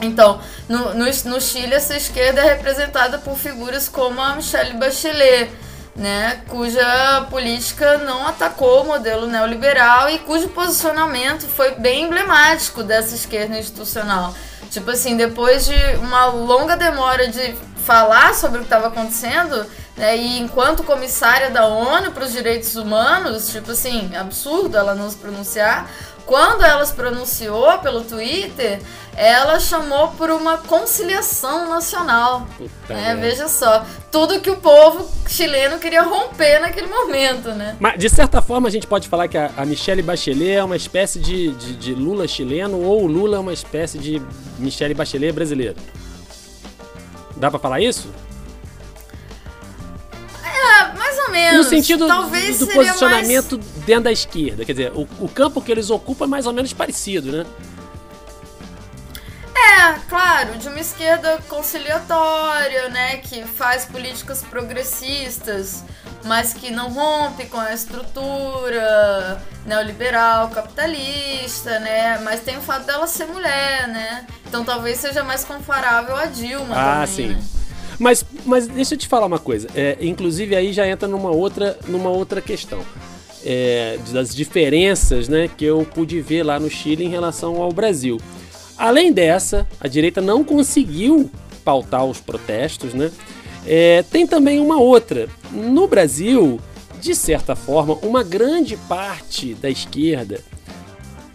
Então, 0.00 0.40
no, 0.68 0.94
no, 0.94 1.04
no 1.04 1.40
Chile, 1.40 1.74
essa 1.74 1.96
esquerda 1.96 2.42
é 2.42 2.54
representada 2.54 3.18
por 3.18 3.36
figuras 3.36 3.88
como 3.88 4.20
a 4.20 4.36
Michelle 4.36 4.74
Bachelet, 4.74 5.50
né, 5.96 6.40
cuja 6.48 7.26
política 7.28 7.98
não 7.98 8.28
atacou 8.28 8.82
o 8.82 8.86
modelo 8.86 9.26
neoliberal 9.26 10.08
e 10.08 10.20
cujo 10.20 10.48
posicionamento 10.50 11.48
foi 11.48 11.72
bem 11.72 12.04
emblemático 12.04 12.84
dessa 12.84 13.12
esquerda 13.12 13.58
institucional. 13.58 14.32
Tipo 14.70 14.90
assim, 14.92 15.16
depois 15.16 15.66
de 15.66 15.74
uma 15.96 16.26
longa 16.26 16.76
demora 16.76 17.26
de 17.28 17.54
falar 17.90 18.36
sobre 18.36 18.58
o 18.58 18.60
que 18.60 18.66
estava 18.66 18.86
acontecendo, 18.86 19.66
né, 19.96 20.16
e 20.16 20.38
enquanto 20.38 20.84
comissária 20.84 21.50
da 21.50 21.66
ONU 21.66 22.12
para 22.12 22.24
os 22.24 22.30
Direitos 22.30 22.76
Humanos, 22.76 23.50
tipo 23.50 23.72
assim, 23.72 24.14
absurdo 24.14 24.76
ela 24.76 24.94
não 24.94 25.10
se 25.10 25.16
pronunciar, 25.16 25.90
quando 26.24 26.62
ela 26.62 26.86
se 26.86 26.92
pronunciou 26.92 27.78
pelo 27.78 28.04
Twitter, 28.04 28.80
ela 29.16 29.58
chamou 29.58 30.12
por 30.12 30.30
uma 30.30 30.58
conciliação 30.58 31.68
nacional. 31.68 32.46
Né? 32.88 33.18
Veja 33.20 33.48
só, 33.48 33.84
tudo 34.12 34.40
que 34.40 34.48
o 34.48 34.58
povo 34.58 35.10
chileno 35.26 35.80
queria 35.80 36.02
romper 36.02 36.60
naquele 36.60 36.86
momento, 36.86 37.48
né? 37.48 37.76
Mas, 37.80 37.98
de 37.98 38.08
certa 38.08 38.40
forma, 38.40 38.68
a 38.68 38.70
gente 38.70 38.86
pode 38.86 39.08
falar 39.08 39.26
que 39.26 39.36
a, 39.36 39.50
a 39.56 39.66
Michelle 39.66 40.02
Bachelet 40.02 40.52
é 40.52 40.62
uma 40.62 40.76
espécie 40.76 41.18
de, 41.18 41.50
de, 41.54 41.74
de, 41.74 41.94
Lula 41.94 42.28
chileno 42.28 42.80
ou 42.80 43.02
o 43.02 43.06
Lula 43.08 43.38
é 43.38 43.40
uma 43.40 43.52
espécie 43.52 43.98
de 43.98 44.22
Michelle 44.60 44.94
Bachelet 44.94 45.32
brasileiro. 45.32 45.74
Dá 47.40 47.50
pra 47.50 47.58
falar 47.58 47.80
isso? 47.80 48.10
É, 50.44 50.92
mais 50.96 51.18
ou 51.18 51.30
menos. 51.30 51.56
No 51.56 51.70
sentido 51.70 52.06
Talvez 52.06 52.58
do, 52.58 52.66
do 52.66 52.72
posicionamento 52.72 53.58
mais... 53.58 53.84
dentro 53.86 54.04
da 54.04 54.12
esquerda. 54.12 54.64
Quer 54.64 54.72
dizer, 54.72 54.92
o, 54.94 55.08
o 55.18 55.28
campo 55.28 55.62
que 55.62 55.72
eles 55.72 55.88
ocupam 55.88 56.26
é 56.26 56.28
mais 56.28 56.44
ou 56.46 56.52
menos 56.52 56.72
parecido, 56.74 57.32
né? 57.32 57.46
É, 59.60 59.98
claro, 60.08 60.56
de 60.58 60.68
uma 60.68 60.80
esquerda 60.80 61.38
conciliatória, 61.48 62.88
né, 62.88 63.18
que 63.18 63.42
faz 63.42 63.84
políticas 63.84 64.42
progressistas, 64.42 65.84
mas 66.24 66.52
que 66.54 66.70
não 66.70 66.90
rompe 66.90 67.46
com 67.46 67.58
a 67.58 67.72
estrutura 67.72 69.42
neoliberal, 69.66 70.48
capitalista, 70.48 71.78
né? 71.78 72.18
Mas 72.18 72.40
tem 72.40 72.56
o 72.56 72.60
fato 72.60 72.86
dela 72.86 73.06
ser 73.06 73.26
mulher, 73.26 73.88
né? 73.88 74.26
Então 74.46 74.64
talvez 74.64 74.98
seja 74.98 75.22
mais 75.22 75.44
comparável 75.44 76.16
a 76.16 76.26
Dilma 76.26 76.74
ah, 76.74 77.06
também, 77.06 77.06
sim. 77.06 77.28
Né? 77.34 77.42
Mas, 77.98 78.24
mas 78.46 78.66
deixa 78.66 78.94
eu 78.94 78.98
te 78.98 79.06
falar 79.06 79.26
uma 79.26 79.38
coisa. 79.38 79.68
É, 79.74 79.96
inclusive 80.00 80.56
aí 80.56 80.72
já 80.72 80.86
entra 80.86 81.06
numa 81.06 81.30
outra, 81.30 81.78
numa 81.86 82.08
outra 82.08 82.40
questão. 82.40 82.82
É, 83.42 83.98
das 84.12 84.34
diferenças 84.34 85.26
né, 85.26 85.48
que 85.48 85.64
eu 85.64 85.86
pude 85.94 86.20
ver 86.20 86.42
lá 86.42 86.60
no 86.60 86.68
Chile 86.68 87.04
em 87.04 87.08
relação 87.08 87.62
ao 87.62 87.72
Brasil. 87.72 88.20
Além 88.80 89.12
dessa, 89.12 89.68
a 89.78 89.86
direita 89.86 90.22
não 90.22 90.42
conseguiu 90.42 91.30
pautar 91.62 92.02
os 92.06 92.18
protestos, 92.18 92.94
né? 92.94 93.10
É, 93.66 94.02
tem 94.10 94.26
também 94.26 94.58
uma 94.58 94.80
outra. 94.80 95.28
No 95.52 95.86
Brasil, 95.86 96.58
de 96.98 97.14
certa 97.14 97.54
forma, 97.54 97.98
uma 98.00 98.22
grande 98.22 98.78
parte 98.88 99.52
da 99.52 99.68
esquerda 99.68 100.42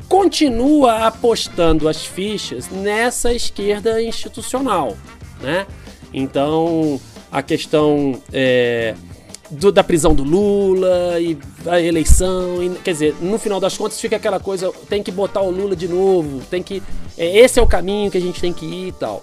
continua 0.10 1.06
apostando 1.06 1.88
as 1.88 2.04
fichas 2.04 2.68
nessa 2.72 3.32
esquerda 3.32 4.02
institucional, 4.02 4.98
né? 5.40 5.68
Então, 6.12 7.00
a 7.32 7.44
questão 7.44 8.20
é, 8.34 8.96
do, 9.50 9.72
da 9.72 9.84
prisão 9.84 10.14
do 10.14 10.24
Lula 10.24 11.20
e 11.20 11.38
a 11.66 11.80
eleição. 11.80 12.64
E, 12.64 12.70
quer 12.84 12.92
dizer, 12.92 13.16
no 13.22 13.38
final 13.38 13.60
das 13.60 13.78
contas 13.78 14.00
fica 14.00 14.16
aquela 14.16 14.40
coisa, 14.40 14.72
tem 14.90 15.04
que 15.04 15.12
botar 15.12 15.42
o 15.42 15.52
Lula 15.52 15.76
de 15.76 15.88
novo, 15.88 16.42
tem 16.50 16.62
que. 16.62 16.82
É, 17.18 17.38
esse 17.38 17.60
é 17.60 17.62
o 17.62 17.68
caminho 17.68 18.12
que 18.12 18.18
a 18.18 18.22
gente 18.22 18.40
tem 18.40 18.54
que 18.54 18.66
ir 18.66 18.88
e 18.90 18.92
tal. 18.94 19.22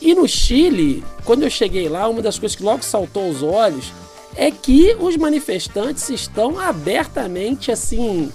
E 0.00 0.14
no 0.14 0.26
Chile, 0.26 1.04
quando 1.24 1.42
eu 1.42 1.50
cheguei 1.50 1.88
lá, 1.88 2.08
uma 2.08 2.22
das 2.22 2.38
coisas 2.38 2.56
que 2.56 2.62
logo 2.62 2.82
saltou 2.82 3.26
aos 3.26 3.42
olhos 3.42 3.92
é 4.34 4.50
que 4.50 4.96
os 4.98 5.16
manifestantes 5.16 6.08
estão 6.08 6.58
abertamente 6.58 7.70
assim 7.70 8.30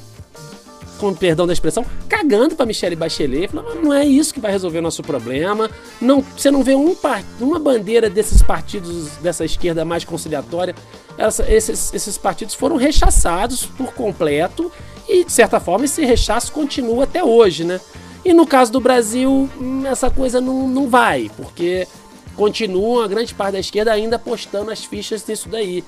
com 0.97 1.13
perdão 1.13 1.45
da 1.45 1.53
expressão, 1.53 1.86
cagando 2.08 2.55
para 2.55 2.65
Michelle 2.65 2.95
Bachelet, 2.95 3.47
falando, 3.47 3.81
não 3.81 3.93
é 3.93 4.05
isso 4.05 4.34
que 4.34 4.39
vai 4.39 4.51
resolver 4.51 4.79
o 4.79 4.81
nosso 4.81 5.03
problema. 5.03 5.69
Não, 5.99 6.21
você 6.21 6.49
não 6.49 6.63
vê 6.63 6.75
um, 6.75 6.95
uma 7.39 7.60
bandeira 7.60 8.10
desses 8.10 8.41
partidos 8.41 9.17
dessa 9.17 9.45
esquerda 9.45 9.84
mais 9.84 10.03
conciliatória. 10.03 10.75
Essa, 11.17 11.49
esses, 11.51 11.93
esses 11.93 12.17
partidos 12.17 12.55
foram 12.55 12.75
rechaçados 12.75 13.65
por 13.65 13.93
completo 13.93 14.71
e, 15.08 15.23
de 15.23 15.31
certa 15.31 15.60
forma, 15.60 15.86
esse 15.86 16.03
rechaço 16.03 16.51
continua 16.51 17.03
até 17.03 17.23
hoje, 17.23 17.63
né? 17.63 17.79
E 18.23 18.34
no 18.34 18.47
caso 18.47 18.71
do 18.71 18.79
Brasil, 18.79 19.49
hum, 19.60 19.86
essa 19.86 20.10
coisa 20.10 20.41
não, 20.41 20.67
não 20.67 20.89
vai, 20.89 21.29
porque 21.38 21.88
continua 22.36 23.05
a 23.05 23.08
grande 23.08 23.34
parte 23.34 23.53
da 23.53 23.60
esquerda 23.60 23.91
ainda 23.91 24.15
apostando 24.17 24.71
as 24.71 24.84
fichas 24.84 25.25
nisso 25.25 25.47
daí. 25.47 25.84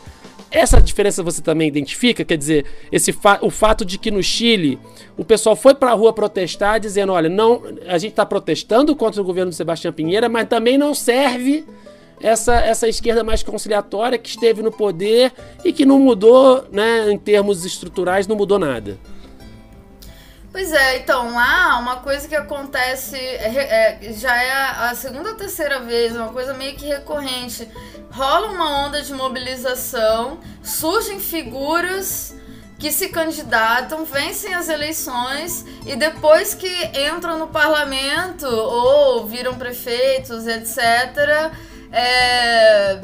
Essa 0.50 0.82
diferença 0.82 1.22
você 1.22 1.42
também 1.42 1.68
identifica? 1.68 2.24
Quer 2.24 2.38
dizer, 2.38 2.66
esse 2.92 3.12
fa 3.12 3.40
o 3.42 3.50
fato 3.50 3.84
de 3.84 3.98
que 3.98 4.10
no 4.10 4.24
Chile 4.24 4.80
o 5.18 5.26
pessoal 5.26 5.56
foi 5.56 5.76
para 5.76 5.92
a 5.92 5.94
rua 5.94 6.14
protestar 6.14 6.80
dizendo: 6.80 7.12
olha, 7.12 7.30
não, 7.30 7.62
a 7.86 7.98
gente 7.98 8.12
está 8.12 8.26
protestando 8.26 8.96
contra 8.96 9.22
o 9.22 9.26
governo 9.26 9.52
do 9.52 9.56
Sebastião 9.56 9.92
Pinheira, 9.92 10.30
mas 10.30 10.48
também 10.48 10.78
não 10.78 10.94
serve 10.94 11.66
essa, 12.22 12.56
essa 12.56 12.88
esquerda 12.88 13.24
mais 13.24 13.44
conciliatória 13.44 14.18
que 14.18 14.30
esteve 14.30 14.62
no 14.62 14.72
poder 14.72 15.32
e 15.64 15.72
que 15.72 15.86
não 15.86 16.00
mudou, 16.00 16.66
né, 16.72 17.12
em 17.12 17.18
termos 17.18 17.66
estruturais, 17.66 18.28
não 18.28 18.36
mudou 18.36 18.58
nada. 18.58 18.98
Pois 20.58 20.74
é, 20.74 20.98
então 20.98 21.36
lá 21.36 21.78
uma 21.78 21.98
coisa 21.98 22.28
que 22.28 22.36
acontece 22.36 23.16
é, 23.16 24.00
é, 24.02 24.14
já 24.14 24.36
é 24.42 24.52
a 24.90 24.96
segunda 24.96 25.30
ou 25.30 25.36
terceira 25.36 25.82
vez, 25.82 26.16
uma 26.16 26.30
coisa 26.30 26.52
meio 26.56 26.76
que 26.76 26.88
recorrente. 26.88 27.70
Rola 28.10 28.48
uma 28.48 28.88
onda 28.88 29.00
de 29.04 29.14
mobilização, 29.14 30.40
surgem 30.64 31.20
figuras 31.20 32.34
que 32.80 32.92
se 32.92 33.10
candidatam, 33.10 34.04
vencem 34.04 34.56
as 34.56 34.68
eleições 34.68 35.64
e 35.86 35.96
depois 35.96 36.56
que 36.56 36.68
entram 37.16 37.38
no 37.38 37.50
parlamento 37.50 38.48
ou 38.48 39.28
viram 39.28 39.60
prefeitos, 39.60 40.48
etc., 40.48 41.54
é, 41.92 43.00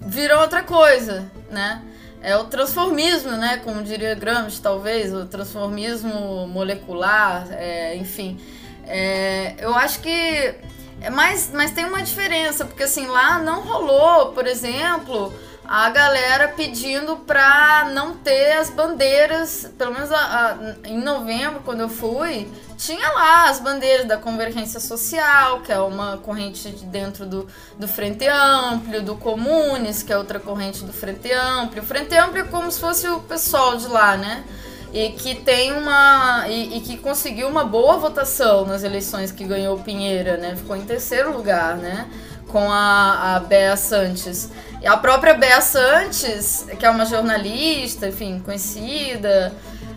viram 0.00 0.40
outra 0.40 0.62
coisa, 0.62 1.30
né? 1.50 1.82
É 2.24 2.34
o 2.38 2.44
transformismo, 2.44 3.32
né? 3.32 3.60
Como 3.62 3.82
diria 3.82 4.14
Gramsci, 4.14 4.60
talvez, 4.60 5.12
o 5.12 5.26
transformismo 5.26 6.48
molecular, 6.48 7.46
é, 7.52 7.94
enfim. 7.96 8.40
É, 8.86 9.54
eu 9.58 9.74
acho 9.74 10.00
que. 10.00 10.54
É 11.00 11.10
mais, 11.10 11.50
mas 11.52 11.72
tem 11.72 11.84
uma 11.84 12.00
diferença, 12.00 12.64
porque 12.64 12.84
assim, 12.84 13.06
lá 13.06 13.38
não 13.38 13.60
rolou, 13.60 14.32
por 14.32 14.46
exemplo, 14.46 15.34
a 15.66 15.88
galera 15.88 16.48
pedindo 16.48 17.16
pra 17.16 17.90
não 17.94 18.14
ter 18.14 18.52
as 18.52 18.70
bandeiras, 18.70 19.70
pelo 19.78 19.92
menos 19.92 20.12
a, 20.12 20.16
a, 20.16 20.88
em 20.88 20.98
novembro, 20.98 21.60
quando 21.64 21.80
eu 21.80 21.88
fui, 21.88 22.46
tinha 22.76 23.08
lá 23.12 23.48
as 23.48 23.60
bandeiras 23.60 24.06
da 24.06 24.16
convergência 24.18 24.78
social, 24.78 25.60
que 25.60 25.72
é 25.72 25.78
uma 25.78 26.18
corrente 26.18 26.70
de 26.70 26.84
dentro 26.84 27.24
do, 27.24 27.46
do 27.78 27.88
Frente 27.88 28.26
Amplio, 28.26 29.02
do 29.02 29.16
Comunes, 29.16 30.02
que 30.02 30.12
é 30.12 30.18
outra 30.18 30.38
corrente 30.38 30.84
do 30.84 30.92
Frente 30.92 31.32
Amplio. 31.32 31.82
O 31.82 31.86
Frente 31.86 32.14
Amplio 32.16 32.44
é 32.44 32.48
como 32.48 32.70
se 32.70 32.78
fosse 32.78 33.08
o 33.08 33.20
pessoal 33.20 33.76
de 33.76 33.86
lá, 33.86 34.16
né? 34.16 34.44
E 34.92 35.10
que 35.10 35.34
tem 35.34 35.72
uma. 35.72 36.44
E, 36.46 36.76
e 36.76 36.80
que 36.80 36.96
conseguiu 36.98 37.48
uma 37.48 37.64
boa 37.64 37.96
votação 37.96 38.64
nas 38.64 38.84
eleições 38.84 39.32
que 39.32 39.44
ganhou 39.44 39.76
Pinheira, 39.78 40.36
né? 40.36 40.54
Ficou 40.54 40.76
em 40.76 40.84
terceiro 40.84 41.36
lugar, 41.36 41.76
né? 41.76 42.08
Com 42.54 42.70
a, 42.70 43.34
a 43.34 43.40
Bea 43.40 43.76
Santos. 43.76 44.48
E 44.80 44.86
a 44.86 44.96
própria 44.96 45.34
Bea 45.34 45.60
Santos, 45.60 46.66
que 46.78 46.86
é 46.86 46.90
uma 46.90 47.04
jornalista, 47.04 48.06
enfim, 48.06 48.38
conhecida 48.44 49.52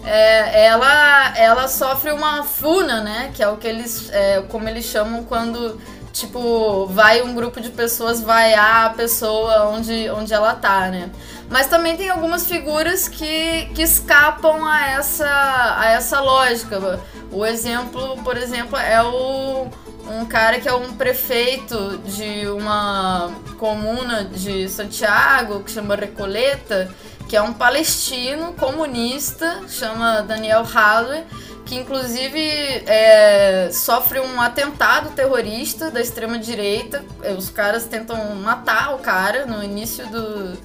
é, 0.07 0.65
ela, 0.67 1.37
ela 1.37 1.67
sofre 1.67 2.11
uma 2.11 2.43
funa, 2.43 3.01
né? 3.01 3.29
Que 3.33 3.43
é 3.43 3.47
o 3.49 3.57
que 3.57 3.67
eles, 3.67 4.09
é, 4.11 4.41
como 4.47 4.67
eles 4.69 4.85
chamam 4.85 5.23
quando 5.23 5.79
tipo, 6.13 6.87
vai 6.87 7.21
um 7.21 7.35
grupo 7.35 7.61
de 7.61 7.69
pessoas 7.69 8.21
vaiar 8.21 8.87
a 8.87 8.89
pessoa 8.89 9.67
onde, 9.67 10.09
onde 10.09 10.33
ela 10.33 10.55
tá, 10.55 10.87
né? 10.87 11.11
Mas 11.47 11.67
também 11.67 11.95
tem 11.95 12.09
algumas 12.09 12.47
figuras 12.47 13.07
que, 13.07 13.69
que 13.75 13.83
escapam 13.83 14.65
a 14.65 14.87
essa, 14.87 15.75
a 15.77 15.91
essa 15.91 16.19
lógica. 16.19 16.99
O 17.31 17.45
exemplo, 17.45 18.17
por 18.23 18.35
exemplo, 18.35 18.77
é 18.77 19.03
o 19.03 19.67
um 20.09 20.25
cara 20.25 20.59
que 20.59 20.67
é 20.67 20.73
um 20.73 20.93
prefeito 20.93 21.97
de 21.99 22.47
uma 22.47 23.31
comuna 23.57 24.25
de 24.25 24.67
Santiago, 24.69 25.63
que 25.63 25.71
chama 25.71 25.95
Recoleta, 25.95 26.93
que 27.27 27.35
é 27.35 27.41
um 27.41 27.53
palestino 27.53 28.53
comunista, 28.53 29.63
chama 29.67 30.21
Daniel 30.21 30.63
Halley, 30.63 31.23
que 31.65 31.75
inclusive 31.75 32.39
é, 32.85 33.69
sofre 33.71 34.19
um 34.19 34.39
atentado 34.39 35.09
terrorista 35.11 35.91
da 35.91 35.99
extrema 35.99 36.39
direita. 36.39 37.03
Os 37.37 37.49
caras 37.49 37.85
tentam 37.85 38.35
matar 38.35 38.95
o 38.95 38.99
cara 38.99 39.45
no 39.45 39.63
início 39.63 40.07
do 40.07 40.57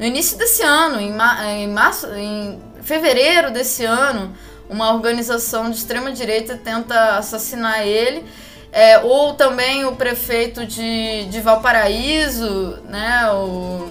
no 0.00 0.06
início 0.06 0.38
desse 0.38 0.62
ano, 0.62 0.98
em, 0.98 1.12
em 1.58 1.68
março, 1.68 2.06
em 2.14 2.58
fevereiro 2.80 3.50
desse 3.50 3.84
ano, 3.84 4.34
uma 4.66 4.94
organização 4.94 5.70
de 5.70 5.76
extrema 5.76 6.10
direita 6.10 6.56
tenta 6.56 7.18
assassinar 7.18 7.86
ele. 7.86 8.24
É, 8.72 8.98
ou 9.00 9.34
também 9.34 9.84
o 9.84 9.96
prefeito 9.96 10.64
de, 10.64 11.24
de 11.24 11.40
Valparaíso, 11.40 12.78
né? 12.88 13.30
O, 13.32 13.88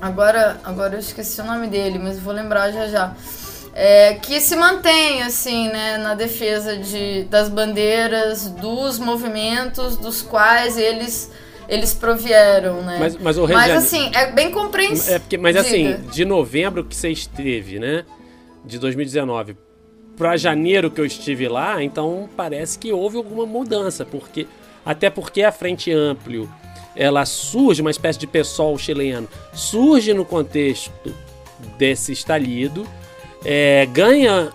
agora, 0.00 0.60
agora 0.64 0.94
eu 0.94 1.00
esqueci 1.00 1.40
o 1.40 1.44
nome 1.44 1.68
dele, 1.68 1.98
mas 1.98 2.18
vou 2.18 2.32
lembrar 2.32 2.72
já 2.72 2.88
já. 2.88 3.14
É, 3.72 4.14
que 4.14 4.40
se 4.40 4.56
mantém 4.56 5.22
assim, 5.22 5.68
né, 5.68 5.96
na 5.96 6.14
defesa 6.14 6.76
de, 6.76 7.22
das 7.24 7.48
bandeiras, 7.48 8.48
dos 8.50 8.98
movimentos 8.98 9.96
dos 9.96 10.22
quais 10.22 10.76
eles 10.76 11.30
eles 11.68 11.94
provieram, 11.94 12.82
né? 12.82 12.96
Mas, 12.98 13.16
mas, 13.16 13.38
o 13.38 13.46
mas 13.46 13.70
assim, 13.70 14.10
é 14.12 14.32
bem 14.32 14.50
compreensível. 14.50 15.14
É 15.14 15.18
porque, 15.20 15.38
mas 15.38 15.54
assim, 15.54 15.96
de 16.10 16.24
novembro 16.24 16.84
que 16.84 16.96
você 16.96 17.10
esteve, 17.10 17.78
né? 17.78 18.04
De 18.64 18.76
2019 18.76 19.56
para 20.20 20.36
janeiro 20.36 20.90
que 20.90 21.00
eu 21.00 21.06
estive 21.06 21.48
lá, 21.48 21.82
então 21.82 22.28
parece 22.36 22.78
que 22.78 22.92
houve 22.92 23.16
alguma 23.16 23.46
mudança, 23.46 24.04
porque 24.04 24.46
até 24.84 25.08
porque 25.08 25.42
a 25.42 25.50
Frente 25.50 25.90
Amplio 25.90 26.46
ela 26.94 27.24
surge, 27.24 27.80
uma 27.80 27.90
espécie 27.90 28.18
de 28.18 28.26
pessoal 28.26 28.76
chileno, 28.76 29.26
surge 29.54 30.12
no 30.12 30.26
contexto 30.26 30.92
desse 31.78 32.12
estalido, 32.12 32.86
é, 33.46 33.88
ganha 33.90 34.50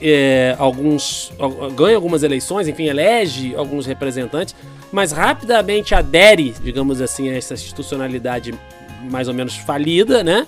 é, 0.00 0.56
alguns 0.58 1.30
ganha 1.74 1.96
algumas 1.96 2.22
eleições, 2.22 2.66
enfim, 2.66 2.84
elege 2.84 3.54
alguns 3.54 3.84
representantes, 3.84 4.56
mas 4.90 5.12
rapidamente 5.12 5.94
adere, 5.94 6.54
digamos 6.64 7.02
assim, 7.02 7.28
a 7.28 7.36
essa 7.36 7.52
institucionalidade 7.52 8.54
mais 9.10 9.28
ou 9.28 9.34
menos 9.34 9.56
falida, 9.56 10.24
né? 10.24 10.46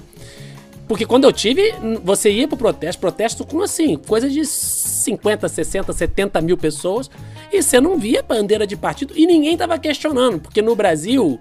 Porque 0.88 1.04
quando 1.04 1.24
eu 1.24 1.32
tive, 1.32 1.74
você 2.02 2.30
ia 2.30 2.48
pro 2.48 2.56
protesto, 2.56 2.98
protesto 2.98 3.46
com 3.46 3.60
assim, 3.60 3.96
coisa 3.96 4.28
de 4.28 4.44
50, 4.46 5.46
60, 5.46 5.92
70 5.92 6.40
mil 6.40 6.56
pessoas, 6.56 7.10
e 7.52 7.62
você 7.62 7.78
não 7.78 7.98
via 7.98 8.22
bandeira 8.22 8.66
de 8.66 8.74
partido 8.74 9.12
e 9.16 9.26
ninguém 9.26 9.56
tava 9.56 9.78
questionando, 9.78 10.40
porque 10.40 10.62
no 10.62 10.74
Brasil 10.74 11.38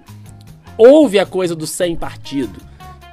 houve 0.76 1.18
a 1.18 1.24
coisa 1.24 1.56
do 1.56 1.66
sem 1.66 1.96
partido, 1.96 2.60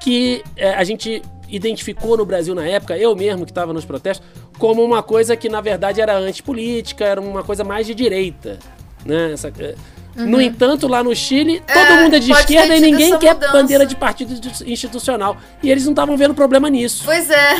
que 0.01 0.43
é, 0.57 0.73
a 0.75 0.83
gente 0.83 1.21
identificou 1.47 2.17
no 2.17 2.25
Brasil 2.25 2.53
na 2.53 2.67
época, 2.67 2.97
eu 2.97 3.15
mesmo 3.15 3.45
que 3.45 3.51
estava 3.51 3.71
nos 3.71 3.85
protestos, 3.85 4.25
como 4.57 4.83
uma 4.83 5.01
coisa 5.01 5.37
que 5.37 5.47
na 5.47 5.61
verdade 5.61 6.01
era 6.01 6.17
antipolítica, 6.17 7.05
era 7.05 7.21
uma 7.21 7.43
coisa 7.43 7.63
mais 7.63 7.87
de 7.87 7.95
direita. 7.95 8.59
Né? 9.05 9.33
Essa, 9.33 9.53
é, 9.59 9.75
Uhum. 10.15 10.27
No 10.27 10.41
entanto, 10.41 10.87
lá 10.87 11.03
no 11.03 11.13
Chile, 11.13 11.61
todo 11.67 11.77
é, 11.77 12.03
mundo 12.03 12.15
é 12.15 12.19
de 12.19 12.31
esquerda 12.31 12.75
e 12.75 12.79
ninguém 12.79 13.17
quer 13.19 13.33
mudança. 13.33 13.51
bandeira 13.51 13.85
de 13.85 13.95
partido 13.95 14.33
institucional. 14.65 15.37
E 15.61 15.69
eles 15.69 15.83
não 15.83 15.91
estavam 15.91 16.15
vendo 16.15 16.33
problema 16.33 16.69
nisso. 16.69 17.03
Pois 17.05 17.29
é. 17.29 17.55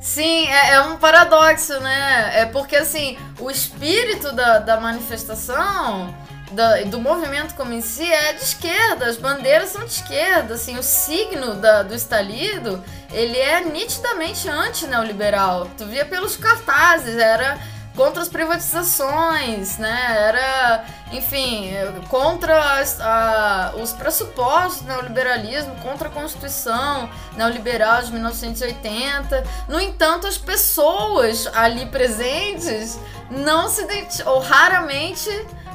Sim, 0.00 0.48
é, 0.48 0.70
é, 0.70 0.80
um 0.80 0.96
paradoxo, 0.96 1.78
né? 1.80 2.40
É 2.40 2.46
porque, 2.46 2.74
assim, 2.76 3.18
o 3.38 3.50
espírito 3.50 4.32
da, 4.32 4.58
da 4.58 4.80
manifestação, 4.80 6.14
da, 6.50 6.82
do 6.84 6.98
movimento 6.98 7.54
como 7.54 7.74
em 7.74 7.82
si, 7.82 8.10
é 8.10 8.32
de 8.32 8.42
esquerda. 8.42 9.04
As 9.04 9.18
bandeiras 9.18 9.68
são 9.68 9.84
de 9.84 9.92
esquerda, 9.92 10.54
assim. 10.54 10.78
O 10.78 10.82
signo 10.82 11.56
da, 11.56 11.82
do 11.82 11.94
estalido, 11.94 12.82
ele 13.12 13.36
é 13.36 13.60
nitidamente 13.60 14.48
anti-neoliberal. 14.48 15.68
Tu 15.76 15.84
via 15.84 16.06
pelos 16.06 16.36
cartazes, 16.36 17.18
era 17.18 17.58
contra 17.98 18.22
as 18.22 18.28
privatizações, 18.28 19.76
né? 19.76 20.28
Era, 20.28 20.84
enfim, 21.10 21.68
contra 22.08 22.78
as, 22.78 23.00
a, 23.00 23.74
os 23.82 23.92
pressupostos 23.92 24.82
do 24.82 24.86
neoliberalismo, 24.86 25.74
contra 25.82 26.06
a 26.06 26.10
Constituição 26.10 27.10
neoliberal 27.36 28.00
de 28.00 28.12
1980. 28.12 29.42
No 29.66 29.80
entanto, 29.80 30.28
as 30.28 30.38
pessoas 30.38 31.48
ali 31.52 31.86
presentes 31.86 33.00
não 33.28 33.68
se 33.68 33.84
ou 34.24 34.38
raramente 34.38 35.28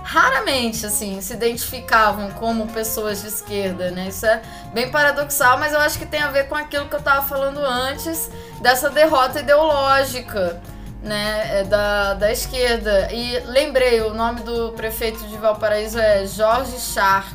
raramente 0.06 0.86
assim 0.86 1.22
se 1.22 1.34
identificavam 1.34 2.30
como 2.32 2.68
pessoas 2.68 3.22
de 3.22 3.28
esquerda, 3.28 3.92
né? 3.92 4.08
Isso 4.08 4.26
é 4.26 4.42
bem 4.74 4.92
paradoxal, 4.92 5.58
mas 5.58 5.74
eu 5.74 5.80
acho 5.80 5.98
que 5.98 6.06
tem 6.06 6.22
a 6.22 6.30
ver 6.30 6.48
com 6.48 6.56
aquilo 6.56 6.88
que 6.88 6.96
eu 6.96 7.00
estava 7.00 7.26
falando 7.26 7.60
antes 7.60 8.30
dessa 8.62 8.90
derrota 8.90 9.40
ideológica 9.40 10.62
né, 11.04 11.60
é 11.60 11.64
da, 11.64 12.14
da 12.14 12.32
esquerda. 12.32 13.10
E 13.12 13.40
lembrei, 13.46 14.02
o 14.02 14.14
nome 14.14 14.42
do 14.42 14.72
prefeito 14.72 15.20
de 15.28 15.38
Valparaíso 15.38 16.00
é 16.00 16.26
Jorge 16.26 16.80
Sharp. 16.80 17.34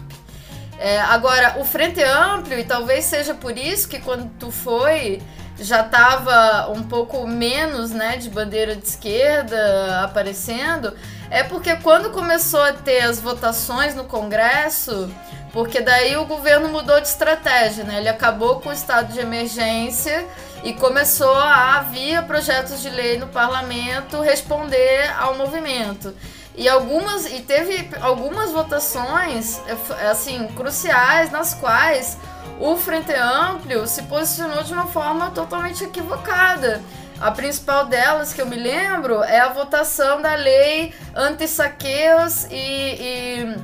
É, 0.79 1.01
agora, 1.01 1.57
o 1.59 1.65
Frente 1.65 2.03
Amplio, 2.03 2.59
e 2.59 2.65
talvez 2.65 3.05
seja 3.05 3.35
por 3.35 3.57
isso 3.59 3.89
que 3.89 3.99
quando 3.99 4.31
tu 4.39 4.51
foi, 4.51 5.21
já 5.59 5.83
tava 5.83 6.71
um 6.71 6.85
pouco 6.85 7.27
menos 7.27 7.91
né, 7.91 8.17
de 8.17 8.31
bandeira 8.31 8.77
de 8.77 8.87
esquerda 8.87 10.03
aparecendo, 10.05 10.95
é 11.31 11.43
porque 11.43 11.77
quando 11.77 12.11
começou 12.11 12.63
a 12.63 12.73
ter 12.73 13.01
as 13.01 13.21
votações 13.21 13.95
no 13.95 14.05
Congresso, 14.05 15.13
porque 15.53 15.81
daí 15.81 16.17
o 16.17 16.25
governo 16.25 16.69
mudou 16.69 17.01
de 17.01 17.09
estratégia, 17.09 17.83
né? 17.83 17.99
Ele 17.99 18.09
acabou 18.09 18.61
com 18.61 18.69
o 18.69 18.73
estado 18.73 19.13
de 19.13 19.19
emergência 19.19 20.25
e 20.69 20.75
começou 20.75 21.35
a, 21.35 21.81
via 21.81 22.23
projetos 22.23 22.83
de 22.83 22.91
lei 22.91 23.17
no 23.17 23.27
parlamento, 23.29 24.21
responder 24.21 25.11
ao 25.19 25.35
movimento. 25.35 26.15
E 26.55 26.69
algumas 26.69 27.25
e 27.25 27.41
teve 27.41 27.89
algumas 28.03 28.53
votações 28.53 29.63
assim 30.11 30.47
cruciais 30.49 31.31
nas 31.31 31.55
quais 31.55 32.19
o 32.61 32.77
Frente 32.77 33.15
Amplio 33.15 33.87
se 33.87 34.03
posicionou 34.03 34.63
de 34.63 34.75
uma 34.75 34.87
forma 34.87 35.31
totalmente 35.31 35.85
equivocada. 35.85 36.83
A 37.19 37.31
principal 37.31 37.87
delas, 37.87 38.35
que 38.35 38.43
eu 38.43 38.47
me 38.47 38.57
lembro, 38.57 39.23
é 39.23 39.41
a 39.41 39.49
votação 39.49 40.21
da 40.21 40.35
lei 40.35 40.93
anti-saqueos 41.17 42.45
e, 42.51 43.57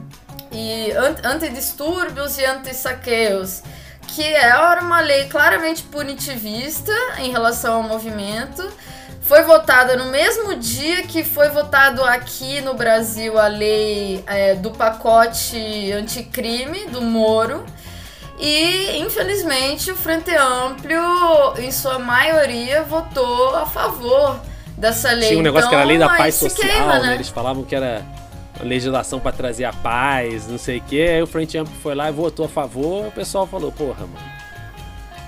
e, 0.52 0.88
e 0.88 0.92
antidistúrbios 1.22 2.38
e 2.38 2.46
anti-saqueos 2.46 3.62
que 4.14 4.22
era 4.22 4.80
uma 4.80 5.00
lei 5.00 5.24
claramente 5.24 5.82
punitivista 5.82 6.92
em 7.18 7.30
relação 7.30 7.76
ao 7.76 7.82
movimento. 7.82 8.64
Foi 9.22 9.42
votada 9.42 9.96
no 9.96 10.06
mesmo 10.06 10.54
dia 10.54 11.02
que 11.02 11.24
foi 11.24 11.48
votado 11.48 12.04
aqui 12.04 12.60
no 12.60 12.74
Brasil 12.74 13.38
a 13.38 13.48
lei 13.48 14.22
é, 14.26 14.54
do 14.54 14.70
pacote 14.70 15.90
anticrime 15.92 16.86
do 16.86 17.00
Moro. 17.00 17.64
E, 18.38 18.98
infelizmente, 18.98 19.90
o 19.90 19.96
Frente 19.96 20.34
Amplio, 20.34 21.00
em 21.58 21.70
sua 21.70 21.98
maioria, 21.98 22.82
votou 22.82 23.56
a 23.56 23.64
favor 23.64 24.40
dessa 24.76 25.10
lei. 25.12 25.28
Tinha 25.28 25.40
um 25.40 25.42
negócio 25.42 25.68
então, 25.68 25.70
que 25.70 25.74
era 25.76 25.84
a 25.84 25.86
lei 25.86 25.98
da 25.98 26.06
então, 26.06 26.16
paz 26.16 26.34
social, 26.34 26.68
queima, 26.68 26.98
né? 26.98 27.06
né? 27.06 27.14
Eles 27.14 27.28
falavam 27.28 27.64
que 27.64 27.74
era 27.74 28.04
legislação 28.60 29.18
para 29.18 29.32
trazer 29.32 29.64
a 29.64 29.72
paz, 29.72 30.46
não 30.46 30.58
sei 30.58 30.78
o 30.78 30.82
que. 30.82 31.02
Aí 31.02 31.22
o 31.22 31.26
Frente 31.26 31.58
Amplo 31.58 31.74
foi 31.82 31.94
lá 31.94 32.08
e 32.08 32.12
votou 32.12 32.46
a 32.46 32.48
favor. 32.48 33.06
O 33.06 33.12
pessoal 33.12 33.46
falou: 33.46 33.72
porra, 33.72 34.06
mano. 34.06 34.34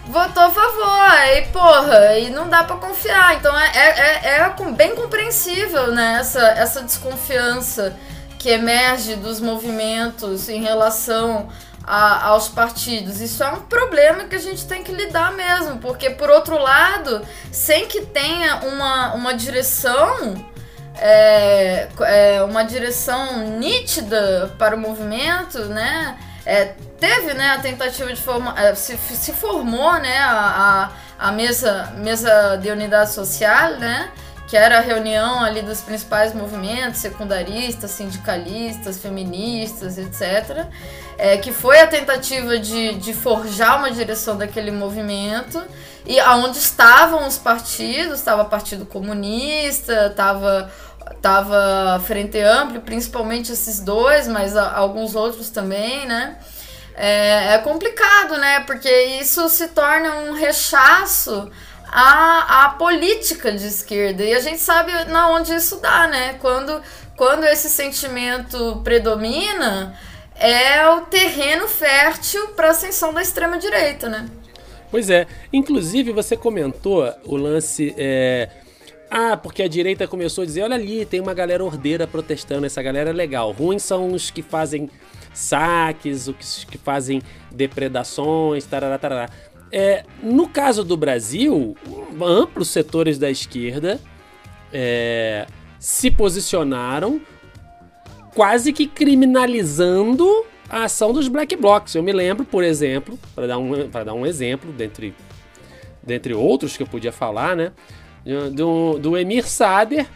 Votou 0.09 0.45
a 0.45 0.51
favor, 0.51 1.37
e 1.37 1.43
porra, 1.47 2.19
e 2.19 2.31
não 2.31 2.49
dá 2.49 2.62
para 2.62 2.77
confiar. 2.77 3.37
Então 3.37 3.59
é, 3.59 3.73
é, 3.75 4.21
é, 4.23 4.37
é 4.39 4.73
bem 4.73 4.95
compreensível, 4.95 5.93
né? 5.93 6.19
Essa, 6.21 6.41
essa 6.51 6.83
desconfiança 6.83 7.97
que 8.39 8.49
emerge 8.49 9.17
dos 9.17 9.41
movimentos 9.41 10.49
em 10.49 10.62
relação 10.62 11.49
a, 11.87 12.27
aos 12.27 12.49
partidos. 12.49 13.21
Isso 13.21 13.43
é 13.43 13.51
um 13.51 13.62
problema 13.62 14.25
que 14.25 14.37
a 14.37 14.41
gente 14.41 14.65
tem 14.67 14.85
que 14.85 14.93
lidar 14.93 15.33
mesmo, 15.33 15.79
porque 15.79 16.11
por 16.11 16.31
outro 16.31 16.57
lado, 16.57 17.23
sem 17.51 17.87
que 17.87 18.03
tenha 18.03 18.61
uma, 18.65 19.15
uma 19.15 19.35
direção 19.35 20.35
é, 20.99 21.89
é, 22.01 22.43
uma 22.43 22.65
direção 22.65 23.39
nítida 23.59 24.55
para 24.59 24.75
o 24.75 24.79
movimento, 24.79 25.67
né? 25.67 26.17
É, 26.45 26.75
teve 26.99 27.35
né, 27.35 27.51
a 27.51 27.59
tentativa 27.59 28.13
de 28.13 28.21
formar, 28.21 28.57
é, 28.63 28.75
se, 28.75 28.97
se 28.97 29.33
formou 29.33 29.95
né, 29.95 30.19
a, 30.19 30.91
a, 31.19 31.29
a, 31.29 31.33
mesa, 31.33 31.93
mesa 31.97 32.57
de 32.57 32.71
unidade 32.71 33.11
social, 33.11 33.73
né? 33.73 34.11
Que 34.47 34.57
era 34.57 34.79
a 34.79 34.81
reunião 34.81 35.43
ali 35.43 35.61
dos 35.61 35.81
principais 35.81 36.33
movimentos, 36.33 37.01
secundaristas, 37.01 37.91
sindicalistas, 37.91 38.99
feministas, 38.99 39.99
etc. 39.99 40.67
É, 41.19 41.37
que 41.37 41.53
foi 41.53 41.81
a 41.81 41.87
tentativa 41.87 42.59
de, 42.59 42.95
de 42.95 43.13
forjar 43.13 43.79
uma 43.79 43.91
direção 43.91 44.37
daquele 44.37 44.71
movimento 44.71 45.63
e 46.07 46.21
aonde 46.21 46.59
estavam 46.59 47.27
os 47.27 47.37
partidos, 47.37 48.19
estava 48.19 48.43
o 48.43 48.49
Partido 48.49 48.87
Comunista, 48.87 50.07
estava 50.07 50.71
tava 51.21 52.01
Frente 52.05 52.39
Amplo, 52.41 52.81
principalmente 52.81 53.53
esses 53.53 53.81
dois, 53.81 54.29
mas 54.29 54.57
a, 54.57 54.77
alguns 54.77 55.15
outros 55.15 55.51
também, 55.51 56.07
né? 56.07 56.37
É, 56.95 57.55
é, 57.55 57.59
complicado, 57.59 58.39
né? 58.39 58.61
Porque 58.61 58.91
isso 59.21 59.49
se 59.49 59.69
torna 59.69 60.15
um 60.15 60.33
rechaço 60.33 61.51
à, 61.88 62.64
à 62.64 62.68
política 62.70 63.53
de 63.53 63.66
esquerda. 63.66 64.25
E 64.25 64.35
a 64.35 64.40
gente 64.40 64.59
sabe 64.59 64.92
na 65.07 65.31
onde 65.31 65.55
isso 65.55 65.81
dá, 65.81 66.07
né? 66.09 66.35
Quando, 66.40 66.81
quando 67.16 67.44
esse 67.44 67.68
sentimento 67.68 68.81
predomina, 68.83 69.96
é 70.35 70.88
o 70.88 71.03
terreno 71.03 71.66
fértil 71.66 72.49
para 72.49 72.68
a 72.68 72.70
ascensão 72.70 73.12
da 73.12 73.22
extrema-direita, 73.22 74.09
né? 74.09 74.27
Pois 74.90 75.11
é. 75.11 75.27
Inclusive, 75.53 76.12
você 76.12 76.37
comentou 76.37 77.12
o 77.25 77.37
lance. 77.37 77.94
É... 77.96 78.49
Ah, 79.11 79.37
porque 79.37 79.62
a 79.62 79.68
direita 79.68 80.07
começou 80.07 80.42
a 80.42 80.46
dizer: 80.46 80.62
olha 80.62 80.75
ali, 80.75 81.05
tem 81.07 81.20
uma 81.20 81.35
galera 81.35 81.64
ordeira 81.64 82.07
protestando, 82.07 82.66
essa 82.66 82.83
galera 82.83 83.11
é 83.11 83.12
legal. 83.12 83.53
Ruins 83.53 83.83
são 83.83 84.12
os 84.12 84.31
que 84.31 84.42
fazem 84.42 84.90
saques, 85.33 86.29
os 86.29 86.64
que 86.64 86.79
fazem 86.79 87.22
depredações, 87.51 88.64
tarará, 88.64 88.99
tarará. 88.99 89.31
É, 89.79 90.05
no 90.23 90.49
caso 90.49 90.83
do 90.83 90.97
Brasil, 90.97 91.77
amplos 92.19 92.69
setores 92.69 93.19
da 93.19 93.31
esquerda 93.31 94.01
é, 94.73 95.47
se 95.79 96.11
posicionaram 96.11 97.21
quase 98.35 98.73
que 98.73 98.87
criminalizando 98.87 100.27
a 100.67 100.85
ação 100.85 101.12
dos 101.12 101.29
black 101.29 101.55
blocs. 101.57 101.95
Eu 101.95 102.03
me 102.03 102.11
lembro, 102.11 102.43
por 102.47 102.65
exemplo, 102.65 103.19
para 103.35 103.49
dar, 103.49 103.59
um, 103.59 103.87
dar 103.91 104.15
um 104.15 104.25
exemplo, 104.25 104.73
dentre, 104.73 105.15
dentre 106.03 106.33
outros 106.33 106.75
que 106.75 106.83
eu 106.83 106.87
podia 106.87 107.12
falar, 107.12 107.55
né? 107.55 107.71
Do, 108.55 108.99
do 108.99 109.15
Emir 109.15 109.47
Sader, 109.47 110.07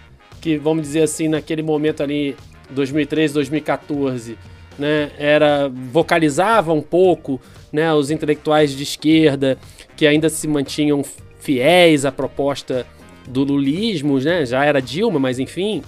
que 0.40 0.56
vamos 0.56 0.84
dizer 0.84 1.02
assim, 1.02 1.28
naquele 1.28 1.62
momento 1.62 2.02
ali, 2.02 2.34
2013, 2.70 3.34
2014, 3.34 4.38
né, 4.80 5.10
era 5.18 5.68
vocalizava 5.68 6.72
um 6.72 6.80
pouco, 6.80 7.40
né, 7.70 7.92
os 7.92 8.10
intelectuais 8.10 8.72
de 8.72 8.82
esquerda 8.82 9.58
que 9.96 10.06
ainda 10.06 10.28
se 10.28 10.48
mantinham 10.48 11.04
fiéis 11.38 12.04
à 12.04 12.10
proposta 12.10 12.86
do 13.28 13.44
lulismo, 13.44 14.18
né, 14.18 14.44
já 14.46 14.64
era 14.64 14.80
Dilma, 14.80 15.20
mas 15.20 15.38
enfim, 15.38 15.82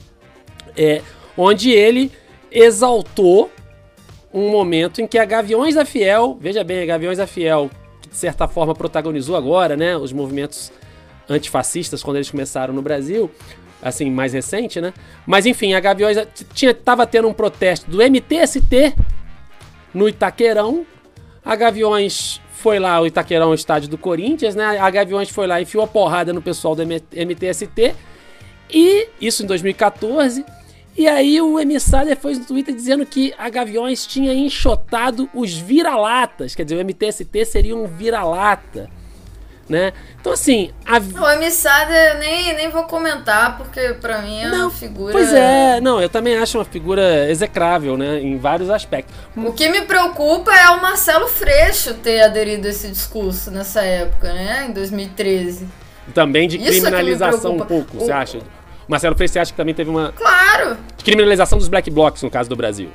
é, 0.77 1.01
onde 1.37 1.71
ele 1.71 2.13
exaltou 2.51 3.51
um 4.33 4.51
momento 4.51 5.01
em 5.01 5.07
que 5.07 5.19
a 5.19 5.25
Gaviões 5.25 5.75
da 5.75 5.85
Fiel, 5.85 6.37
veja 6.41 6.63
bem, 6.63 6.83
a 6.83 6.87
Gaviões 6.87 7.19
da 7.19 7.27
Fiel, 7.27 7.71
que 8.01 8.09
de 8.09 8.17
certa 8.17 8.47
forma 8.47 8.75
protagonizou 8.75 9.37
agora, 9.37 9.77
né, 9.77 9.97
os 9.97 10.13
movimentos 10.13 10.71
antifascistas 11.29 12.03
quando 12.03 12.17
eles 12.17 12.31
começaram 12.31 12.75
no 12.75 12.83
Brasil, 12.83 13.31
assim, 13.83 14.11
mais 14.11 14.33
recente, 14.33 14.81
né? 14.81 14.95
Mas 15.27 15.45
enfim, 15.45 15.75
a 15.75 15.81
Gaviões 15.81 16.17
tinha 16.55 16.73
tava 16.73 17.07
tendo 17.07 17.29
um 17.29 17.33
protesto 17.33 17.91
do 17.91 17.99
MTST 17.99 18.95
no 19.93 20.09
Itaquerão. 20.09 20.87
A 21.45 21.57
Gaviões 21.57 22.41
foi 22.53 22.79
lá, 22.79 23.01
o 23.01 23.07
Itaquerão, 23.07 23.51
o 23.51 23.55
estádio 23.55 23.89
do 23.89 23.99
Corinthians, 23.99 24.55
né? 24.55 24.79
A 24.79 24.89
Gaviões 24.89 25.29
foi 25.29 25.47
lá 25.49 25.59
e 25.59 25.65
enfiou 25.65 25.83
a 25.83 25.89
porrada 25.89 26.33
no 26.33 26.41
pessoal 26.41 26.77
do 26.77 26.83
MTST. 26.83 27.95
E 28.71 29.09
isso 29.21 29.43
em 29.43 29.47
2014. 29.47 30.45
E 30.97 31.09
aí 31.09 31.41
o 31.41 31.59
emissário 31.59 32.15
foi 32.17 32.35
no 32.35 32.45
Twitter 32.45 32.75
dizendo 32.75 33.05
que 33.05 33.35
a 33.39 33.49
Gaviões 33.49 34.07
tinha 34.07 34.33
enxotado 34.33 35.29
os 35.35 35.55
vira-latas. 35.55 36.55
Quer 36.55 36.65
dizer, 36.65 36.77
o 36.77 36.85
MTST 36.85 37.45
seria 37.47 37.75
um 37.75 37.87
vira-lata. 37.87 38.89
Né? 39.73 39.95
Então, 40.21 40.35
assim. 40.35 40.71
A... 40.85 40.99
O 40.99 41.31
emissário 41.31 41.95
eu 41.95 42.19
nem, 42.19 42.55
nem 42.55 42.69
vou 42.69 42.85
comentar, 42.85 43.57
porque 43.57 43.95
pra 43.95 44.21
mim 44.21 44.43
é 44.43 44.49
não, 44.51 44.61
uma 44.67 44.71
figura. 44.71 45.13
Pois 45.13 45.33
é, 45.33 45.81
não, 45.81 45.99
eu 45.99 46.11
também 46.11 46.37
acho 46.37 46.59
uma 46.59 46.65
figura 46.67 47.31
execrável, 47.31 47.97
né? 47.97 48.21
Em 48.21 48.37
vários 48.37 48.69
aspectos. 48.69 49.15
O 49.35 49.51
que 49.51 49.71
me 49.71 49.81
preocupa 49.81 50.53
é 50.55 50.69
o 50.69 50.83
Marcelo 50.83 51.27
Freixo 51.27 51.95
ter 51.95 52.21
aderido 52.21 52.67
a 52.67 52.71
esse 52.71 52.89
discurso 52.89 53.51
nessa 53.51 53.81
época, 53.81 54.31
né? 54.35 54.67
Em 54.69 54.73
2013. 54.73 55.67
Também 56.13 56.47
de 56.47 56.59
Isso 56.59 56.69
é 56.69 56.91
criminalização 56.91 57.55
um 57.57 57.61
pouco, 57.61 57.97
o... 57.97 58.01
você 58.01 58.13
acha? 58.13 58.41
Marcelo 58.87 59.17
Freixo, 59.17 59.33
você 59.33 59.39
acha 59.39 59.53
que 59.53 59.57
também 59.57 59.75
teve 59.75 59.89
uma. 59.89 60.13
Claro! 60.13 60.77
De 60.99 61.03
criminalização 61.03 61.57
dos 61.57 61.69
black 61.69 61.91
blocs, 61.91 62.23
no 62.23 62.31
caso 62.31 62.51
do 62.51 62.57
Brasil. 62.57 62.91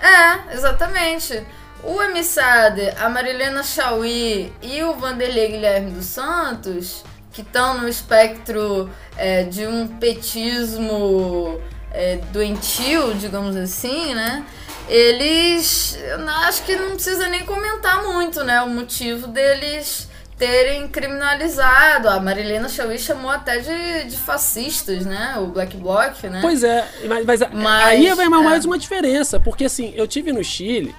É, 0.00 0.54
exatamente. 0.54 1.44
O 1.86 2.02
Emissade, 2.02 2.92
a 2.98 3.08
Marilena 3.10 3.62
Chauí 3.62 4.50
e 4.62 4.82
o 4.82 4.94
Vanderlei 4.94 5.48
Guilherme 5.48 5.90
dos 5.90 6.06
Santos, 6.06 7.04
que 7.30 7.42
estão 7.42 7.78
no 7.78 7.88
espectro 7.88 8.88
é, 9.16 9.42
de 9.42 9.66
um 9.66 9.86
petismo 9.86 11.60
é, 11.92 12.20
doentio, 12.32 13.14
digamos 13.14 13.54
assim, 13.54 14.14
né? 14.14 14.44
Eles, 14.88 15.98
acho 16.46 16.62
que 16.64 16.74
não 16.74 16.92
precisa 16.92 17.28
nem 17.28 17.44
comentar 17.44 18.02
muito, 18.02 18.42
né? 18.44 18.62
O 18.62 18.68
motivo 18.68 19.26
deles 19.26 20.08
terem 20.38 20.88
criminalizado. 20.88 22.08
A 22.08 22.18
Marilena 22.18 22.68
Chauí 22.68 22.98
chamou 22.98 23.30
até 23.30 23.58
de, 23.58 24.04
de 24.04 24.16
fascistas, 24.16 25.04
né? 25.04 25.36
O 25.38 25.46
Black 25.46 25.76
Bloc, 25.76 26.22
né? 26.24 26.38
Pois 26.40 26.64
é, 26.64 26.86
mas, 27.06 27.24
mas, 27.26 27.40
mas 27.52 27.84
aí 27.84 28.14
vai 28.14 28.28
mais 28.28 28.64
é. 28.64 28.66
uma 28.66 28.78
diferença, 28.78 29.38
porque 29.38 29.66
assim, 29.66 29.92
eu 29.96 30.06
tive 30.08 30.32
no 30.32 30.42
Chile 30.42 30.94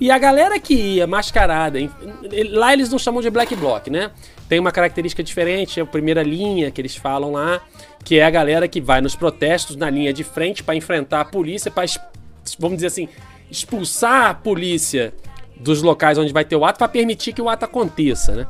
e 0.00 0.10
a 0.10 0.18
galera 0.18 0.58
que 0.58 0.74
ia 0.74 1.06
mascarada, 1.06 1.78
lá 2.50 2.72
eles 2.72 2.90
não 2.90 2.98
chamam 2.98 3.20
de 3.20 3.28
Black 3.28 3.54
Bloc, 3.54 3.88
né? 3.88 4.10
Tem 4.48 4.58
uma 4.58 4.72
característica 4.72 5.22
diferente, 5.22 5.78
é 5.78 5.82
a 5.82 5.86
primeira 5.86 6.22
linha 6.22 6.70
que 6.70 6.80
eles 6.80 6.96
falam 6.96 7.32
lá, 7.32 7.60
que 8.02 8.18
é 8.18 8.24
a 8.24 8.30
galera 8.30 8.66
que 8.66 8.80
vai 8.80 9.00
nos 9.00 9.14
protestos 9.14 9.76
na 9.76 9.90
linha 9.90 10.12
de 10.12 10.24
frente 10.24 10.64
para 10.64 10.74
enfrentar 10.74 11.20
a 11.20 11.24
polícia, 11.24 11.70
para 11.70 11.84
vamos 12.58 12.78
dizer 12.78 12.86
assim, 12.86 13.08
expulsar 13.50 14.30
a 14.30 14.34
polícia 14.34 15.12
dos 15.56 15.82
locais 15.82 16.16
onde 16.16 16.32
vai 16.32 16.44
ter 16.44 16.56
o 16.56 16.64
ato 16.64 16.78
para 16.78 16.88
permitir 16.88 17.34
que 17.34 17.42
o 17.42 17.48
ato 17.48 17.66
aconteça, 17.66 18.34
né? 18.34 18.46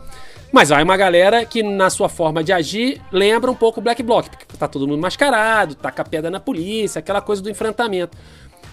Mas 0.52 0.72
há 0.72 0.82
uma 0.82 0.96
galera 0.96 1.44
que, 1.44 1.62
na 1.62 1.88
sua 1.90 2.08
forma 2.08 2.42
de 2.42 2.52
agir, 2.52 3.00
lembra 3.12 3.50
um 3.50 3.54
pouco 3.54 3.78
o 3.78 3.82
Black 3.82 4.02
Bloc, 4.02 4.28
porque 4.28 4.44
tá 4.56 4.66
todo 4.66 4.86
mundo 4.86 5.00
mascarado, 5.00 5.76
taca 5.76 6.04
pedra 6.04 6.28
na 6.28 6.40
polícia, 6.40 6.98
aquela 6.98 7.20
coisa 7.20 7.40
do 7.40 7.48
enfrentamento. 7.48 8.16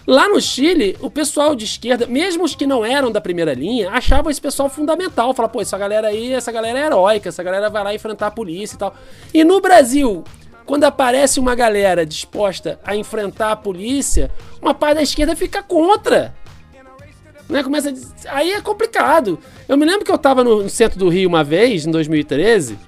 Lá 0.08 0.26
no 0.26 0.40
Chile, 0.40 0.96
o 1.02 1.10
pessoal 1.10 1.54
de 1.54 1.66
esquerda, 1.66 2.06
mesmo 2.06 2.42
os 2.42 2.54
que 2.54 2.66
não 2.66 2.82
eram 2.82 3.12
da 3.12 3.20
primeira 3.20 3.52
linha, 3.52 3.90
achavam 3.90 4.30
esse 4.30 4.40
pessoal 4.40 4.70
fundamental. 4.70 5.34
Fala, 5.34 5.50
pô, 5.50 5.60
essa 5.60 5.76
galera 5.76 6.08
aí, 6.08 6.32
essa 6.32 6.50
galera 6.50 6.78
é 6.78 6.86
heróica, 6.86 7.28
essa 7.28 7.42
galera 7.42 7.68
vai 7.68 7.84
lá 7.84 7.94
enfrentar 7.94 8.28
a 8.28 8.30
polícia 8.30 8.74
e 8.74 8.78
tal. 8.78 8.96
E 9.34 9.44
no 9.44 9.60
Brasil, 9.60 10.24
quando 10.64 10.84
aparece 10.84 11.38
uma 11.38 11.54
galera 11.54 12.06
disposta 12.06 12.80
a 12.82 12.96
enfrentar 12.96 13.52
a 13.52 13.56
polícia, 13.56 14.30
uma 14.62 14.72
parte 14.72 14.94
da 14.94 15.02
esquerda 15.02 15.36
fica 15.36 15.62
contra. 15.62 16.34
Né? 17.46 17.62
Começa 17.62 17.90
a... 17.90 18.36
Aí 18.38 18.52
é 18.52 18.62
complicado. 18.62 19.38
Eu 19.68 19.76
me 19.76 19.84
lembro 19.84 20.06
que 20.06 20.10
eu 20.10 20.16
estava 20.16 20.42
no 20.42 20.70
centro 20.70 20.98
do 20.98 21.10
Rio 21.10 21.28
uma 21.28 21.44
vez, 21.44 21.84
em 21.84 21.90
2013, 21.90 22.78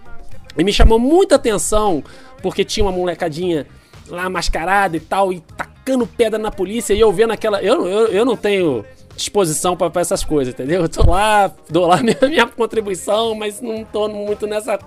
e 0.56 0.64
me 0.64 0.72
chamou 0.72 0.98
muita 0.98 1.35
atenção 1.35 2.02
porque 2.40 2.64
tinha 2.64 2.87
uma 2.87 2.92
molecadinha 2.92 3.66
lá 4.09 4.30
mascarada 4.30 4.96
e 4.96 5.00
tal, 5.00 5.30
e 5.35 5.42
tacando 5.80 6.06
pedra 6.06 6.38
na 6.38 6.50
polícia, 6.50 6.94
e 6.94 7.00
eu 7.00 7.12
vendo 7.12 7.32
aquela. 7.32 7.62
Eu, 7.62 7.86
eu, 7.86 8.06
eu 8.08 8.24
não 8.24 8.36
tenho 8.36 8.84
disposição 9.16 9.76
para 9.76 10.00
essas 10.00 10.24
coisas, 10.24 10.54
entendeu? 10.54 10.82
Eu 10.82 10.88
tô 10.88 11.10
lá, 11.10 11.52
dou 11.68 11.86
lá 11.86 11.98
minha, 12.02 12.16
minha 12.22 12.46
contribuição, 12.46 13.34
mas 13.34 13.60
não 13.60 13.84
tô 13.84 14.08
muito 14.08 14.46
nessa, 14.46 14.78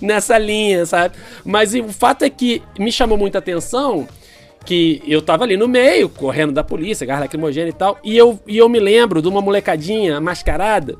nessa 0.00 0.38
linha, 0.38 0.86
sabe? 0.86 1.16
Mas 1.44 1.74
o 1.74 1.88
fato 1.88 2.24
é 2.24 2.30
que 2.30 2.62
me 2.78 2.92
chamou 2.92 3.18
muita 3.18 3.38
atenção 3.38 4.06
que 4.64 5.02
eu 5.06 5.20
tava 5.20 5.44
ali 5.44 5.56
no 5.56 5.68
meio, 5.68 6.08
correndo 6.08 6.52
da 6.52 6.64
polícia, 6.64 7.06
gás 7.06 7.20
lacrimogênea 7.20 7.68
e 7.68 7.74
tal, 7.74 7.98
e 8.02 8.16
eu, 8.16 8.40
e 8.46 8.56
eu 8.56 8.66
me 8.68 8.80
lembro 8.80 9.20
de 9.20 9.28
uma 9.28 9.42
molecadinha 9.42 10.18
mascarada 10.20 10.96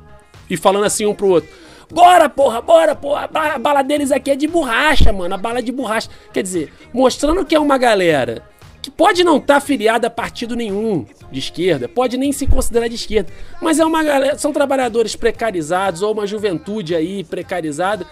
e 0.47 0.55
falando 0.55 0.85
assim 0.85 1.07
um 1.07 1.15
pro 1.15 1.29
outro. 1.29 1.49
Bora, 1.91 2.29
porra, 2.29 2.61
bora, 2.61 2.95
porra. 2.95 3.29
A 3.31 3.59
bala 3.59 3.83
deles 3.83 4.11
aqui 4.11 4.31
é 4.31 4.35
de 4.35 4.47
borracha, 4.47 5.13
mano. 5.13 5.35
A 5.35 5.37
bala 5.37 5.59
é 5.59 5.61
de 5.61 5.71
borracha. 5.71 6.09
Quer 6.33 6.41
dizer, 6.41 6.73
mostrando 6.91 7.45
que 7.45 7.53
é 7.53 7.59
uma 7.59 7.77
galera 7.77 8.43
que 8.85 8.91
pode 8.91 9.23
não 9.23 9.37
estar 9.37 9.55
tá 9.55 9.57
afiliada 9.57 10.05
a 10.05 10.11
partido 10.11 10.55
nenhum 10.55 11.07
de 11.31 11.39
esquerda, 11.39 11.89
pode 11.89 12.17
nem 12.17 12.31
se 12.31 12.45
considerar 12.45 12.87
de 12.87 12.93
esquerda, 12.93 13.33
mas 13.59 13.79
é 13.79 13.85
uma 13.85 14.35
são 14.37 14.53
trabalhadores 14.53 15.15
precarizados 15.15 16.03
ou 16.03 16.13
uma 16.13 16.27
juventude 16.27 16.93
aí 16.93 17.23
precarizada 17.23 18.05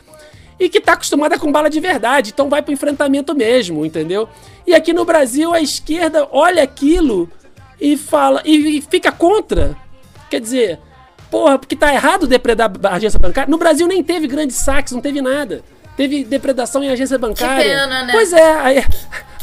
e 0.60 0.68
que 0.68 0.80
está 0.80 0.94
acostumada 0.94 1.38
com 1.38 1.52
bala 1.52 1.70
de 1.70 1.80
verdade, 1.80 2.32
então 2.34 2.50
vai 2.50 2.64
pro 2.64 2.74
enfrentamento 2.74 3.36
mesmo, 3.36 3.86
entendeu? 3.86 4.28
E 4.66 4.74
aqui 4.74 4.94
no 4.94 5.06
Brasil 5.06 5.54
a 5.54 5.62
esquerda 5.62 6.28
olha 6.32 6.64
aquilo 6.64 7.30
e 7.80 7.96
fala 7.96 8.42
e, 8.44 8.78
e 8.78 8.82
fica 8.82 9.12
contra. 9.12 9.76
Quer 10.28 10.42
dizer, 10.42 10.80
porra, 11.30 11.60
porque 11.60 11.76
tá 11.76 11.94
errado 11.94 12.26
depredar 12.26 12.72
a 12.84 12.96
agência 12.96 13.20
bancária. 13.20 13.52
No 13.52 13.60
Brasil 13.60 13.86
nem 13.86 14.04
teve 14.04 14.26
grandes 14.26 14.56
saques, 14.56 14.92
não 14.92 15.02
teve 15.02 15.22
nada. 15.22 15.64
Teve 15.96 16.24
depredação 16.24 16.84
em 16.84 16.90
agência 16.90 17.20
bancária. 17.20 17.64
pena, 17.64 18.06
né? 18.06 18.12
Pois 18.12 18.34
é, 18.34 18.54
aí. 18.54 18.84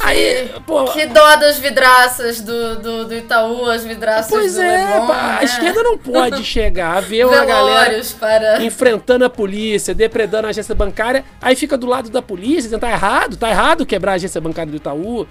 Aí 0.02 0.50
pô, 0.66 0.84
Que 0.86 1.06
dó 1.06 1.36
das 1.36 1.58
vidraças 1.58 2.40
do, 2.40 2.76
do, 2.80 3.04
do 3.06 3.14
Itaú, 3.14 3.66
as 3.70 3.84
vidraças 3.84 4.30
pois 4.30 4.54
do 4.54 4.60
é, 4.62 4.76
Leblon, 4.86 5.06
pá, 5.06 5.14
né? 5.14 5.36
a 5.40 5.44
esquerda 5.44 5.82
não 5.82 5.98
pode 5.98 6.42
chegar, 6.44 7.00
ver 7.02 7.26
uma 7.26 7.44
galera 7.44 8.00
para... 8.18 8.62
enfrentando 8.62 9.24
a 9.24 9.30
polícia, 9.30 9.94
depredando 9.94 10.46
a 10.46 10.50
agência 10.50 10.74
bancária, 10.74 11.24
aí 11.40 11.54
fica 11.56 11.76
do 11.76 11.86
lado 11.86 12.10
da 12.10 12.22
polícia, 12.22 12.62
dizendo, 12.62 12.80
tá 12.80 12.90
errado, 12.90 13.36
tá 13.36 13.48
errado 13.50 13.84
quebrar 13.86 14.12
a 14.12 14.14
agência 14.16 14.40
bancária 14.40 14.70
do 14.70 14.76
Itaú, 14.76 15.26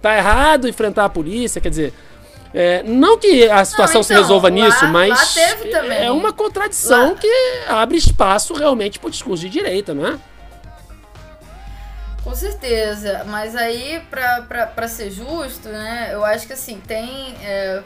tá 0.00 0.16
errado 0.16 0.68
enfrentar 0.68 1.04
a 1.04 1.08
polícia, 1.08 1.60
quer 1.60 1.68
dizer. 1.70 1.92
é, 2.54 2.82
não 2.84 3.16
que 3.18 3.48
a 3.48 3.64
situação 3.64 4.00
Não, 4.00 4.02
se 4.02 4.12
então, 4.12 4.22
resolva 4.22 4.48
lá- 4.48 4.54
nisso, 4.54 4.86
mas 4.88 5.10
lá 5.10 5.46
teve 5.46 5.70
também. 5.70 6.04
é 6.06 6.10
uma 6.10 6.32
contradição 6.32 7.10
Lá- 7.10 7.14
que 7.16 7.32
abre 7.68 7.96
espaço 7.96 8.52
realmente 8.54 8.98
pro 8.98 9.10
discurso 9.10 9.42
de 9.42 9.48
direita, 9.48 9.94
não 9.94 10.06
é? 10.06 10.14
Com 12.22 12.36
certeza, 12.36 13.24
mas 13.24 13.56
aí, 13.56 14.00
pra 14.08 14.86
ser 14.86 15.10
justo, 15.10 15.68
né, 15.68 16.10
eu 16.12 16.24
acho 16.24 16.46
que 16.46 16.52
assim, 16.52 16.80
tem. 16.80 17.34
é, 17.42 17.82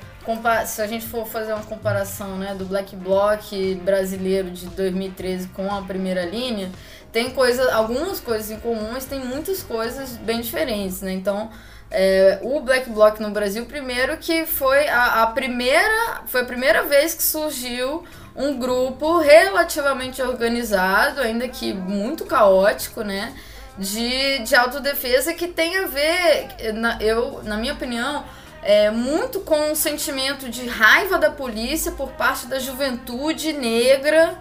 se 0.66 0.82
a 0.82 0.87
gente 0.87 1.07
for 1.07 1.26
fazer 1.26 1.55
uma 1.55 1.62
comparação 1.62 2.37
né, 2.37 2.55
do 2.55 2.64
Black 2.66 2.95
Bloc 2.97 3.41
brasileiro 3.82 4.51
de 4.51 4.66
2013 4.66 5.49
com 5.49 5.72
a 5.72 5.80
primeira 5.82 6.24
linha, 6.26 6.70
tem 7.12 7.30
coisa, 7.30 7.72
algumas 7.74 8.20
coisas 8.20 8.51
em 8.51 8.59
comum, 8.59 8.91
mas 8.93 9.07
tem 9.07 9.20
muitas 9.20 9.62
coisas 9.62 10.16
bem 10.18 10.43
diferentes, 10.43 11.01
né? 11.01 11.12
Então, 11.12 11.51
é, 11.91 12.39
o 12.43 12.61
Black 12.61 12.91
Bloc 12.91 13.18
no 13.20 13.30
Brasil, 13.30 13.64
primeiro 13.64 14.18
que 14.18 14.45
foi 14.45 14.87
a, 14.89 15.22
a 15.22 15.26
primeira. 15.28 16.22
Foi 16.26 16.43
a 16.43 16.45
primeira 16.45 16.82
vez 16.82 17.14
que 17.14 17.22
surgiu 17.22 18.05
um 18.34 18.59
grupo 18.59 19.18
relativamente 19.18 20.20
organizado, 20.20 21.20
ainda 21.20 21.49
que 21.49 21.72
muito 21.72 22.26
caótico, 22.26 23.03
né? 23.03 23.32
De, 23.79 24.39
de 24.39 24.55
autodefesa 24.55 25.35
que 25.35 25.49
tem 25.49 25.77
a 25.77 25.87
ver, 25.87 26.72
na, 26.72 26.99
eu, 27.03 27.43
na 27.43 27.59
minha 27.59 27.74
opinião, 27.74 28.24
é, 28.62 28.91
muito 28.91 29.41
com 29.41 29.70
o 29.70 29.77
sentimento 29.77 30.49
de 30.49 30.66
raiva 30.66 31.18
da 31.18 31.31
polícia 31.31 31.93
por 31.93 32.11
parte 32.12 32.47
da 32.47 32.59
juventude 32.59 33.53
negra, 33.53 34.37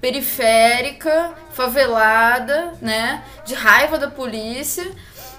periférica, 0.00 1.32
favelada, 1.50 2.74
né? 2.80 3.24
De 3.44 3.54
raiva 3.54 3.98
da 3.98 4.08
polícia. 4.08 4.84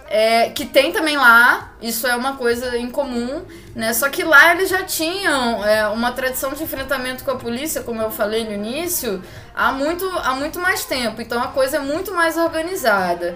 É, 0.08 0.50
que 0.50 0.66
tem 0.66 0.92
também 0.92 1.18
lá, 1.18 1.72
isso 1.82 2.06
é 2.08 2.16
uma 2.16 2.36
coisa 2.38 2.78
em 2.78 2.90
comum, 2.90 3.44
né? 3.76 3.92
Só 3.94 4.08
que 4.10 4.24
lá 4.24 4.52
eles 4.54 4.70
já 4.70 4.84
tinham 4.84 5.66
é, 5.66 5.88
uma 5.88 6.12
tradição 6.12 6.54
de 6.54 6.64
enfrentamento 6.64 7.24
com 7.24 7.32
a 7.32 7.36
polícia, 7.38 7.82
como 7.82 8.02
eu 8.02 8.12
falei 8.12 8.44
no 8.46 8.54
início, 8.54 9.24
há 9.56 9.72
muito, 9.72 10.08
há 10.24 10.36
muito 10.36 10.60
mais 10.60 10.86
tempo. 10.86 11.22
Então 11.22 11.42
a 11.42 11.48
coisa 11.48 11.78
é 11.78 11.80
muito 11.80 12.14
mais 12.14 12.38
organizada. 12.38 13.36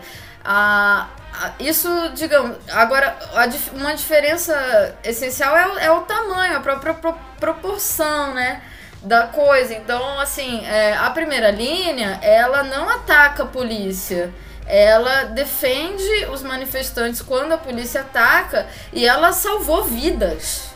Isso, 1.59 1.87
digamos, 2.15 2.57
agora 2.71 3.15
a 3.33 3.47
uma 3.77 3.93
diferença 3.93 4.95
essencial 5.03 5.55
é, 5.57 5.67
o- 5.67 5.79
é 5.79 5.91
o 5.91 6.01
tamanho, 6.01 6.57
a 6.57 6.59
própria 6.59 6.93
pro- 6.93 7.17
proporção, 7.39 8.33
né? 8.33 8.61
Da 9.01 9.27
coisa. 9.27 9.73
Então, 9.73 10.19
assim, 10.19 10.65
é, 10.65 10.95
a 10.97 11.09
primeira 11.11 11.49
linha, 11.51 12.19
ela 12.21 12.63
não 12.63 12.89
ataca 12.89 13.43
a 13.43 13.45
polícia 13.45 14.33
ela 14.69 15.23
defende 15.23 16.27
os 16.31 16.43
manifestantes 16.43 17.23
quando 17.23 17.53
a 17.53 17.57
polícia 17.57 18.01
ataca 18.01 18.67
e 18.93 19.03
ela 19.03 19.33
salvou 19.33 19.83
vidas, 19.83 20.69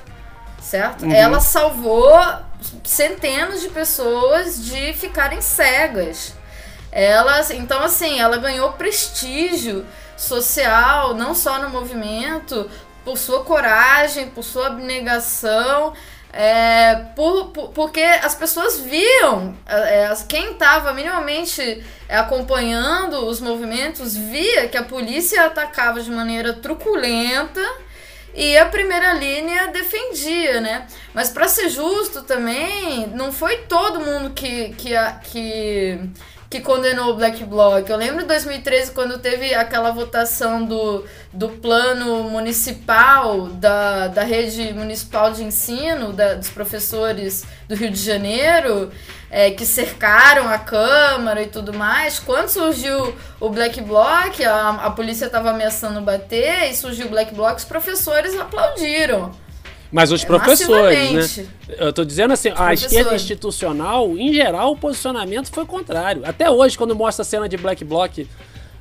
certo? 0.60 1.06
Ela 1.06 1.40
salvou 1.40 2.12
centenas 2.84 3.62
de 3.62 3.70
pessoas 3.70 4.66
de 4.66 4.94
ficarem 4.94 5.42
cegas. 5.42 6.34
Ela, 6.92 7.42
então 7.54 7.84
assim, 7.84 8.20
ela 8.20 8.38
ganhou 8.38 8.74
prestígio 8.74 9.86
social, 10.18 11.14
não 11.14 11.36
só 11.36 11.62
no 11.62 11.70
movimento, 11.70 12.70
por 13.06 13.18
sua 13.18 13.44
coragem, 13.44 14.30
por 14.30 14.44
sua 14.44 14.68
abnegação, 14.68 15.94
é, 16.34 16.96
por, 17.16 17.50
por- 17.50 17.70
porque 17.70 18.02
as 18.02 18.34
pessoas 18.36 18.80
viam, 18.80 19.56
é, 19.68 20.08
as- 20.08 20.24
quem 20.24 20.52
estava 20.54 20.92
minimamente 20.94 21.84
acompanhando 22.10 23.26
os 23.28 23.40
movimentos 23.40 24.16
via 24.16 24.68
que 24.68 24.76
a 24.78 24.84
polícia 24.84 25.46
atacava 25.46 26.02
de 26.02 26.10
maneira 26.10 26.54
truculenta 26.54 27.62
e 28.34 28.58
a 28.58 28.66
primeira 28.66 29.14
linha 29.14 29.68
defendia, 29.68 30.60
né? 30.60 30.88
Mas 31.14 31.30
para 31.30 31.48
ser 31.48 31.70
justo 31.70 32.24
também, 32.24 33.08
não 33.14 33.32
foi 33.32 33.58
todo 33.70 34.00
mundo 34.00 34.32
que, 34.32 34.70
que, 34.74 34.90
que, 35.32 36.00
que 36.54 36.62
condenou 36.62 37.10
o 37.10 37.16
Black 37.16 37.44
Bloc. 37.46 37.90
Eu 37.90 37.98
lembro 37.98 38.22
em 38.24 38.28
2013 38.28 38.92
quando 38.92 39.18
teve 39.18 39.56
aquela 39.56 39.90
votação 39.90 40.64
do, 40.64 41.04
do 41.34 41.50
plano 41.50 42.26
municipal 42.26 43.48
da, 43.48 44.06
da 44.08 44.22
rede 44.24 44.72
municipal 44.72 45.32
de 45.32 45.44
ensino 45.44 46.14
da- 46.14 46.36
dos 46.36 46.50
professores 46.50 47.44
do 47.68 47.74
Rio 47.74 47.90
de 47.90 48.00
Janeiro. 48.00 48.92
é, 49.36 49.50
que 49.50 49.66
cercaram 49.66 50.48
a 50.48 50.60
Câmara 50.60 51.42
e 51.42 51.48
tudo 51.48 51.74
mais. 51.74 52.20
Quando 52.20 52.50
surgiu 52.50 53.16
o 53.40 53.50
Black 53.50 53.82
Bloc, 53.82 54.40
a, 54.46 54.70
a 54.86 54.92
polícia 54.92 55.26
estava 55.26 55.50
ameaçando 55.50 56.02
bater 56.02 56.70
e 56.70 56.76
surgiu 56.76 57.08
o 57.08 57.10
Black 57.10 57.34
Bloc, 57.34 57.58
os 57.58 57.66
professores 57.66 58.40
aplaudiram. 58.40 59.32
Mas 59.94 60.12
os 60.12 60.24
É, 60.24 60.26
professores, 60.26 61.38
né? 61.38 61.46
Eu 61.78 61.94
tô 61.94 62.04
dizendo 62.04 62.34
assim, 62.34 62.50
a 62.50 62.54
professores. 62.56 62.84
esquerda 62.92 63.16
institucional, 63.16 64.18
em 64.18 64.34
geral, 64.34 64.72
o 64.72 64.76
posicionamento 64.78 65.52
foi 65.52 65.66
contrário. 65.66 66.24
Até 66.26 66.50
hoje, 66.50 66.76
quando 66.78 66.96
mostra 66.96 67.22
a 67.22 67.26
cena 67.26 67.48
de 67.48 67.56
Black 67.58 67.86
Bloc, 67.86 68.26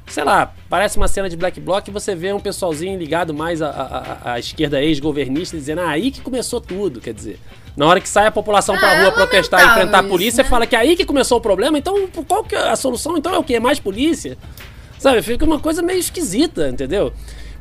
sei 0.07 0.25
lá, 0.25 0.55
parece 0.71 0.97
uma 0.97 1.07
cena 1.09 1.29
de 1.29 1.37
Black 1.37 1.61
Bloc 1.61 1.87
você 1.91 2.15
vê 2.15 2.33
um 2.33 2.41
pessoalzinho 2.41 2.99
ligado 2.99 3.35
mais 3.35 3.61
à, 3.61 3.69
à- 3.69 4.33
à- 4.33 4.39
esquerda 4.39 4.83
ex-governista 4.83 5.55
dizendo, 5.57 5.83
ah, 5.83 5.91
aí 5.91 6.11
que 6.11 6.23
começou 6.23 6.61
tudo, 6.63 6.99
quer 7.01 7.13
dizer. 7.13 7.39
Na 7.77 7.87
hora 7.87 8.01
que 8.01 8.09
sai 8.09 8.27
a 8.27 8.31
população 8.31 8.77
pra 8.77 8.91
Ah, 8.91 8.99
rua 9.01 9.09
é 9.09 9.11
protestar 9.11 9.61
e 9.61 9.67
enfrentar 9.67 9.99
a 9.99 10.01
isso, 10.01 10.09
polícia, 10.09 10.43
né? 10.43 10.49
fala 10.49 10.67
que 10.67 10.75
é 10.75 10.79
aí 10.79 10.97
que 10.97 11.05
começou 11.05 11.37
o 11.39 11.41
problema, 11.41 11.77
então 11.79 12.09
qual 12.27 12.43
que 12.43 12.55
é 12.55 12.69
a 12.71 12.77
solução? 12.77 13.17
Então 13.19 13.35
é 13.35 13.39
o 13.39 13.45
quê? 13.45 13.61
Mais 13.61 13.79
polícia? 13.79 14.37
Sabe, 14.99 15.21
fica 15.23 15.45
uma 15.45 15.59
coisa 15.59 15.83
meio 15.83 15.99
esquisita, 15.99 16.69
entendeu? 16.69 17.13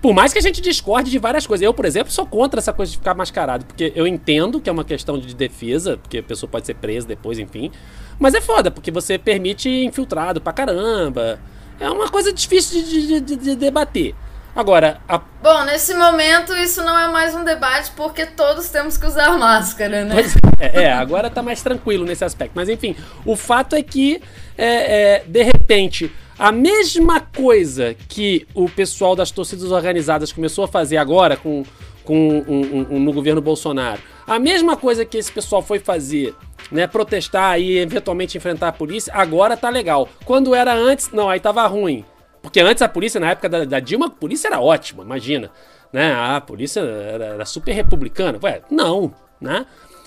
Por 0.01 0.13
mais 0.13 0.33
que 0.33 0.39
a 0.39 0.41
gente 0.41 0.61
discorde 0.61 1.11
de 1.11 1.19
várias 1.19 1.45
coisas. 1.45 1.63
Eu, 1.63 1.73
por 1.73 1.85
exemplo, 1.85 2.11
sou 2.11 2.25
contra 2.25 2.59
essa 2.59 2.73
coisa 2.73 2.91
de 2.91 2.97
ficar 2.97 3.13
mascarado, 3.13 3.65
porque 3.65 3.91
eu 3.95 4.07
entendo 4.07 4.59
que 4.59 4.67
é 4.69 4.73
uma 4.73 4.83
questão 4.83 5.17
de 5.19 5.35
defesa, 5.35 5.97
porque 5.97 6.17
a 6.17 6.23
pessoa 6.23 6.49
pode 6.49 6.65
ser 6.65 6.73
presa 6.75 7.07
depois, 7.07 7.37
enfim. 7.37 7.71
Mas 8.19 8.33
é 8.33 8.41
foda, 8.41 8.71
porque 8.71 8.89
você 8.89 9.17
permite 9.19 9.69
infiltrado 9.69 10.41
pra 10.41 10.51
caramba. 10.53 11.39
É 11.79 11.89
uma 11.89 12.09
coisa 12.09 12.33
difícil 12.33 12.81
de, 12.83 13.07
de- 13.07 13.19
de- 13.21 13.35
de 13.35 13.55
debater. 13.55 14.15
Agora, 14.55 14.99
a 15.07 15.17
Bom, 15.41 15.63
nesse 15.63 15.93
momento 15.93 16.53
isso 16.55 16.83
não 16.83 16.97
é 16.97 17.07
mais 17.07 17.33
um 17.33 17.43
debate 17.43 17.91
porque 17.95 18.25
todos 18.25 18.69
temos 18.69 18.97
que 18.97 19.05
usar 19.05 19.37
máscara, 19.37 20.03
né? 20.03 20.15
É, 20.59 20.83
é, 20.83 20.91
agora 20.93 21.29
tá 21.29 21.41
mais 21.41 21.61
tranquilo 21.63 22.05
nesse 22.05 22.23
aspecto. 22.23 22.51
Mas 22.53 22.69
enfim, 22.69 22.95
o 23.25 23.35
fato 23.35 23.75
é 23.75 23.81
que, 23.81 24.21
é, 24.57 25.15
é, 25.15 25.23
de 25.25 25.41
repente, 25.41 26.11
a 26.37 26.51
mesma 26.51 27.19
coisa 27.21 27.95
que 28.07 28.45
o 28.53 28.69
pessoal 28.69 29.15
das 29.15 29.31
torcidas 29.31 29.71
organizadas 29.71 30.31
começou 30.31 30.65
a 30.65 30.67
fazer 30.67 30.97
agora 30.97 31.35
com, 31.37 31.63
com 32.03 32.15
um- 32.29 32.45
um- 32.47 32.87
um- 32.95 32.99
no 32.99 33.13
governo 33.13 33.41
Bolsonaro, 33.41 34.01
a 34.27 34.37
mesma 34.37 34.75
coisa 34.77 35.03
que 35.05 35.17
esse 35.17 35.31
pessoal 35.31 35.61
foi 35.63 35.79
fazer, 35.79 36.35
né, 36.71 36.85
protestar 36.85 37.59
e 37.59 37.79
eventualmente 37.79 38.37
enfrentar 38.37 38.67
a 38.67 38.71
polícia, 38.71 39.11
agora 39.15 39.57
tá 39.57 39.69
legal. 39.69 40.07
Quando 40.25 40.53
era 40.53 40.73
antes, 40.73 41.09
não, 41.11 41.29
aí 41.29 41.39
tava 41.39 41.65
ruim. 41.65 42.05
Porque 42.41 42.59
antes 42.59 42.81
a 42.81 42.89
polícia, 42.89 43.19
na 43.19 43.31
época 43.31 43.47
da, 43.47 43.65
da 43.65 43.79
Dilma, 43.79 44.07
a 44.07 44.09
polícia 44.09 44.47
era 44.47 44.59
ótima, 44.59 45.03
imagina. 45.03 45.51
Né? 45.93 46.13
A 46.13 46.41
polícia 46.41 46.79
era, 46.79 47.25
era 47.25 47.45
super 47.45 47.73
republicana. 47.73 48.39
Ué, 48.41 48.61
não, 48.69 49.13
né? 49.39 49.65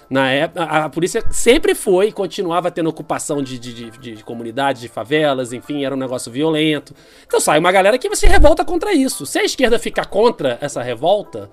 Na 0.08 0.30
época, 0.30 0.62
a, 0.62 0.88
polícia 0.88 1.24
sempre 1.30 1.74
foi 1.74 2.08
e 2.08 2.12
continuava 2.12 2.70
tendo 2.70 2.88
ocupação 2.90 3.42
de, 3.42 3.58
de, 3.58 3.90
de, 3.90 4.14
de 4.16 4.24
comunidades, 4.24 4.82
de 4.82 4.88
favelas, 4.88 5.52
enfim, 5.52 5.84
era 5.84 5.94
um 5.94 5.98
negócio 5.98 6.30
violento. 6.30 6.94
Então 7.26 7.40
sai 7.40 7.58
uma 7.58 7.72
galera 7.72 7.98
que 7.98 8.14
se 8.14 8.26
revolta 8.26 8.64
contra 8.64 8.92
isso. 8.92 9.24
Se 9.24 9.38
a 9.38 9.44
esquerda 9.44 9.78
ficar 9.78 10.06
contra 10.06 10.58
essa 10.60 10.82
revolta, 10.82 11.50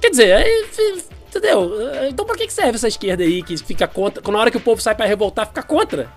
quer 0.00 0.10
dizer, 0.10 0.46
entendeu? 1.28 1.72
Então 2.08 2.24
pra 2.24 2.36
que 2.36 2.50
serve 2.50 2.76
essa 2.76 2.88
esquerda 2.88 3.24
aí 3.24 3.42
que 3.42 3.56
fica 3.56 3.88
contra, 3.88 4.22
na 4.30 4.38
hora 4.38 4.50
que 4.50 4.56
o 4.56 4.60
povo 4.60 4.80
sai 4.80 4.94
pra 4.94 5.06
revoltar, 5.06 5.46
fica 5.46 5.62
contra? 5.62 6.08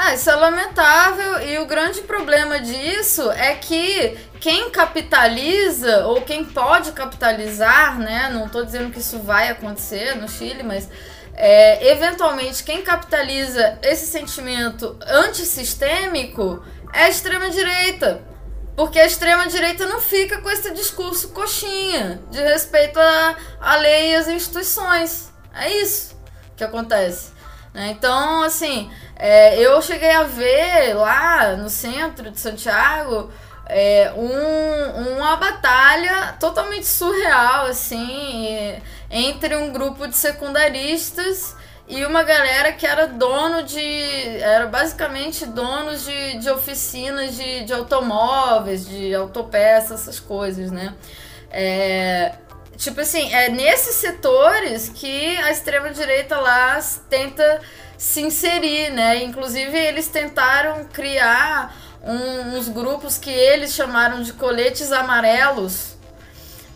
Ah, 0.00 0.14
isso 0.14 0.30
é 0.30 0.36
lamentável 0.36 1.42
e 1.42 1.58
o 1.58 1.66
grande 1.66 2.02
problema 2.02 2.60
disso 2.60 3.32
é 3.32 3.56
que 3.56 4.16
quem 4.38 4.70
capitaliza 4.70 6.06
ou 6.06 6.22
quem 6.22 6.44
pode 6.44 6.92
capitalizar, 6.92 7.98
né? 7.98 8.30
Não 8.32 8.48
tô 8.48 8.62
dizendo 8.62 8.92
que 8.92 9.00
isso 9.00 9.18
vai 9.18 9.48
acontecer 9.48 10.14
no 10.14 10.28
Chile, 10.28 10.62
mas 10.62 10.88
é, 11.34 11.90
eventualmente 11.90 12.62
quem 12.62 12.80
capitaliza 12.80 13.76
esse 13.82 14.06
sentimento 14.06 14.96
antissistêmico 15.04 16.62
é 16.94 17.06
a 17.06 17.08
extrema 17.08 17.50
direita. 17.50 18.22
Porque 18.76 19.00
a 19.00 19.04
extrema 19.04 19.48
direita 19.48 19.84
não 19.84 20.00
fica 20.00 20.40
com 20.40 20.48
esse 20.48 20.70
discurso 20.70 21.30
coxinha 21.30 22.22
de 22.30 22.40
respeito 22.40 23.00
à, 23.00 23.36
à 23.60 23.74
lei 23.74 24.12
e 24.12 24.14
às 24.14 24.28
instituições. 24.28 25.32
É 25.52 25.68
isso 25.72 26.16
que 26.56 26.62
acontece. 26.62 27.36
Né? 27.74 27.90
Então, 27.90 28.42
assim, 28.42 28.90
é, 29.18 29.58
eu 29.58 29.80
cheguei 29.82 30.12
a 30.12 30.22
ver 30.22 30.94
lá 30.94 31.56
no 31.56 31.68
centro 31.68 32.30
de 32.30 32.38
Santiago 32.38 33.30
é, 33.68 34.12
um, 34.16 35.16
uma 35.16 35.36
batalha 35.36 36.34
totalmente 36.40 36.86
surreal, 36.86 37.66
assim, 37.66 38.80
entre 39.10 39.56
um 39.56 39.72
grupo 39.72 40.08
de 40.08 40.16
secundaristas 40.16 41.54
e 41.86 42.04
uma 42.04 42.22
galera 42.22 42.72
que 42.72 42.86
era 42.86 43.06
dono 43.06 43.62
de. 43.62 43.80
Era 44.40 44.66
basicamente 44.66 45.44
donos 45.46 46.04
de, 46.04 46.38
de 46.38 46.50
oficinas 46.50 47.34
de, 47.34 47.64
de 47.64 47.72
automóveis, 47.72 48.86
de 48.86 49.14
autopeças, 49.14 50.02
essas 50.02 50.20
coisas, 50.20 50.70
né? 50.70 50.94
É, 51.50 52.32
tipo 52.76 53.00
assim, 53.00 53.32
é 53.32 53.50
nesses 53.50 53.96
setores 53.96 54.88
que 54.88 55.36
a 55.38 55.50
extrema-direita 55.50 56.38
lá 56.38 56.78
tenta 57.08 57.60
se 57.98 58.22
inserir, 58.22 58.90
né? 58.90 59.24
Inclusive, 59.24 59.76
eles 59.76 60.06
tentaram 60.06 60.84
criar 60.84 61.76
um, 62.02 62.56
uns 62.56 62.68
grupos 62.68 63.18
que 63.18 63.30
eles 63.30 63.74
chamaram 63.74 64.22
de 64.22 64.32
coletes 64.32 64.92
amarelos 64.92 65.98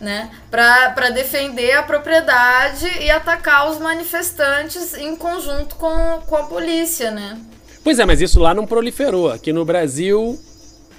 né, 0.01 0.29
para 0.51 1.09
defender 1.11 1.71
a 1.71 1.83
propriedade 1.83 2.85
e 2.99 3.09
atacar 3.09 3.71
os 3.71 3.79
manifestantes 3.79 4.93
em 4.95 5.15
conjunto 5.15 5.75
com, 5.75 6.21
com 6.27 6.35
a 6.35 6.43
polícia, 6.43 7.09
né? 7.09 7.39
Pois 7.81 7.99
é, 7.99 8.05
mas 8.05 8.19
isso 8.19 8.39
lá 8.39 8.53
não 8.53 8.67
proliferou. 8.67 9.31
Aqui 9.31 9.53
no 9.53 9.63
Brasil, 9.63 10.37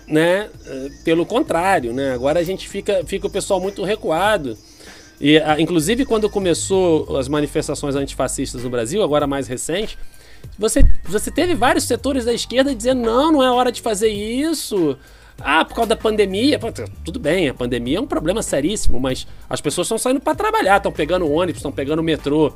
né, 0.06 0.48
pelo 1.04 1.26
contrário, 1.26 1.92
né? 1.92 2.14
Agora 2.14 2.40
a 2.40 2.42
gente 2.42 2.66
fica, 2.66 3.02
fica 3.04 3.26
o 3.26 3.30
pessoal 3.30 3.60
muito 3.60 3.84
recuado. 3.84 4.56
E, 5.20 5.38
inclusive, 5.58 6.04
quando 6.04 6.28
começou 6.28 7.16
as 7.18 7.28
manifestações 7.28 7.94
antifascistas 7.94 8.64
no 8.64 8.70
Brasil, 8.70 9.02
agora 9.02 9.26
mais 9.26 9.46
recente, 9.46 9.98
você, 10.58 10.84
você 11.04 11.30
teve 11.30 11.54
vários 11.54 11.84
setores 11.84 12.24
da 12.24 12.32
esquerda 12.32 12.74
dizendo: 12.74 13.02
não, 13.02 13.32
não 13.32 13.42
é 13.42 13.50
hora 13.50 13.72
de 13.72 13.80
fazer 13.80 14.08
isso. 14.08 14.96
Ah, 15.40 15.64
por 15.64 15.74
causa 15.74 15.88
da 15.90 15.96
pandemia. 15.96 16.58
Tudo 17.04 17.18
bem, 17.18 17.48
a 17.48 17.54
pandemia 17.54 17.98
é 17.98 18.00
um 18.00 18.06
problema 18.06 18.42
seríssimo, 18.42 19.00
mas 19.00 19.26
as 19.50 19.60
pessoas 19.60 19.86
estão 19.86 19.98
saindo 19.98 20.20
para 20.20 20.34
trabalhar, 20.34 20.76
estão 20.76 20.92
pegando 20.92 21.30
ônibus, 21.30 21.58
estão 21.58 21.72
pegando 21.72 22.02
metrô. 22.02 22.52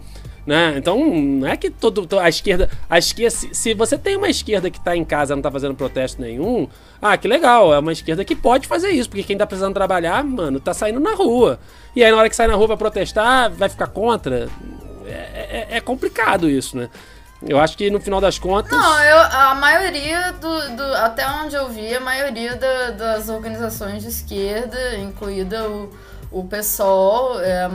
Né? 0.46 0.74
Então, 0.78 0.98
não 1.14 1.46
é 1.46 1.56
que 1.56 1.70
todo, 1.70 2.08
a 2.18 2.28
esquerda. 2.28 2.70
A 2.88 2.98
esquerda 2.98 3.30
se, 3.30 3.52
se 3.52 3.74
você 3.74 3.98
tem 3.98 4.16
uma 4.16 4.30
esquerda 4.30 4.70
que 4.70 4.78
está 4.78 4.96
em 4.96 5.04
casa 5.04 5.34
não 5.34 5.40
está 5.40 5.50
fazendo 5.50 5.74
protesto 5.74 6.22
nenhum, 6.22 6.68
ah, 7.02 7.16
que 7.18 7.28
legal, 7.28 7.74
é 7.74 7.78
uma 7.78 7.92
esquerda 7.92 8.24
que 8.24 8.34
pode 8.34 8.66
fazer 8.66 8.90
isso, 8.90 9.10
porque 9.10 9.24
quem 9.24 9.34
está 9.34 9.46
precisando 9.46 9.74
trabalhar, 9.74 10.24
mano, 10.24 10.58
tá 10.58 10.72
saindo 10.72 11.00
na 11.00 11.14
rua. 11.14 11.60
E 11.94 12.02
aí, 12.02 12.10
na 12.10 12.16
hora 12.16 12.30
que 12.30 12.36
sai 12.36 12.46
na 12.46 12.54
rua 12.54 12.66
para 12.66 12.76
protestar, 12.78 13.50
vai 13.50 13.68
ficar 13.68 13.88
contra. 13.88 14.48
É, 15.06 15.10
é, 15.10 15.66
é 15.76 15.80
complicado 15.80 16.48
isso, 16.48 16.76
né? 16.76 16.88
Eu 17.46 17.60
acho 17.60 17.76
que 17.76 17.88
no 17.90 18.00
final 18.00 18.20
das 18.20 18.38
contas. 18.38 18.72
Não, 18.72 19.00
eu, 19.04 19.18
a 19.20 19.54
maioria 19.54 20.32
do, 20.32 20.76
do. 20.76 20.82
Até 20.96 21.28
onde 21.28 21.54
eu 21.54 21.68
vi, 21.68 21.94
a 21.94 22.00
maioria 22.00 22.56
da, 22.56 22.90
das 22.90 23.28
organizações 23.28 24.02
de 24.02 24.08
esquerda, 24.08 24.96
incluída 24.96 25.68
o, 25.68 25.88
o 26.32 26.44
PSOL, 26.44 27.40
é, 27.40 27.68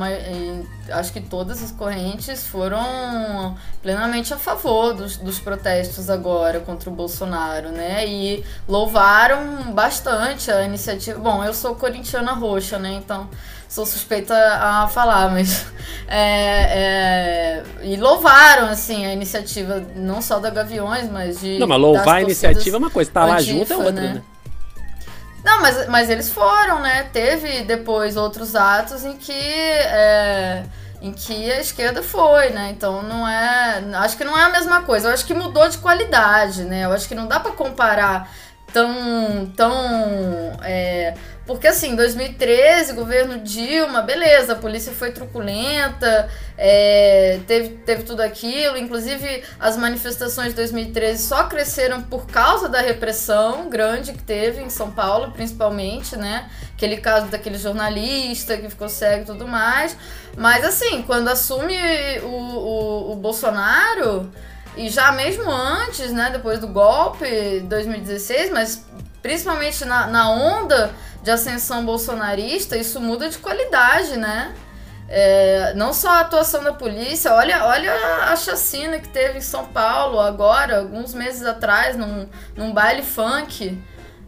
acho 0.91 1.13
que 1.13 1.21
todas 1.21 1.63
as 1.63 1.71
correntes 1.71 2.45
foram 2.45 3.55
plenamente 3.81 4.33
a 4.33 4.37
favor 4.37 4.93
dos, 4.93 5.15
dos 5.15 5.39
protestos 5.39 6.09
agora 6.09 6.59
contra 6.59 6.89
o 6.89 6.93
Bolsonaro, 6.93 7.69
né? 7.69 8.05
E 8.05 8.43
louvaram 8.67 9.71
bastante 9.71 10.51
a 10.51 10.63
iniciativa. 10.63 11.17
Bom, 11.19 11.43
eu 11.43 11.53
sou 11.53 11.73
corintiana 11.75 12.33
roxa, 12.33 12.77
né? 12.77 12.91
Então 12.93 13.29
sou 13.73 13.87
suspeita 13.87 14.35
a 14.35 14.87
falar, 14.87 15.31
mas. 15.31 15.65
É, 16.07 17.61
é, 17.61 17.63
e 17.81 17.95
louvaram, 17.95 18.67
assim, 18.67 19.05
a 19.05 19.13
iniciativa, 19.13 19.83
não 19.95 20.21
só 20.21 20.37
da 20.37 20.51
Gaviões, 20.51 21.09
mas 21.09 21.39
de. 21.39 21.57
Não, 21.57 21.65
mas 21.65 21.79
louvar 21.79 22.15
a 22.17 22.21
iniciativa 22.21 22.77
é 22.77 22.79
uma 22.79 22.91
coisa, 22.91 23.09
tá 23.09 23.25
lá 23.25 23.41
junto 23.41 23.73
é 23.73 23.75
outra, 23.75 23.91
né? 23.91 24.13
né? 24.13 24.23
Não, 25.43 25.59
mas, 25.61 25.87
mas 25.87 26.09
eles 26.09 26.29
foram, 26.29 26.81
né? 26.81 27.09
Teve 27.11 27.63
depois 27.63 28.15
outros 28.15 28.55
atos 28.55 29.03
em 29.03 29.17
que. 29.17 29.31
É, 29.31 30.63
em 31.01 31.11
que 31.11 31.51
a 31.51 31.59
esquerda 31.59 32.03
foi, 32.03 32.51
né? 32.51 32.69
Então 32.69 33.01
não 33.01 33.27
é. 33.27 33.83
Acho 33.95 34.15
que 34.15 34.23
não 34.23 34.37
é 34.37 34.43
a 34.43 34.49
mesma 34.49 34.83
coisa. 34.83 35.07
Eu 35.07 35.13
acho 35.13 35.25
que 35.25 35.33
mudou 35.33 35.67
de 35.67 35.79
qualidade, 35.79 36.63
né? 36.63 36.85
Eu 36.85 36.91
acho 36.91 37.07
que 37.07 37.15
não 37.15 37.27
dá 37.27 37.39
para 37.39 37.53
comparar 37.53 38.29
tão. 38.71 39.51
tão. 39.55 39.73
É, 40.61 41.15
porque 41.45 41.67
assim, 41.67 41.91
em 41.91 41.95
2013, 41.95 42.93
governo 42.93 43.39
Dilma, 43.39 44.01
beleza, 44.01 44.53
a 44.53 44.55
polícia 44.55 44.93
foi 44.93 45.11
truculenta, 45.11 46.29
é, 46.57 47.41
teve, 47.45 47.69
teve 47.85 48.03
tudo 48.03 48.21
aquilo. 48.21 48.77
Inclusive, 48.77 49.43
as 49.59 49.75
manifestações 49.75 50.49
de 50.49 50.55
2013 50.55 51.21
só 51.21 51.43
cresceram 51.43 52.01
por 52.01 52.25
causa 52.27 52.69
da 52.69 52.79
repressão 52.79 53.69
grande 53.69 54.13
que 54.13 54.23
teve 54.23 54.61
em 54.61 54.69
São 54.69 54.91
Paulo, 54.91 55.31
principalmente, 55.31 56.15
né? 56.15 56.49
Aquele 56.75 56.97
caso 56.97 57.27
daquele 57.27 57.57
jornalista 57.57 58.55
que 58.55 58.69
ficou 58.69 58.87
cego 58.87 59.23
e 59.23 59.25
tudo 59.25 59.45
mais. 59.45 59.97
Mas 60.37 60.63
assim, 60.63 61.01
quando 61.01 61.27
assume 61.27 61.75
o, 62.23 62.27
o, 62.27 63.11
o 63.11 63.15
Bolsonaro, 63.17 64.31
e 64.77 64.89
já 64.89 65.11
mesmo 65.11 65.51
antes, 65.51 66.13
né, 66.13 66.29
depois 66.31 66.59
do 66.59 66.67
golpe 66.67 67.59
2016, 67.65 68.49
mas 68.51 68.85
principalmente 69.21 69.85
na, 69.85 70.07
na 70.07 70.29
onda 70.31 70.91
de 71.23 71.31
ascensão 71.31 71.85
bolsonarista, 71.85 72.77
isso 72.77 72.99
muda 72.99 73.29
de 73.29 73.37
qualidade, 73.37 74.17
né? 74.17 74.53
É, 75.07 75.73
não 75.75 75.93
só 75.93 76.09
a 76.09 76.19
atuação 76.19 76.63
da 76.63 76.73
polícia, 76.73 77.33
olha, 77.33 77.65
olha 77.65 77.93
a 78.29 78.35
chacina 78.35 78.99
que 78.99 79.07
teve 79.07 79.37
em 79.37 79.41
São 79.41 79.65
Paulo 79.65 80.19
agora, 80.19 80.79
alguns 80.79 81.13
meses 81.13 81.45
atrás, 81.45 81.95
num, 81.95 82.27
num 82.55 82.73
baile 82.73 83.03
funk, 83.03 83.77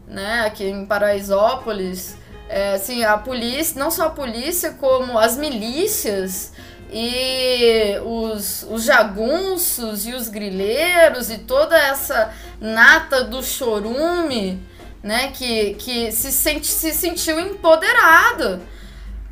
né, 0.07 0.43
aqui 0.45 0.65
em 0.65 0.85
Paraisópolis. 0.85 2.17
É, 2.47 2.75
assim, 2.75 3.03
a 3.03 3.17
polícia, 3.17 3.79
não 3.79 3.89
só 3.89 4.05
a 4.05 4.09
polícia, 4.11 4.71
como 4.73 5.17
as 5.17 5.35
milícias 5.35 6.53
e 6.91 7.97
os, 8.05 8.63
os 8.69 8.83
jagunços 8.83 10.05
e 10.05 10.13
os 10.13 10.29
grileiros 10.29 11.31
e 11.31 11.39
toda 11.39 11.75
essa 11.75 12.31
nata 12.61 13.23
do 13.23 13.41
chorume 13.41 14.63
né, 15.05 15.27
que, 15.31 15.75
que 15.75 16.11
se, 16.11 16.31
sente, 16.31 16.65
se 16.65 16.91
sentiu 16.91 17.39
empoderado, 17.39 18.59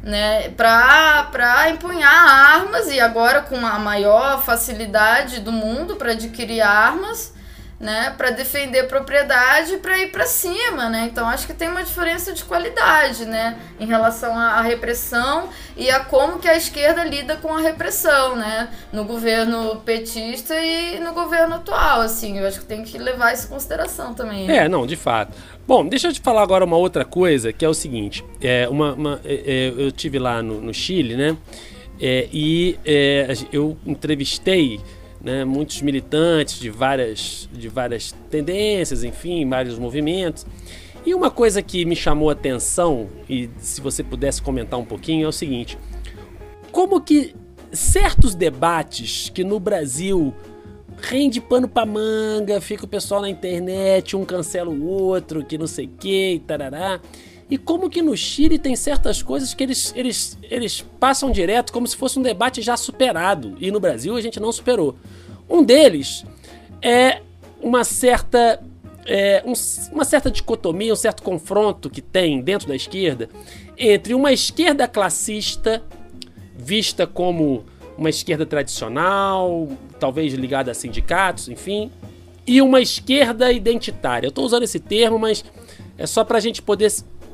né, 0.03 0.49
para 0.49 1.67
empunhar 1.71 2.13
armas 2.13 2.91
e 2.91 2.99
agora 2.99 3.41
com 3.41 3.57
a 3.65 3.79
maior 3.79 4.43
facilidade 4.43 5.39
do 5.39 5.51
mundo 5.51 5.95
para 5.95 6.11
adquirir 6.11 6.61
armas, 6.61 7.32
né, 7.83 8.13
para 8.17 8.31
defender 8.31 8.87
propriedade, 8.87 9.75
para 9.77 9.99
ir 9.99 10.09
para 10.09 10.25
cima, 10.25 10.89
né? 10.89 11.09
Então 11.11 11.27
acho 11.27 11.45
que 11.45 11.53
tem 11.53 11.67
uma 11.67 11.83
diferença 11.83 12.31
de 12.31 12.41
qualidade, 12.45 13.25
né, 13.25 13.59
em 13.77 13.85
relação 13.85 14.39
à 14.39 14.61
repressão 14.61 15.49
e 15.75 15.91
a 15.91 15.99
como 15.99 16.39
que 16.39 16.47
a 16.47 16.55
esquerda 16.55 17.03
lida 17.03 17.35
com 17.35 17.53
a 17.53 17.59
repressão, 17.59 18.37
né, 18.37 18.69
no 18.93 19.03
governo 19.03 19.81
petista 19.81 20.55
e 20.55 20.97
no 21.01 21.11
governo 21.13 21.55
atual, 21.55 21.99
assim. 21.99 22.39
Eu 22.39 22.47
acho 22.47 22.61
que 22.61 22.65
tem 22.65 22.83
que 22.83 22.97
levar 22.97 23.33
isso 23.33 23.47
em 23.47 23.49
consideração 23.49 24.13
também. 24.13 24.49
É, 24.49 24.69
não, 24.69 24.87
de 24.87 24.95
fato. 24.95 25.37
Bom, 25.67 25.85
deixa 25.85 26.07
eu 26.07 26.13
te 26.13 26.21
falar 26.21 26.41
agora 26.41 26.63
uma 26.63 26.77
outra 26.77 27.03
coisa, 27.03 27.51
que 27.51 27.65
é 27.65 27.69
o 27.69 27.73
seguinte. 27.73 28.23
É, 28.41 28.67
uma, 28.69 28.93
uma 28.93 29.21
é, 29.25 29.33
é 29.45 29.73
eu 29.77 29.91
tive 29.91 30.17
lá 30.19 30.41
no, 30.41 30.61
no 30.61 30.73
Chile, 30.73 31.17
né? 31.17 31.35
É, 31.99 32.29
e 32.31 32.79
é, 32.85 33.33
eu 33.51 33.77
entrevistei 33.85 34.79
né, 35.23 35.45
muitos 35.45 35.81
militantes 35.81 36.59
de 36.59 36.69
várias, 36.69 37.47
de 37.51 37.69
várias 37.69 38.11
tendências, 38.29 39.03
enfim, 39.03 39.47
vários 39.47 39.79
movimentos. 39.79 40.45
E 41.05 41.15
uma 41.15 41.31
coisa 41.31 41.61
que 41.61 41.85
me 41.85 41.95
chamou 41.95 42.29
a 42.29 42.33
atenção, 42.33 43.09
e 43.29 43.49
se 43.57 43.81
você 43.81 44.03
pudesse 44.03 44.41
comentar 44.41 44.79
um 44.79 44.85
pouquinho, 44.85 45.25
é 45.25 45.27
o 45.27 45.31
seguinte: 45.31 45.77
como 46.71 46.99
que 47.01 47.33
certos 47.71 48.35
debates 48.35 49.29
que 49.29 49.43
no 49.43 49.59
Brasil 49.59 50.33
rende 50.97 51.41
pano 51.41 51.67
pra 51.67 51.85
manga, 51.85 52.61
fica 52.61 52.85
o 52.85 52.87
pessoal 52.87 53.21
na 53.21 53.29
internet, 53.29 54.15
um 54.15 54.23
cancela 54.23 54.69
o 54.69 54.85
outro, 54.85 55.43
que 55.43 55.57
não 55.57 55.67
sei 55.67 55.85
o 55.85 55.89
que, 55.89 56.41
tarará. 56.45 57.01
E 57.53 57.57
como 57.59 57.87
que 57.87 58.01
no 58.01 58.17
Chile 58.17 58.57
tem 58.57 58.75
certas 58.75 59.21
coisas 59.21 59.53
que 59.53 59.61
eles, 59.61 59.93
eles, 59.95 60.35
eles 60.41 60.83
passam 60.99 61.29
direto 61.29 61.71
como 61.71 61.85
se 61.85 61.95
fosse 61.95 62.17
um 62.17 62.23
debate 62.23 62.63
já 62.63 62.75
superado. 62.75 63.55
E 63.59 63.69
no 63.69 63.79
Brasil 63.79 64.15
a 64.15 64.21
gente 64.21 64.39
não 64.39 64.51
superou. 64.51 64.95
Um 65.47 65.63
deles 65.63 66.25
é 66.81 67.21
uma 67.61 67.83
certa. 67.83 68.59
É, 69.05 69.43
um, 69.45 69.53
uma 69.91 70.03
certa 70.03 70.31
dicotomia, 70.31 70.91
um 70.93 70.95
certo 70.95 71.21
confronto 71.21 71.91
que 71.91 72.01
tem 72.01 72.41
dentro 72.41 72.67
da 72.67 72.75
esquerda 72.75 73.29
entre 73.77 74.15
uma 74.15 74.33
esquerda 74.33 74.87
classista, 74.87 75.83
vista 76.57 77.05
como 77.05 77.65
uma 77.95 78.09
esquerda 78.09 78.47
tradicional, 78.47 79.67
talvez 79.99 80.33
ligada 80.33 80.71
a 80.71 80.73
sindicatos, 80.73 81.49
enfim, 81.49 81.91
e 82.47 82.63
uma 82.63 82.81
esquerda 82.81 83.51
identitária. 83.51 84.25
Eu 84.25 84.29
estou 84.29 84.43
usando 84.43 84.63
esse 84.63 84.79
termo, 84.79 85.19
mas 85.19 85.45
é 85.97 86.07
só 86.07 86.23
para 86.23 86.37
a 86.37 86.41
gente 86.41 86.61
poder 86.61 86.91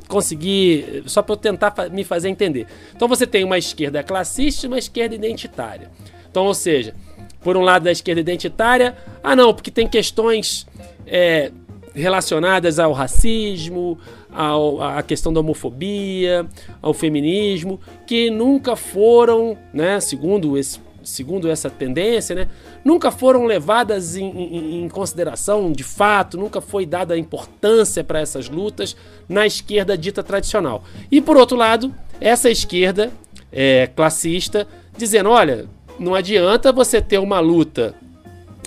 conseguir, 0.09 1.03
só 1.05 1.21
para 1.21 1.33
eu 1.33 1.37
tentar 1.37 1.73
me 1.91 2.03
fazer 2.03 2.27
entender. 2.27 2.65
Então 2.93 3.07
você 3.07 3.25
tem 3.25 3.45
uma 3.45 3.57
esquerda 3.57 4.03
classista 4.03 4.65
e 4.65 4.67
uma 4.67 4.79
esquerda 4.79 5.15
identitária. 5.15 5.89
Então, 6.29 6.45
ou 6.45 6.53
seja, 6.53 6.93
por 7.41 7.55
um 7.55 7.61
lado 7.61 7.83
da 7.83 7.91
esquerda 7.91 8.19
identitária, 8.19 8.97
ah 9.23 9.35
não, 9.35 9.53
porque 9.53 9.71
tem 9.71 9.87
questões 9.87 10.67
é, 11.05 11.51
relacionadas 11.93 12.79
ao 12.79 12.91
racismo, 12.91 13.99
ao, 14.31 14.81
à 14.81 15.03
questão 15.03 15.31
da 15.31 15.39
homofobia, 15.39 16.45
ao 16.81 16.93
feminismo, 16.93 17.79
que 18.05 18.29
nunca 18.31 18.75
foram, 18.75 19.57
né, 19.71 19.99
segundo, 19.99 20.57
esse, 20.57 20.79
segundo 21.09 21.49
essa 21.49 21.69
tendência, 21.69 22.35
né, 22.35 22.47
nunca 22.83 23.11
foram 23.11 23.45
levadas 23.45 24.15
em, 24.15 24.25
em, 24.25 24.83
em 24.83 24.89
consideração 24.89 25.71
de 25.71 25.83
fato, 25.83 26.37
nunca 26.37 26.61
foi 26.61 26.85
dada 26.85 27.17
importância 27.17 28.03
para 28.03 28.19
essas 28.19 28.49
lutas 28.49 28.95
na 29.27 29.45
esquerda 29.45 29.97
dita 29.97 30.23
tradicional. 30.23 30.83
E 31.11 31.19
por 31.19 31.37
outro 31.37 31.57
lado, 31.57 31.93
essa 32.21 32.49
esquerda 32.49 33.11
é, 33.51 33.89
classista 33.95 34.67
dizendo: 34.97 35.29
olha, 35.29 35.65
não 35.99 36.15
adianta 36.15 36.71
você 36.71 37.01
ter 37.01 37.17
uma 37.17 37.39
luta 37.39 37.93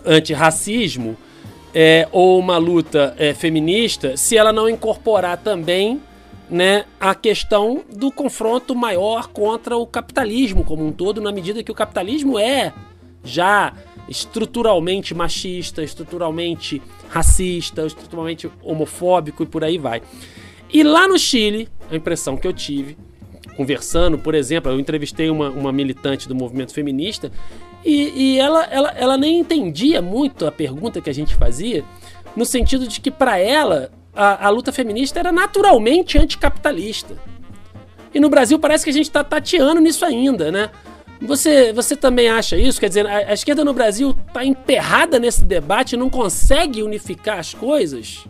antirracismo 0.05 1.17
é, 1.75 2.09
ou 2.13 2.39
uma 2.39 2.59
luta 2.59 3.15
é, 3.19 3.33
feminista 3.33 4.17
se 4.17 4.37
ela 4.37 4.53
não 4.53 4.69
incorporar 4.69 5.39
também 5.39 6.01
né, 6.53 6.85
a 7.01 7.15
questão 7.15 7.83
do 7.91 8.13
confronto 8.13 8.75
maior 8.75 9.29
contra 9.29 9.75
o 9.75 9.87
capitalismo 9.87 10.63
como 10.63 10.87
um 10.87 10.93
todo, 10.93 11.19
na 11.19 11.33
medida 11.33 11.63
que 11.63 11.73
o 11.73 11.75
capitalismo 11.75 12.39
é 12.39 12.75
já 13.25 13.73
estruturalmente 14.07 15.15
machista, 15.15 15.83
estruturalmente 15.83 16.83
racista, 17.09 17.87
estruturalmente 17.87 18.51
homofóbico 18.63 19.43
e 19.43 19.47
por 19.47 19.65
aí 19.65 19.79
vai. 19.79 20.03
E 20.71 20.83
lá 20.83 21.09
no 21.09 21.19
Chile, 21.19 21.71
a 21.91 21.97
impressão 21.97 22.37
que 22.37 22.47
eu 22.47 22.53
tive, 22.53 22.99
conversando, 23.57 24.19
por 24.19 24.35
exemplo, 24.35 24.71
eu 24.71 24.79
entrevistei 24.79 25.31
uma, 25.31 25.49
uma 25.49 25.73
militante 25.73 26.29
do 26.29 26.35
movimento 26.35 26.75
feminista 26.75 27.33
e, 27.83 28.13
e 28.15 28.39
ela, 28.39 28.65
ela, 28.65 28.91
ela 28.91 29.17
nem 29.17 29.41
entendia 29.41 30.03
muito 30.03 30.47
a 30.47 30.53
pergunta 30.53 31.01
que 31.01 31.09
a 31.09 31.15
gente 31.15 31.35
fazia, 31.35 31.83
no 32.37 32.45
sentido 32.45 32.87
de 32.87 33.01
que 33.01 33.11
para 33.11 33.39
ela 33.39 33.91
a, 34.15 34.47
a 34.47 34.51
luta 34.51 34.73
feminista 34.73 35.19
era 35.19 35.33
naturalmente 35.33 36.19
anticapitalista. 36.19 37.17
E 38.15 38.21
no 38.21 38.29
Brasil 38.29 38.59
parece 38.59 38.85
que 38.85 38.91
a 38.91 38.93
gente 38.93 39.07
está 39.07 39.25
tateando 39.25 39.81
nisso 39.81 40.05
ainda, 40.05 40.53
né? 40.53 40.71
Você, 41.21 41.73
você 41.73 41.95
também 41.95 42.29
acha 42.29 42.57
isso? 42.57 42.81
Quer 42.81 42.89
dizer, 42.89 43.07
a, 43.07 43.31
a 43.31 43.33
esquerda 43.33 43.65
no 43.65 43.73
Brasil 43.73 44.17
está 44.27 44.45
emperrada 44.45 45.19
nesse 45.19 45.45
debate 45.45 45.95
e 45.95 45.97
não 45.97 46.11
consegue 46.11 46.83
unificar 46.83 47.39
as 47.39 47.55
coisas? 47.55 48.27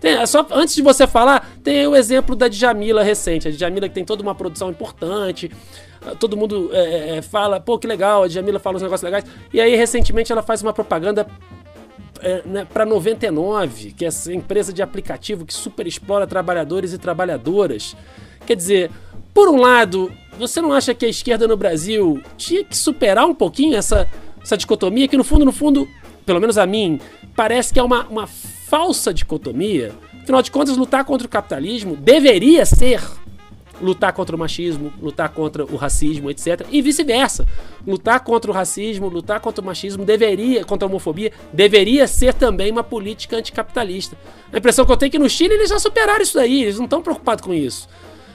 Tem, 0.00 0.24
só 0.26 0.46
antes 0.50 0.74
de 0.74 0.82
você 0.82 1.06
falar, 1.06 1.50
tem 1.62 1.86
o 1.86 1.96
exemplo 1.96 2.36
da 2.36 2.46
Djamila 2.46 3.02
recente. 3.02 3.48
A 3.48 3.50
Djamila 3.50 3.88
que 3.88 3.94
tem 3.94 4.04
toda 4.04 4.22
uma 4.22 4.34
produção 4.34 4.68
importante. 4.68 5.50
Todo 6.20 6.36
mundo 6.36 6.68
é, 6.72 6.78
é, 6.78 7.16
é, 7.16 7.22
fala, 7.22 7.58
pô, 7.58 7.78
que 7.78 7.86
legal, 7.86 8.24
a 8.24 8.28
Djamila 8.28 8.58
fala 8.58 8.76
uns 8.76 8.82
negócios 8.82 9.02
legais. 9.02 9.24
E 9.50 9.58
aí, 9.58 9.74
recentemente, 9.74 10.30
ela 10.30 10.42
faz 10.42 10.60
uma 10.60 10.74
propaganda 10.74 11.26
é, 11.26 11.63
né, 12.44 12.64
para 12.64 12.84
99, 12.84 13.92
que 13.92 14.04
é 14.04 14.08
essa 14.08 14.32
empresa 14.32 14.72
de 14.72 14.82
aplicativo 14.82 15.44
que 15.44 15.54
super 15.54 15.86
explora 15.86 16.26
trabalhadores 16.26 16.92
e 16.92 16.98
trabalhadoras. 16.98 17.96
Quer 18.46 18.56
dizer, 18.56 18.90
por 19.32 19.48
um 19.48 19.56
lado, 19.56 20.12
você 20.38 20.60
não 20.60 20.72
acha 20.72 20.94
que 20.94 21.04
a 21.04 21.08
esquerda 21.08 21.48
no 21.48 21.56
Brasil 21.56 22.20
tinha 22.36 22.64
que 22.64 22.76
superar 22.76 23.26
um 23.26 23.34
pouquinho 23.34 23.76
essa, 23.76 24.08
essa 24.42 24.56
dicotomia 24.56 25.08
que, 25.08 25.16
no 25.16 25.24
fundo, 25.24 25.44
no 25.44 25.52
fundo, 25.52 25.88
pelo 26.24 26.40
menos 26.40 26.58
a 26.58 26.66
mim, 26.66 27.00
parece 27.34 27.72
que 27.72 27.80
é 27.80 27.82
uma, 27.82 28.06
uma 28.06 28.26
falsa 28.26 29.12
dicotomia. 29.12 29.92
Afinal 30.22 30.40
de 30.40 30.50
contas, 30.50 30.76
lutar 30.76 31.04
contra 31.04 31.26
o 31.26 31.30
capitalismo 31.30 31.96
deveria 31.96 32.64
ser 32.64 33.02
lutar 33.80 34.12
contra 34.12 34.34
o 34.34 34.38
machismo, 34.38 34.92
lutar 35.00 35.28
contra 35.28 35.64
o 35.64 35.76
racismo, 35.76 36.30
etc. 36.30 36.66
E 36.70 36.80
vice-versa. 36.80 37.46
Lutar 37.86 38.20
contra 38.20 38.50
o 38.50 38.54
racismo, 38.54 39.08
lutar 39.08 39.40
contra 39.40 39.62
o 39.62 39.64
machismo 39.64 40.04
deveria, 40.04 40.64
contra 40.64 40.86
a 40.86 40.88
homofobia, 40.88 41.32
deveria 41.52 42.06
ser 42.06 42.34
também 42.34 42.70
uma 42.70 42.84
política 42.84 43.36
anticapitalista. 43.36 44.16
A 44.52 44.58
impressão 44.58 44.84
que 44.84 44.92
eu 44.92 44.96
tenho 44.96 45.08
é 45.08 45.12
que 45.12 45.18
no 45.18 45.28
Chile 45.28 45.54
eles 45.54 45.70
já 45.70 45.78
superaram 45.78 46.22
isso 46.22 46.34
daí, 46.36 46.62
eles 46.62 46.76
não 46.76 46.84
estão 46.84 47.02
preocupados 47.02 47.44
com 47.44 47.52
isso. 47.52 47.88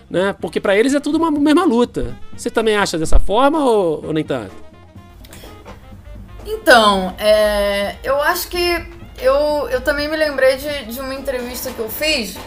Né? 0.10 0.36
Porque 0.40 0.60
para 0.60 0.76
eles 0.76 0.94
é 0.94 1.00
tudo 1.00 1.18
uma 1.18 1.32
mesma 1.32 1.66
luta. 1.66 2.18
Você 2.36 2.50
também 2.50 2.76
acha 2.76 2.98
dessa 2.98 3.20
forma 3.20 3.64
ou, 3.64 4.06
ou 4.08 4.14
nem 4.14 4.24
tanto? 4.24 4.70
Então, 6.46 7.14
é, 7.20 7.96
eu 8.04 8.20
acho 8.22 8.48
que 8.50 9.00
eu, 9.22 9.68
eu 9.70 9.82
também 9.82 10.08
me 10.08 10.16
lembrei 10.16 10.58
de, 10.58 10.86
de 10.86 11.00
uma 11.00 11.14
entrevista 11.14 11.72
que 11.72 11.80
eu 11.80 11.90
fiz, 11.90 12.38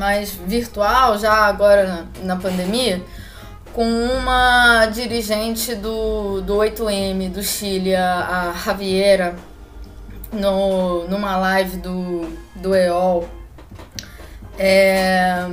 mas 0.00 0.30
virtual, 0.30 1.18
já 1.18 1.30
agora 1.44 2.06
na, 2.22 2.34
na 2.34 2.36
pandemia, 2.36 3.02
com 3.74 3.84
uma 3.84 4.86
dirigente 4.86 5.74
do, 5.74 6.40
do 6.40 6.54
8M 6.54 7.30
do 7.30 7.42
Chile, 7.42 7.94
a, 7.94 8.48
a 8.48 8.54
Javiera, 8.64 9.36
no, 10.32 11.06
numa 11.06 11.36
live 11.36 11.76
do, 11.76 12.34
do 12.56 12.74
EOL. 12.74 13.28
É, 14.58 15.46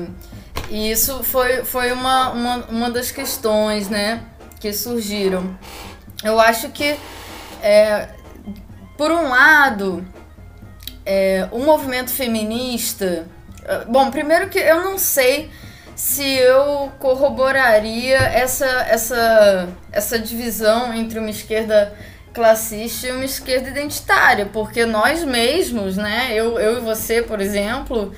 e 0.69 0.91
isso 0.91 1.25
foi, 1.25 1.65
foi 1.65 1.91
uma, 1.91 2.29
uma, 2.29 2.55
uma 2.69 2.89
das 2.89 3.11
questões 3.11 3.89
né, 3.89 4.23
que 4.61 4.71
surgiram. 4.71 5.57
Eu 6.23 6.39
acho 6.39 6.69
que, 6.69 6.95
é, 7.61 8.07
por 8.97 9.11
um 9.11 9.27
lado, 9.27 10.07
é, 11.05 11.49
o 11.51 11.59
movimento 11.59 12.11
feminista. 12.11 13.27
É, 13.67 13.83
bom, 13.85 14.09
primeiro 14.09 14.47
que 14.47 14.57
eu 14.57 14.81
não 14.81 14.97
sei 14.97 15.51
se 15.93 16.23
eu 16.23 16.91
corroboraria 16.99 18.17
essa, 18.17 18.65
essa, 18.87 19.67
essa 19.91 20.17
divisão 20.17 20.93
entre 20.93 21.19
uma 21.19 21.29
esquerda 21.29 21.93
classista 22.33 23.07
e 23.07 23.11
uma 23.11 23.25
esquerda 23.25 23.69
identitária, 23.69 24.45
porque 24.45 24.85
nós 24.85 25.23
mesmos, 25.23 25.97
né, 25.97 26.29
eu, 26.33 26.59
eu 26.59 26.77
e 26.77 26.81
você, 26.81 27.23
por 27.23 27.41
exemplo, 27.41 28.13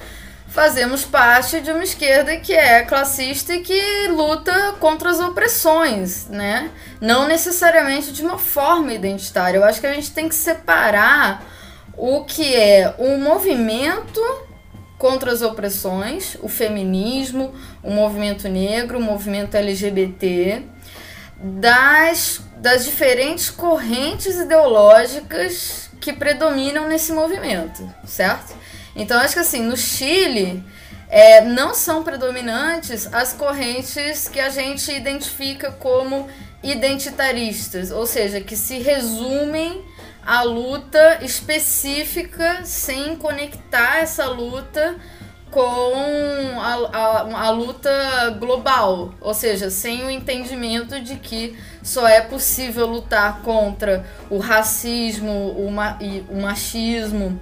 fazemos 0.50 1.06
parte 1.06 1.62
de 1.62 1.72
uma 1.72 1.84
esquerda 1.84 2.36
que 2.38 2.54
é 2.54 2.84
classista 2.84 3.54
e 3.54 3.62
que 3.62 4.08
luta 4.10 4.74
contra 4.80 5.10
as 5.10 5.20
opressões, 5.20 6.28
né? 6.28 6.70
Não 7.00 7.28
necessariamente 7.28 8.12
de 8.12 8.22
uma 8.22 8.38
forma 8.38 8.92
identitária. 8.92 9.58
Eu 9.58 9.64
acho 9.64 9.80
que 9.80 9.88
a 9.88 9.94
gente 9.94 10.12
tem 10.12 10.28
que 10.28 10.36
separar 10.36 11.46
o 11.96 12.26
que 12.26 12.56
é 12.56 12.94
o 12.98 13.18
movimento 13.18 14.22
contra 15.00 15.32
as 15.32 15.42
opressões, 15.42 16.36
o 16.42 16.50
feminismo, 16.50 17.54
o 17.82 17.90
movimento 17.90 18.50
negro, 18.50 19.00
o 19.00 19.02
movimento 19.02 19.56
LGBT, 19.56 20.62
das, 21.42 22.42
das 22.58 22.84
diferentes 22.84 23.50
correntes 23.50 24.36
ideológicas 24.36 25.90
que 26.02 26.12
predominam 26.12 26.90
nesse 26.90 27.14
movimento, 27.14 27.90
certo? 28.06 28.54
Então, 28.94 29.18
acho 29.18 29.36
que 29.36 29.40
assim, 29.40 29.62
no 29.62 29.78
Chile, 29.78 30.62
é, 31.08 31.46
não 31.46 31.74
são 31.74 32.04
predominantes 32.04 33.08
as 33.14 33.32
correntes 33.32 34.28
que 34.28 34.40
a 34.40 34.50
gente 34.50 34.92
identifica 34.92 35.72
como 35.72 36.28
identitaristas, 36.62 37.90
ou 37.90 38.06
seja, 38.06 38.42
que 38.42 38.58
se 38.58 38.80
resumem 38.80 39.82
a 40.30 40.44
luta 40.44 41.26
específica 41.26 42.64
sem 42.64 43.16
conectar 43.16 43.98
essa 43.98 44.28
luta 44.28 44.96
com 45.50 46.60
a, 46.62 46.74
a, 46.96 47.48
a, 47.48 47.50
luta 47.50 47.90
global, 48.40 49.12
ou 49.20 49.34
seja, 49.34 49.72
sem 49.72 50.06
o 50.06 50.10
entendimento 50.12 51.02
de 51.02 51.16
que 51.16 51.58
só 51.82 52.08
é 52.08 52.22
possível 52.22 52.86
lutar 52.86 53.42
contra 53.42 54.06
o 54.30 54.38
racismo, 54.38 55.50
o, 55.58 55.72
ma, 55.72 55.98
e, 56.00 56.24
o 56.30 56.40
machismo 56.40 57.42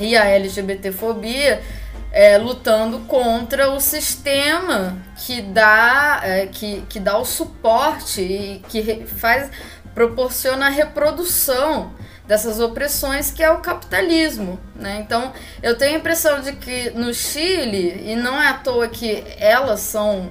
e 0.00 0.16
a 0.16 0.24
LGBTfobia 0.24 1.62
é, 2.10 2.38
lutando 2.38 3.00
contra 3.00 3.70
o 3.70 3.78
sistema 3.78 4.96
que 5.18 5.42
dá, 5.42 6.22
é, 6.24 6.46
que, 6.46 6.80
que 6.88 6.98
dá 6.98 7.18
o 7.18 7.26
suporte 7.26 8.22
e 8.22 8.62
que 8.70 9.04
faz 9.04 9.50
proporciona 9.94 10.68
a 10.68 10.70
reprodução 10.70 11.92
dessas 12.26 12.60
opressões 12.60 13.30
que 13.30 13.42
é 13.42 13.50
o 13.50 13.58
capitalismo, 13.58 14.58
né? 14.76 15.02
Então, 15.04 15.32
eu 15.62 15.76
tenho 15.76 15.94
a 15.94 15.98
impressão 15.98 16.40
de 16.40 16.52
que 16.52 16.90
no 16.90 17.12
Chile, 17.12 18.04
e 18.06 18.16
não 18.16 18.40
é 18.40 18.48
à 18.48 18.54
toa 18.54 18.88
que 18.88 19.24
elas 19.38 19.80
são 19.80 20.30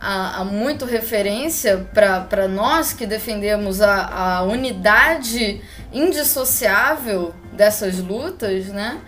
a, 0.00 0.40
a 0.40 0.44
muito 0.44 0.84
referência 0.84 1.88
para 1.94 2.48
nós 2.48 2.92
que 2.92 3.06
defendemos 3.06 3.80
a, 3.80 4.38
a 4.38 4.42
unidade 4.42 5.60
indissociável 5.92 7.32
dessas 7.52 7.98
lutas, 7.98 8.66
né? 8.66 9.00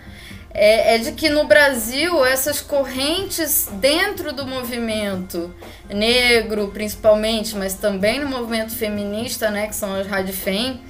É, 0.57 0.95
é, 0.95 0.97
de 0.99 1.11
que 1.11 1.29
no 1.29 1.43
Brasil 1.43 2.23
essas 2.23 2.61
correntes 2.61 3.67
dentro 3.73 4.31
do 4.31 4.47
movimento 4.47 5.53
negro, 5.89 6.69
principalmente, 6.69 7.57
mas 7.57 7.73
também 7.73 8.21
no 8.21 8.29
movimento 8.29 8.71
feminista, 8.73 9.51
né, 9.51 9.67
que 9.67 9.75
são 9.75 9.93
as 9.93 10.07
Radifem, 10.07 10.81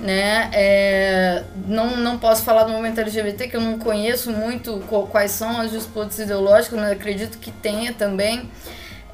né? 0.00 0.50
É, 0.52 1.44
não, 1.66 1.96
não 1.96 2.18
posso 2.18 2.42
falar 2.42 2.64
do 2.64 2.72
movimento 2.72 3.00
LGBT, 3.00 3.48
que 3.48 3.56
eu 3.56 3.60
não 3.60 3.78
conheço 3.78 4.30
muito 4.30 4.82
quais 5.10 5.30
são 5.30 5.60
as 5.60 5.70
disputas 5.70 6.18
ideológicas, 6.18 6.78
mas 6.78 6.92
acredito 6.92 7.38
que 7.38 7.50
tenha 7.50 7.92
também. 7.92 8.50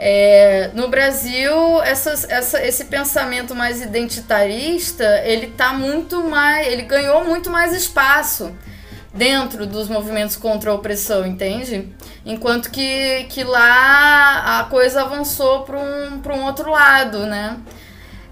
É, 0.02 0.70
no 0.72 0.88
Brasil, 0.88 1.82
essas, 1.82 2.24
essa, 2.28 2.64
esse 2.64 2.86
pensamento 2.86 3.54
mais 3.54 3.82
identitarista, 3.82 5.04
ele 5.24 5.48
tá 5.48 5.74
muito 5.74 6.24
mais. 6.24 6.66
ele 6.66 6.82
ganhou 6.82 7.22
muito 7.24 7.50
mais 7.50 7.74
espaço 7.74 8.50
dentro 9.12 9.66
dos 9.66 9.88
movimentos 9.88 10.36
contra 10.36 10.70
a 10.70 10.74
opressão, 10.74 11.26
entende? 11.26 11.92
Enquanto 12.24 12.70
que, 12.70 13.24
que 13.24 13.44
lá 13.44 14.60
a 14.60 14.64
coisa 14.64 15.02
avançou 15.02 15.64
para 15.64 15.78
um, 15.78 16.22
um 16.34 16.44
outro 16.44 16.70
lado, 16.70 17.26
né? 17.26 17.58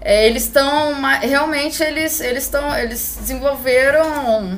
É, 0.01 0.27
eles 0.27 0.43
estão 0.43 0.93
realmente 1.21 1.83
eles 1.83 2.21
eles 2.21 2.43
estão 2.43 2.75
eles 2.77 3.17
desenvolveram 3.19 4.57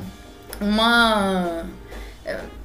uma 0.60 1.64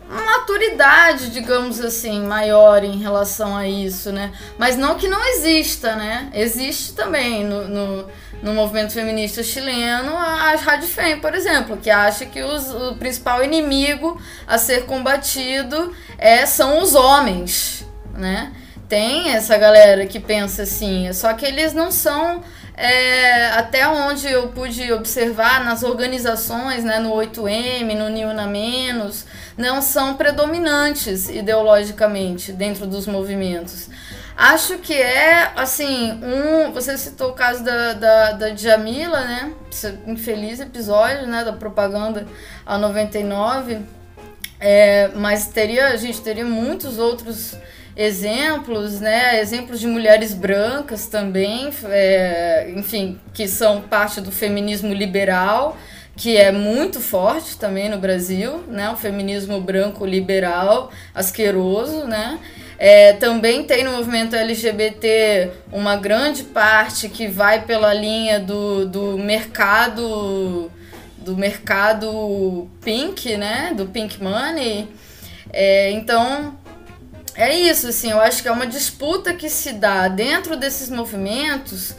uma 0.10 0.24
maturidade, 0.24 1.30
digamos 1.32 1.82
assim, 1.82 2.22
maior 2.24 2.84
em 2.84 2.98
relação 2.98 3.56
a 3.56 3.68
isso, 3.68 4.12
né? 4.12 4.32
Mas 4.58 4.78
não 4.78 4.96
que 4.96 5.08
não 5.08 5.24
exista, 5.34 5.96
né? 5.96 6.30
Existe 6.34 6.94
também 6.94 7.44
no, 7.44 7.68
no, 7.68 8.08
no 8.42 8.54
movimento 8.54 8.94
feminista 8.94 9.44
chileno 9.44 10.18
as 10.18 10.62
Radifem, 10.62 11.20
por 11.20 11.36
exemplo, 11.36 11.76
que 11.78 11.90
acha 11.90 12.26
que 12.26 12.42
os, 12.42 12.70
o 12.70 12.96
principal 12.96 13.44
inimigo 13.44 14.20
a 14.48 14.58
ser 14.58 14.86
combatido 14.86 15.94
é, 16.18 16.46
são 16.46 16.82
os 16.82 16.96
homens, 16.96 17.86
né? 18.14 18.54
Tem 18.88 19.32
essa 19.32 19.58
galera 19.58 20.06
que 20.06 20.18
pensa 20.18 20.64
assim, 20.64 21.12
só 21.12 21.34
que 21.34 21.46
eles 21.46 21.74
não 21.74 21.92
são 21.92 22.42
é, 22.78 23.48
até 23.48 23.88
onde 23.88 24.28
eu 24.28 24.50
pude 24.50 24.94
observar 24.94 25.66
nas 25.66 25.82
organizações, 25.82 26.84
né, 26.84 27.00
no 27.00 27.10
8M, 27.10 27.98
no 27.98 28.08
Niuna 28.08 28.46
Menos, 28.46 29.26
não 29.58 29.82
são 29.82 30.14
predominantes 30.16 31.28
ideologicamente 31.28 32.52
dentro 32.52 32.86
dos 32.86 33.08
movimentos. 33.08 33.90
Acho 34.38 34.78
que 34.78 34.94
é, 34.94 35.52
assim, 35.56 36.12
um. 36.24 36.72
Você 36.72 36.96
citou 36.96 37.32
o 37.32 37.34
caso 37.34 37.64
da, 37.64 37.94
da, 37.94 38.32
da 38.34 38.50
Djamila, 38.50 39.22
né? 39.22 39.52
Esse 39.72 39.98
infeliz 40.06 40.60
episódio, 40.60 41.26
né? 41.26 41.44
Da 41.44 41.54
propaganda 41.54 42.28
a 42.64 42.78
99. 42.78 43.80
É, 44.60 45.08
mas 45.16 45.48
teria, 45.48 45.88
a 45.88 45.96
gente 45.96 46.22
teria 46.22 46.46
muitos 46.46 47.00
outros 47.00 47.56
exemplos, 47.98 49.00
né? 49.00 49.42
Exemplos 49.42 49.80
de 49.80 49.88
mulheres 49.88 50.34
brancas 50.34 51.08
também, 51.08 51.70
é, 51.86 52.72
enfim, 52.76 53.20
que 53.34 53.48
são 53.48 53.82
parte 53.82 54.22
do 54.22 54.32
feminismo 54.32 54.94
liberal, 54.94 55.76
que 56.16 56.38
é 56.38 56.52
muito 56.52 57.00
forte 57.00 57.58
também 57.58 57.90
no 57.90 57.98
Brasil, 57.98 58.64
né? 58.68 58.92
O 58.92 58.96
feminismo 58.96 59.60
branco 59.60 60.06
liberal, 60.06 60.92
asqueroso, 61.14 62.06
né? 62.06 62.40
É, 62.78 63.14
também 63.14 63.64
tem 63.64 63.84
no 63.84 63.94
movimento 63.94 64.36
LGBT 64.36 65.50
uma 65.72 65.96
grande 65.96 66.44
parte 66.44 67.10
que 67.10 67.28
vai 67.28 67.66
pela 67.66 67.92
linha 67.92 68.40
do, 68.40 68.86
do 68.86 69.18
mercado 69.18 70.72
do 71.18 71.36
mercado 71.36 72.70
pink, 72.84 73.36
né? 73.36 73.74
Do 73.76 73.88
pink 73.88 74.22
money. 74.24 74.88
É, 75.52 75.92
então 75.92 76.56
é 77.38 77.54
isso, 77.54 77.88
assim, 77.88 78.12
eu 78.12 78.20
acho 78.20 78.42
que 78.42 78.48
é 78.48 78.52
uma 78.52 78.66
disputa 78.66 79.34
que 79.34 79.50
se 79.50 79.74
dá 79.74 80.08
dentro 80.08 80.58
desses 80.58 80.90
movimentos 80.90 81.96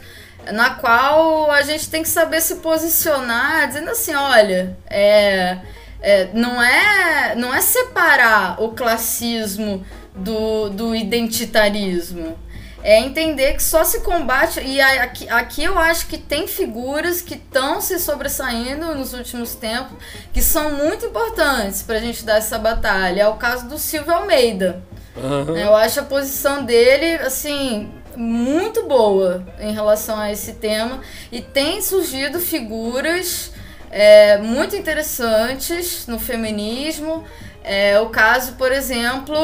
na 0.51 0.71
qual 0.71 1.49
a 1.51 1.61
gente 1.61 1.89
tem 1.89 2.03
que 2.03 2.09
saber 2.09 2.41
se 2.41 2.55
posicionar, 2.55 3.67
dizendo 3.67 3.89
assim, 3.89 4.13
olha, 4.13 4.77
é, 4.89 5.59
é, 6.01 6.29
não, 6.33 6.61
é, 6.61 7.35
não 7.35 7.53
é 7.53 7.61
separar 7.61 8.61
o 8.61 8.69
classismo 8.69 9.85
do, 10.15 10.69
do 10.69 10.95
identitarismo. 10.95 12.37
É 12.81 12.97
entender 12.97 13.55
que 13.55 13.63
só 13.63 13.83
se 13.83 13.99
combate. 13.99 14.61
E 14.61 14.79
aqui, 14.79 15.29
aqui 15.29 15.63
eu 15.65 15.77
acho 15.77 16.07
que 16.07 16.17
tem 16.17 16.47
figuras 16.47 17.21
que 17.21 17.33
estão 17.33 17.81
se 17.81 17.99
sobressaindo 17.99 18.95
nos 18.95 19.13
últimos 19.13 19.53
tempos, 19.53 19.97
que 20.31 20.41
são 20.41 20.71
muito 20.71 21.05
importantes 21.05 21.83
para 21.83 21.97
a 21.97 21.99
gente 21.99 22.23
dar 22.23 22.37
essa 22.37 22.57
batalha. 22.57 23.23
É 23.23 23.27
o 23.27 23.35
caso 23.35 23.67
do 23.67 23.77
Silvio 23.77 24.13
Almeida. 24.13 24.81
Uhum. 25.21 25.57
Eu 25.57 25.75
acho 25.75 25.99
a 25.99 26.03
posição 26.03 26.63
dele, 26.63 27.15
assim, 27.23 27.91
muito 28.15 28.87
boa 28.87 29.45
em 29.59 29.73
relação 29.73 30.19
a 30.19 30.31
esse 30.31 30.53
tema. 30.53 31.01
E 31.31 31.41
tem 31.41 31.81
surgido 31.81 32.39
figuras 32.39 33.51
é, 33.91 34.37
muito 34.37 34.75
interessantes 34.75 36.07
no 36.07 36.19
feminismo. 36.19 37.23
É, 37.63 37.99
o 37.99 38.09
caso, 38.09 38.53
por 38.53 38.71
exemplo, 38.71 39.35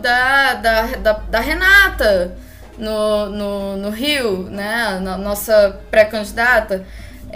da, 0.00 0.54
da, 0.54 0.82
da, 0.96 1.12
da 1.12 1.40
Renata 1.40 2.36
no, 2.78 3.26
no, 3.26 3.76
no 3.76 3.90
Rio, 3.90 4.44
né? 4.50 4.98
Na 5.02 5.16
nossa 5.16 5.80
pré-candidata. 5.90 6.84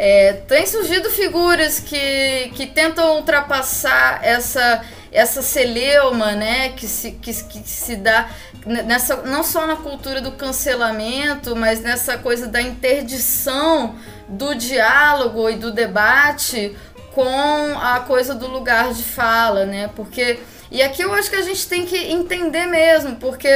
É, 0.01 0.35
tem 0.47 0.65
surgido 0.65 1.11
figuras 1.11 1.81
que, 1.81 2.53
que 2.55 2.67
tentam 2.67 3.17
ultrapassar 3.17 4.21
essa 4.23 4.85
essa 5.11 5.43
celeuma, 5.43 6.33
né, 6.33 6.71
que 6.71 6.87
se, 6.87 7.13
que, 7.13 7.33
que 7.33 7.69
se 7.69 7.97
dá 7.97 8.29
nessa 8.67 9.17
não 9.23 9.43
só 9.43 9.67
na 9.67 9.77
cultura 9.77 10.21
do 10.21 10.33
cancelamento, 10.33 11.57
mas 11.57 11.81
nessa 11.81 12.19
coisa 12.19 12.47
da 12.47 12.61
interdição 12.61 13.95
do 14.29 14.55
diálogo 14.55 15.49
e 15.49 15.57
do 15.57 15.73
debate 15.73 16.77
com 17.15 17.79
a 17.81 18.01
coisa 18.01 18.35
do 18.35 18.47
lugar 18.47 18.93
de 18.93 19.03
fala, 19.03 19.65
né? 19.65 19.91
Porque 19.97 20.39
e 20.71 20.83
aqui 20.83 21.03
eu 21.03 21.13
acho 21.15 21.31
que 21.31 21.37
a 21.37 21.43
gente 21.43 21.67
tem 21.67 21.87
que 21.87 21.97
entender 21.97 22.67
mesmo, 22.67 23.17
porque 23.17 23.49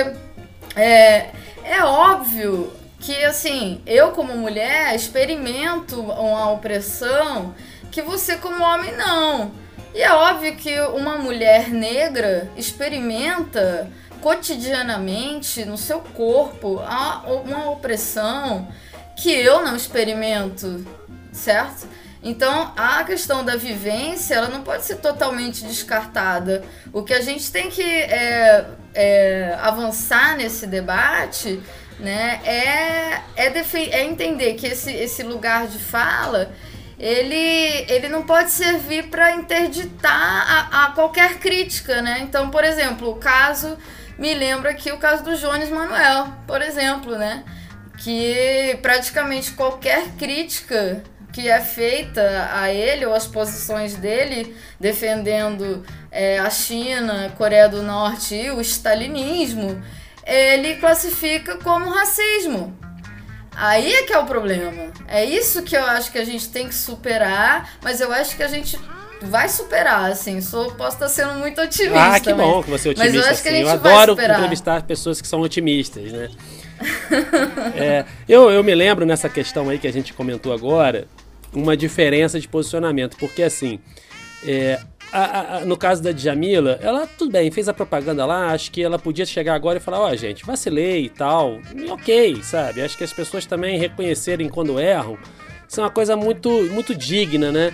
é, 0.75 1.27
é 1.63 1.85
óbvio 1.85 2.73
que 2.99 3.25
assim, 3.25 3.83
eu 3.87 4.13
como 4.13 4.35
mulher 4.37 4.95
experimento 4.95 6.01
uma 6.01 6.51
opressão 6.51 7.55
que 7.91 8.01
você 8.01 8.37
como 8.37 8.65
homem 8.65 8.97
não. 8.97 9.62
E 9.95 10.03
é 10.03 10.13
óbvio 10.13 10.57
que 10.57 10.81
uma 10.81 11.19
mulher 11.19 11.69
negra 11.69 12.51
experimenta 12.57 13.91
cotidianamente 14.21 15.65
no 15.65 15.77
seu 15.77 16.01
corpo 16.01 16.81
uma 17.45 17.71
opressão 17.71 18.69
que 19.17 19.31
eu 19.31 19.63
não 19.63 19.77
experimento, 19.77 20.87
certo? 21.33 21.87
Então, 22.23 22.73
a 22.77 23.03
questão 23.03 23.45
da 23.45 23.57
vivência, 23.57 24.37
ela 24.37 24.49
não 24.49 24.63
pode 24.63 24.85
ser 24.85 24.97
totalmente 24.97 25.65
descartada. 25.65 26.65
O 26.93 27.03
que 27.03 27.13
a 27.13 27.21
gente 27.21 27.51
tem 27.51 27.69
que 27.69 27.83
é, 27.83 28.65
é, 28.95 29.59
avançar 29.61 30.37
nesse 30.37 30.67
debate 30.67 31.61
né, 31.99 32.41
é, 32.45 33.21
é, 33.37 33.53
é 33.91 34.05
entender 34.05 34.55
que 34.55 34.69
esse, 34.69 34.93
esse 34.93 35.25
lugar 35.25 35.67
de 35.67 35.79
fala 35.79 36.53
ele, 36.99 37.85
ele 37.89 38.09
não 38.09 38.23
pode 38.23 38.51
servir 38.51 39.05
para 39.05 39.33
interditar 39.33 40.13
a, 40.13 40.85
a, 40.85 40.91
qualquer 40.93 41.39
crítica, 41.39 42.01
né? 42.03 42.21
Então, 42.23 42.51
por 42.51 42.65
exemplo, 42.65 43.11
o 43.11 43.17
caso 43.17 43.77
me 44.19 44.35
lembra 44.35 44.71
aqui 44.71 44.93
o 44.93 44.99
caso 44.99 45.25
do 45.25 45.37
Jones 45.37 45.71
Manuel, 45.71 46.29
por 46.47 46.63
exemplo, 46.63 47.17
né? 47.17 47.45
Que 47.99 48.79
praticamente 48.83 49.53
qualquer 49.53 50.09
crítica 50.19 51.03
que 51.33 51.49
é 51.49 51.61
feita 51.61 52.51
a 52.53 52.71
ele 52.71 53.07
ou 53.07 53.15
as 53.15 53.27
posições 53.27 53.95
dele 53.95 54.55
defendendo 54.79 55.85
é, 56.11 56.39
a 56.39 56.51
China, 56.51 57.33
Coreia 57.39 57.69
do 57.69 57.83
Norte 57.83 58.35
e 58.35 58.51
o 58.51 58.61
stalinismo, 58.61 59.83
ele 60.27 60.77
classifica 60.77 61.57
como 61.57 61.91
racismo. 61.91 62.77
Aí 63.55 63.93
é 63.93 64.03
que 64.05 64.13
é 64.13 64.19
o 64.19 64.27
problema. 64.27 64.93
É 65.07 65.25
isso 65.25 65.63
que 65.63 65.77
eu 65.77 65.85
acho 65.85 66.11
que 66.11 66.19
a 66.19 66.25
gente 66.25 66.49
tem 66.49 66.69
que 66.69 66.75
superar, 66.75 67.77
mas 67.83 68.01
eu 68.01 68.13
acho 68.13 68.37
que 68.37 68.43
a 68.43 68.49
gente 68.49 68.79
vai 69.23 69.49
superar, 69.49 70.11
assim. 70.11 70.41
Sou, 70.41 70.73
posso 70.73 70.97
estar 70.97 71.09
sendo 71.09 71.35
muito 71.35 71.61
otimista. 71.61 72.13
Ah, 72.15 72.21
que 72.21 72.33
bom 72.33 72.57
mas, 72.57 72.65
que 72.65 72.71
você 72.71 72.89
é 72.89 72.91
otimista. 72.93 73.17
Mas 73.17 73.27
eu 73.27 73.33
acho 73.33 73.43
que 73.43 73.49
a 73.49 73.53
gente 73.53 73.61
eu 73.63 73.79
vai 73.79 73.93
adoro 73.93 74.13
superar. 74.13 74.39
entrevistar 74.39 74.83
pessoas 74.83 75.21
que 75.21 75.29
são 75.29 75.41
otimistas, 75.41 76.13
né? 76.13 76.31
é, 77.77 78.05
eu, 78.29 78.51
eu 78.51 78.65
me 78.65 78.75
lembro 78.75 79.07
nessa 79.07 79.29
questão 79.29 79.69
aí 79.69 79.79
que 79.79 79.87
a 79.87 79.93
gente 79.93 80.13
comentou 80.13 80.53
agora, 80.53 81.07
uma 81.53 81.77
diferença 81.77 82.41
de 82.41 82.49
posicionamento, 82.49 83.17
porque 83.19 83.43
assim, 83.43 83.79
é, 84.45 84.81
a, 85.13 85.57
a, 85.57 85.65
no 85.65 85.77
caso 85.77 86.03
da 86.03 86.13
Djamila, 86.13 86.79
ela, 86.81 87.07
tudo 87.07 87.33
bem, 87.33 87.51
fez 87.51 87.69
a 87.69 87.75
propaganda 87.75 88.25
lá, 88.25 88.53
acho 88.53 88.71
que 88.71 88.83
ela 88.83 88.99
podia 88.99 89.27
chegar 89.27 89.55
agora 89.55 89.79
e 89.79 89.81
falar, 89.81 90.01
ó, 90.01 90.11
oh, 90.11 90.17
gente, 90.17 90.45
vacilei 90.45 91.05
e 91.05 91.09
tal, 91.09 91.61
e 91.77 91.91
ok, 91.91 92.43
sabe? 92.43 92.81
Acho 92.83 92.97
que 92.97 93.05
as 93.05 93.13
pessoas 93.13 93.45
também 93.47 93.79
reconhecerem 93.79 94.49
quando 94.49 94.81
erram, 94.81 95.19
isso 95.69 95.81
é 95.81 95.85
uma 95.85 95.91
coisa 95.91 96.15
muito, 96.17 96.51
muito 96.71 96.95
digna, 96.95 97.51
né? 97.51 97.73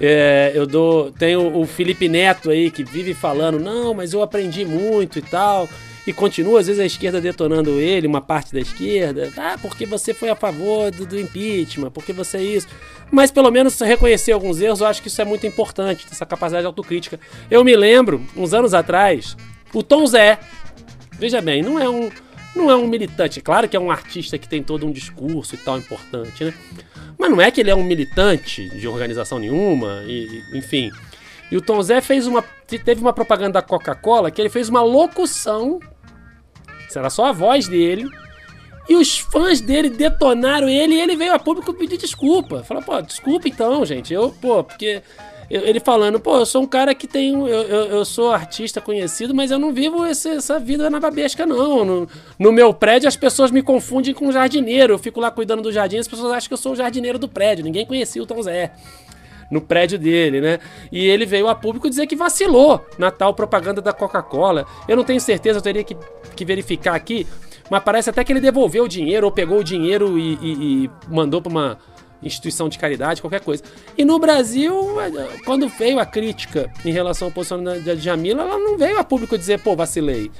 É, 0.00 0.52
eu 0.54 0.66
dou. 0.66 1.12
Tenho 1.12 1.58
o 1.58 1.66
Felipe 1.66 2.08
Neto 2.08 2.48
aí 2.48 2.70
que 2.70 2.82
vive 2.82 3.12
falando, 3.12 3.58
não, 3.58 3.92
mas 3.92 4.12
eu 4.12 4.22
aprendi 4.22 4.64
muito 4.64 5.18
e 5.18 5.22
tal. 5.22 5.68
E 6.06 6.12
continua, 6.12 6.60
às 6.60 6.66
vezes, 6.66 6.80
a 6.80 6.86
esquerda 6.86 7.20
detonando 7.20 7.78
ele, 7.78 8.06
uma 8.06 8.22
parte 8.22 8.52
da 8.52 8.60
esquerda. 8.60 9.30
Ah, 9.36 9.58
porque 9.60 9.84
você 9.84 10.14
foi 10.14 10.30
a 10.30 10.36
favor 10.36 10.90
do, 10.90 11.04
do 11.04 11.18
impeachment, 11.18 11.90
porque 11.90 12.12
você 12.12 12.38
é 12.38 12.42
isso. 12.42 12.68
Mas 13.10 13.30
pelo 13.30 13.50
menos 13.50 13.78
reconhecer 13.80 14.32
alguns 14.32 14.60
erros, 14.60 14.80
eu 14.80 14.86
acho 14.86 15.02
que 15.02 15.08
isso 15.08 15.20
é 15.20 15.24
muito 15.24 15.46
importante, 15.46 16.06
essa 16.10 16.24
capacidade 16.24 16.62
de 16.62 16.66
autocrítica. 16.66 17.18
Eu 17.50 17.64
me 17.64 17.74
lembro, 17.74 18.24
uns 18.36 18.54
anos 18.54 18.72
atrás, 18.72 19.36
o 19.74 19.82
Tom 19.82 20.06
Zé. 20.06 20.38
Veja 21.18 21.40
bem, 21.40 21.62
não 21.62 21.78
é 21.78 21.88
um 21.88 22.10
não 22.54 22.70
é 22.70 22.74
um 22.74 22.86
militante. 22.86 23.40
Claro 23.40 23.68
que 23.68 23.76
é 23.76 23.80
um 23.80 23.90
artista 23.90 24.38
que 24.38 24.48
tem 24.48 24.62
todo 24.62 24.86
um 24.86 24.90
discurso 24.90 25.54
e 25.54 25.58
tal 25.58 25.78
importante, 25.78 26.44
né? 26.44 26.54
Mas 27.18 27.30
não 27.30 27.40
é 27.40 27.50
que 27.50 27.60
ele 27.60 27.70
é 27.70 27.74
um 27.74 27.84
militante 27.84 28.68
de 28.70 28.88
organização 28.88 29.38
nenhuma, 29.38 30.02
e, 30.06 30.42
enfim. 30.54 30.90
E 31.50 31.56
o 31.56 31.60
Tom 31.60 31.82
Zé 31.82 32.00
fez 32.00 32.26
uma. 32.26 32.42
Teve 32.66 33.00
uma 33.00 33.12
propaganda 33.12 33.54
da 33.54 33.62
Coca-Cola 33.62 34.30
que 34.30 34.40
ele 34.40 34.48
fez 34.48 34.68
uma 34.68 34.82
locução. 34.82 35.80
Era 36.94 37.10
só 37.10 37.26
a 37.26 37.32
voz 37.32 37.68
dele. 37.68 38.08
E 38.90 38.96
os 38.96 39.20
fãs 39.20 39.60
dele 39.60 39.88
detonaram 39.88 40.68
ele 40.68 40.96
e 40.96 41.00
ele 41.00 41.14
veio 41.14 41.32
a 41.32 41.38
público 41.38 41.72
pedir 41.72 41.96
desculpa. 41.96 42.64
Falou, 42.64 42.82
pô, 42.82 43.00
desculpa 43.00 43.46
então, 43.46 43.86
gente. 43.86 44.12
Eu, 44.12 44.30
pô, 44.30 44.64
porque 44.64 45.00
ele 45.48 45.78
falando, 45.78 46.18
pô, 46.18 46.38
eu 46.38 46.44
sou 46.44 46.60
um 46.60 46.66
cara 46.66 46.92
que 46.92 47.06
tem. 47.06 47.30
Eu, 47.30 47.46
eu, 47.46 47.84
eu 47.86 48.04
sou 48.04 48.32
artista 48.32 48.80
conhecido, 48.80 49.32
mas 49.32 49.52
eu 49.52 49.60
não 49.60 49.72
vivo 49.72 50.04
esse, 50.04 50.30
essa 50.30 50.58
vida 50.58 50.90
na 50.90 50.98
babesca, 50.98 51.46
não. 51.46 51.84
No, 51.84 52.08
no, 52.36 52.50
meu 52.50 52.74
prédio 52.74 53.06
as 53.06 53.14
pessoas 53.14 53.52
me 53.52 53.62
confundem 53.62 54.12
com 54.12 54.26
um 54.26 54.32
jardineiro. 54.32 54.94
Eu 54.94 54.98
fico 54.98 55.20
lá 55.20 55.30
cuidando 55.30 55.62
do 55.62 55.70
jardim, 55.70 55.98
as 55.98 56.08
pessoas 56.08 56.32
acham 56.32 56.48
que 56.48 56.54
eu 56.54 56.58
sou 56.58 56.72
o 56.72 56.76
jardineiro 56.76 57.16
do 57.16 57.28
prédio. 57.28 57.64
Ninguém 57.64 57.86
conhecia 57.86 58.20
o 58.20 58.26
Tom 58.26 58.42
Zé. 58.42 58.72
No 59.52 59.60
prédio 59.60 60.00
dele, 60.00 60.40
né? 60.40 60.58
E 60.90 61.06
ele 61.06 61.24
veio 61.26 61.46
a 61.46 61.54
público 61.54 61.88
dizer 61.88 62.08
que 62.08 62.16
vacilou 62.16 62.84
na 62.98 63.12
tal 63.12 63.34
propaganda 63.34 63.80
da 63.80 63.92
Coca-Cola. 63.92 64.66
Eu 64.88 64.96
não 64.96 65.04
tenho 65.04 65.20
certeza, 65.20 65.58
eu 65.58 65.62
teria 65.62 65.84
que, 65.84 65.96
que 66.34 66.44
verificar 66.44 66.96
aqui, 66.96 67.24
mas 67.70 67.82
parece 67.82 68.10
até 68.10 68.24
que 68.24 68.32
ele 68.32 68.40
devolveu 68.40 68.84
o 68.84 68.88
dinheiro 68.88 69.26
ou 69.26 69.32
pegou 69.32 69.60
o 69.60 69.64
dinheiro 69.64 70.18
e, 70.18 70.34
e, 70.42 70.84
e 70.84 70.90
mandou 71.08 71.40
para 71.40 71.50
uma 71.50 71.78
instituição 72.22 72.68
de 72.68 72.78
caridade, 72.78 73.20
qualquer 73.20 73.40
coisa. 73.40 73.62
E 73.96 74.04
no 74.04 74.18
Brasil, 74.18 74.74
quando 75.44 75.68
veio 75.68 75.98
a 75.98 76.04
crítica 76.04 76.70
em 76.84 76.92
relação 76.92 77.28
ao 77.28 77.32
posicionamento 77.32 77.84
da 77.84 77.94
Jamila, 77.94 78.42
ela 78.42 78.58
não 78.58 78.76
veio 78.76 78.98
a 78.98 79.04
público 79.04 79.38
dizer, 79.38 79.60
pô, 79.60 79.74
vacilei. 79.74 80.30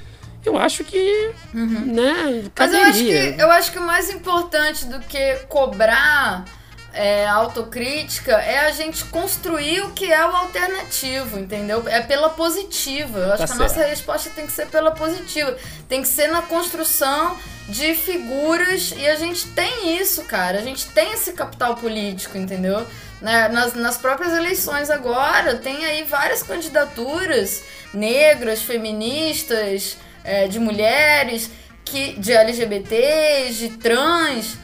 Eu 0.45 0.57
acho 0.57 0.85
que, 0.85 1.33
uhum. 1.55 1.85
né. 1.87 2.45
Mas 2.59 2.73
eu 2.73 2.83
acho, 2.83 3.05
que, 3.05 3.35
eu 3.39 3.51
acho 3.51 3.73
que 3.73 3.79
o 3.79 3.87
mais 3.87 4.11
importante 4.11 4.87
do 4.87 4.99
que 5.01 5.37
cobrar 5.49 6.45
é, 6.93 7.27
autocrítica 7.27 8.33
é 8.33 8.59
a 8.67 8.71
gente 8.73 9.05
construir 9.07 9.83
o 9.83 9.93
que 9.93 10.13
é 10.13 10.25
o 10.27 10.35
alternativo, 10.35 11.39
entendeu? 11.39 11.85
É 11.87 12.01
pela 12.01 12.31
positiva. 12.31 13.19
Eu 13.19 13.33
acho 13.33 13.39
tá 13.39 13.45
que 13.45 13.49
certo. 13.49 13.61
a 13.61 13.65
nossa 13.65 13.85
resposta 13.85 14.31
tem 14.31 14.47
que 14.47 14.53
ser 14.53 14.67
pela 14.67 14.91
positiva. 14.91 15.57
Tem 15.89 16.03
que 16.03 16.09
ser 16.09 16.29
na 16.29 16.43
construção 16.43 17.37
de 17.69 17.95
figuras 17.95 18.93
e 18.97 19.07
a 19.07 19.15
gente 19.15 19.47
tem 19.49 19.97
isso, 19.99 20.25
cara. 20.25 20.59
A 20.59 20.63
gente 20.63 20.87
tem 20.89 21.13
esse 21.13 21.33
capital 21.33 21.77
político, 21.77 22.37
entendeu? 22.37 22.85
Nas, 23.21 23.75
nas 23.75 23.99
próprias 23.99 24.33
eleições 24.33 24.91
agora, 24.91 25.57
tem 25.57 25.85
aí 25.85 26.05
várias 26.05 26.43
candidaturas 26.43 27.63
negras, 27.93 28.63
feministas, 28.63 29.99
é, 30.25 30.49
de 30.49 30.59
mulheres, 30.59 31.51
que, 31.85 32.19
de 32.19 32.33
LGBTs, 32.33 33.55
de 33.55 33.69
trans 33.77 34.57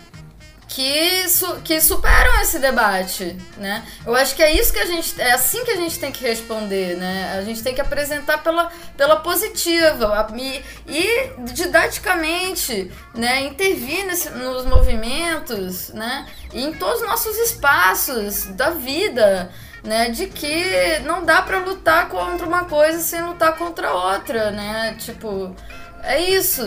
que, 0.69 1.29
su 1.29 1.61
que 1.63 1.81
superam 1.81 2.41
esse 2.41 2.59
debate, 2.59 3.37
né? 3.57 3.85
Eu 4.05 4.15
acho 4.15 4.35
que 4.35 4.43
é 4.43 4.53
isso 4.53 4.73
que 4.73 4.79
a 4.79 4.87
gente 4.87 5.21
é 5.21 5.33
assim 5.33 5.65
que 5.65 5.71
a 5.71 5.77
gente 5.77 5.99
tem 5.99 6.11
que 6.11 6.23
responder, 6.23 6.97
né? 6.97 7.37
A 7.39 7.43
gente 7.43 7.63
tem 7.63 7.75
que 7.75 7.81
apresentar 7.81 8.43
pela, 8.43 8.71
pela 8.97 9.17
positiva 9.17 10.29
e, 10.37 10.63
e 10.89 11.31
didaticamente, 11.53 12.91
né? 13.15 13.43
Intervir 13.43 14.07
nesse, 14.07 14.31
nos 14.31 14.65
movimentos, 14.65 15.91
né? 15.91 16.27
E 16.53 16.65
em 16.65 16.73
todos 16.75 17.01
os 17.01 17.07
nossos 17.07 17.37
espaços 17.39 18.47
da 18.47 18.71
vida, 18.71 19.51
né? 19.85 20.11
De 20.11 20.27
que 20.27 20.99
não 21.05 21.25
dá 21.25 21.43
para 21.43 21.59
lutar 21.59 22.09
contra 22.09 22.45
uma 22.47 22.65
coisa 22.65 22.99
sem 22.99 23.23
lutar 23.23 23.57
contra 23.57 23.93
outra, 23.93 24.51
né? 24.51 24.97
Tipo 24.99 25.55
é 26.03 26.21
isso, 26.21 26.63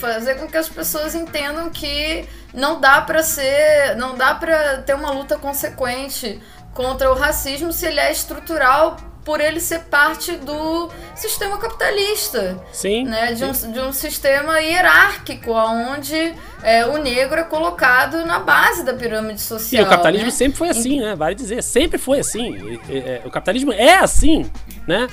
fazer 0.00 0.36
com 0.36 0.46
que 0.46 0.56
as 0.56 0.68
pessoas 0.68 1.14
entendam 1.14 1.70
que 1.70 2.28
não 2.52 2.80
dá 2.80 3.00
para 3.00 3.22
ser, 3.22 3.96
não 3.96 4.16
dá 4.16 4.34
para 4.34 4.78
ter 4.78 4.94
uma 4.94 5.10
luta 5.10 5.36
consequente 5.36 6.40
contra 6.72 7.10
o 7.10 7.14
racismo 7.14 7.72
se 7.72 7.86
ele 7.86 8.00
é 8.00 8.12
estrutural 8.12 8.96
por 9.24 9.40
ele 9.40 9.58
ser 9.58 9.80
parte 9.84 10.32
do 10.32 10.90
sistema 11.14 11.56
capitalista. 11.56 12.62
Sim. 12.72 13.04
Né? 13.04 13.32
De, 13.32 13.44
Um, 13.44 13.52
de 13.52 13.80
um 13.80 13.92
sistema 13.92 14.60
hierárquico, 14.60 15.50
onde 15.50 16.34
é, 16.62 16.84
o 16.86 16.98
negro 16.98 17.40
é 17.40 17.44
colocado 17.44 18.24
na 18.26 18.38
base 18.38 18.84
da 18.84 18.92
pirâmide 18.92 19.40
social. 19.40 19.82
E 19.82 19.86
o 19.86 19.88
capitalismo 19.88 20.26
né? 20.26 20.30
sempre 20.30 20.58
foi 20.58 20.68
assim, 20.68 21.00
né? 21.00 21.16
Vale 21.16 21.34
dizer, 21.34 21.62
sempre 21.62 21.98
foi 21.98 22.20
assim. 22.20 22.78
O 23.24 23.30
capitalismo 23.30 23.72
é 23.72 23.96
assim, 23.96 24.50
né? 24.86 25.08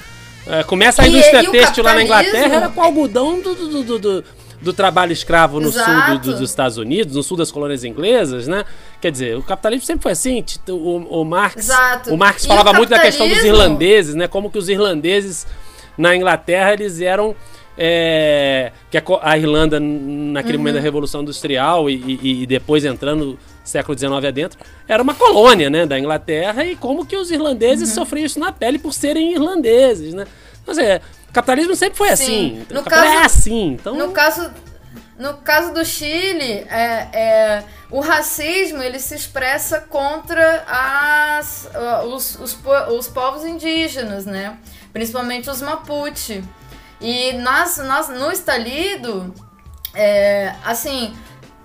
É, 0.47 0.63
começa 0.63 1.03
a 1.03 1.07
indústria 1.07 1.49
têxtil 1.49 1.83
lá 1.83 1.93
na 1.93 2.03
Inglaterra, 2.03 2.55
era 2.55 2.69
com 2.69 2.81
algodão 2.81 3.39
do, 3.39 3.53
do, 3.53 3.83
do, 3.83 3.99
do, 3.99 4.25
do 4.61 4.73
trabalho 4.73 5.11
escravo 5.11 5.59
no 5.59 5.69
Exato. 5.69 5.91
sul 5.91 6.19
do, 6.19 6.39
dos 6.39 6.49
Estados 6.49 6.77
Unidos, 6.77 7.15
no 7.15 7.23
sul 7.23 7.37
das 7.37 7.51
colônias 7.51 7.83
inglesas, 7.83 8.47
né? 8.47 8.65
Quer 8.99 9.11
dizer, 9.11 9.37
o 9.37 9.43
capitalismo 9.43 9.85
sempre 9.85 10.03
foi 10.03 10.11
assim. 10.11 10.43
O, 10.69 11.21
o 11.21 11.25
Marx, 11.25 11.65
Exato. 11.65 12.13
o 12.13 12.17
Marx 12.17 12.45
falava 12.45 12.73
muito 12.73 12.89
da 12.89 12.99
questão 12.99 13.27
dos 13.27 13.43
irlandeses, 13.43 14.15
né? 14.15 14.27
Como 14.27 14.49
que 14.49 14.57
os 14.57 14.69
irlandeses 14.69 15.45
na 15.97 16.15
Inglaterra 16.15 16.73
eles 16.73 17.01
eram 17.01 17.35
é, 17.77 18.71
que 18.89 18.97
a, 18.97 19.03
a, 19.21 19.37
Irlanda 19.37 19.79
naquele 19.79 20.57
uhum. 20.57 20.59
momento 20.59 20.75
da 20.75 20.81
Revolução 20.81 21.21
Industrial 21.21 21.89
e, 21.89 22.19
e, 22.21 22.43
e 22.43 22.45
depois 22.45 22.85
entrando 22.85 23.37
século 23.63 23.97
XIX 23.97 24.13
adentro, 24.25 24.59
era 24.87 25.01
uma 25.01 25.13
colônia, 25.13 25.69
né, 25.69 25.85
da 25.85 25.97
Inglaterra 25.97 26.65
e 26.65 26.75
como 26.75 27.05
que 27.05 27.15
os 27.15 27.31
irlandeses 27.31 27.89
uhum. 27.89 27.95
sofriam 27.95 28.25
isso 28.25 28.39
na 28.39 28.51
pele 28.51 28.79
por 28.79 28.93
serem 28.93 29.33
irlandeses, 29.33 30.13
né? 30.13 30.25
Então, 30.61 30.73
assim, 30.73 31.03
o 31.29 31.33
capitalismo 31.33 31.75
sempre 31.75 31.97
foi 31.97 32.15
Sim. 32.15 32.61
assim. 32.63 32.65
No 32.69 32.83
caso, 32.83 33.05
é 33.05 33.23
assim. 33.23 33.67
Então... 33.73 33.95
No 33.95 34.11
caso, 34.11 34.51
no 35.17 35.35
caso 35.35 35.73
do 35.73 35.85
Chile, 35.85 36.65
é, 36.69 37.07
é, 37.13 37.63
o 37.91 37.99
racismo 37.99 38.81
ele 38.81 38.99
se 38.99 39.13
expressa 39.15 39.79
contra 39.81 40.63
as, 40.67 41.69
os, 42.07 42.39
os, 42.39 42.57
os 42.89 43.07
povos 43.07 43.45
indígenas, 43.45 44.25
né? 44.25 44.57
Principalmente 44.91 45.49
os 45.49 45.61
Mapuche. 45.61 46.43
E 46.99 47.33
nas, 47.33 47.77
nas, 47.77 48.09
no 48.09 48.31
estalido, 48.31 49.33
é, 49.93 50.53
assim, 50.65 51.13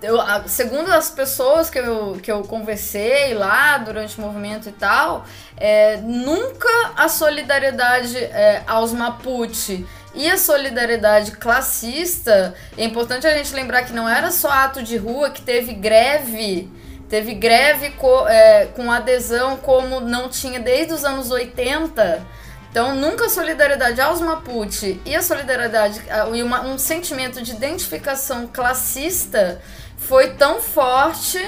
eu, 0.01 0.19
segundo 0.45 0.91
as 0.91 1.09
pessoas 1.09 1.69
que 1.69 1.79
eu, 1.79 2.19
que 2.21 2.31
eu 2.31 2.43
conversei 2.43 3.33
lá 3.33 3.79
durante 3.79 4.17
o 4.17 4.21
movimento 4.21 4.69
e 4.69 4.71
tal, 4.71 5.25
é, 5.55 5.97
nunca 5.97 6.69
a 6.95 7.09
solidariedade 7.09 8.15
é, 8.17 8.61
aos 8.67 8.93
Mapuche 8.93 9.85
e 10.13 10.29
a 10.29 10.37
solidariedade 10.37 11.31
classista, 11.31 12.53
é 12.77 12.83
importante 12.83 13.25
a 13.25 13.35
gente 13.35 13.53
lembrar 13.55 13.83
que 13.83 13.93
não 13.93 14.07
era 14.07 14.29
só 14.31 14.49
ato 14.49 14.83
de 14.83 14.97
rua, 14.97 15.31
que 15.31 15.41
teve 15.41 15.73
greve, 15.73 16.71
teve 17.09 17.33
greve 17.33 17.91
co, 17.91 18.27
é, 18.27 18.67
com 18.75 18.91
adesão 18.91 19.57
como 19.57 19.99
não 19.99 20.29
tinha 20.29 20.59
desde 20.59 20.93
os 20.93 21.03
anos 21.03 21.31
80. 21.31 22.23
Então, 22.69 22.93
nunca 22.93 23.25
a 23.25 23.29
solidariedade 23.29 23.99
aos 23.99 24.21
Mapuche 24.21 25.01
e 25.05 25.15
a 25.15 25.21
solidariedade 25.23 25.99
e 26.35 26.43
uma, 26.43 26.61
um 26.61 26.77
sentimento 26.77 27.41
de 27.41 27.51
identificação 27.51 28.45
classista 28.45 29.59
foi 30.07 30.31
tão 30.31 30.61
forte 30.61 31.39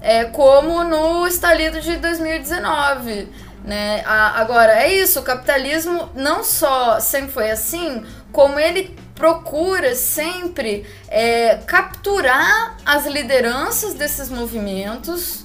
é, 0.00 0.24
como 0.24 0.82
no 0.84 1.26
estalido 1.26 1.80
de 1.80 1.96
2019. 1.96 3.28
Né? 3.64 4.02
A, 4.06 4.40
agora, 4.40 4.82
é 4.82 4.94
isso, 4.94 5.20
o 5.20 5.22
capitalismo 5.22 6.10
não 6.14 6.42
só 6.42 6.98
sempre 7.00 7.32
foi 7.32 7.50
assim, 7.50 8.04
como 8.32 8.58
ele 8.58 8.96
procura 9.14 9.94
sempre 9.94 10.86
é, 11.08 11.56
capturar 11.66 12.76
as 12.86 13.04
lideranças 13.04 13.92
desses 13.94 14.30
movimentos 14.30 15.44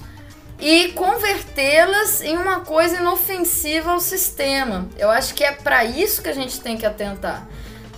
e 0.60 0.88
convertê-las 0.92 2.22
em 2.22 2.38
uma 2.38 2.60
coisa 2.60 2.96
inofensiva 2.96 3.92
ao 3.92 4.00
sistema. 4.00 4.88
Eu 4.96 5.10
acho 5.10 5.34
que 5.34 5.44
é 5.44 5.52
para 5.52 5.84
isso 5.84 6.22
que 6.22 6.28
a 6.28 6.34
gente 6.34 6.60
tem 6.60 6.76
que 6.76 6.86
atentar 6.86 7.46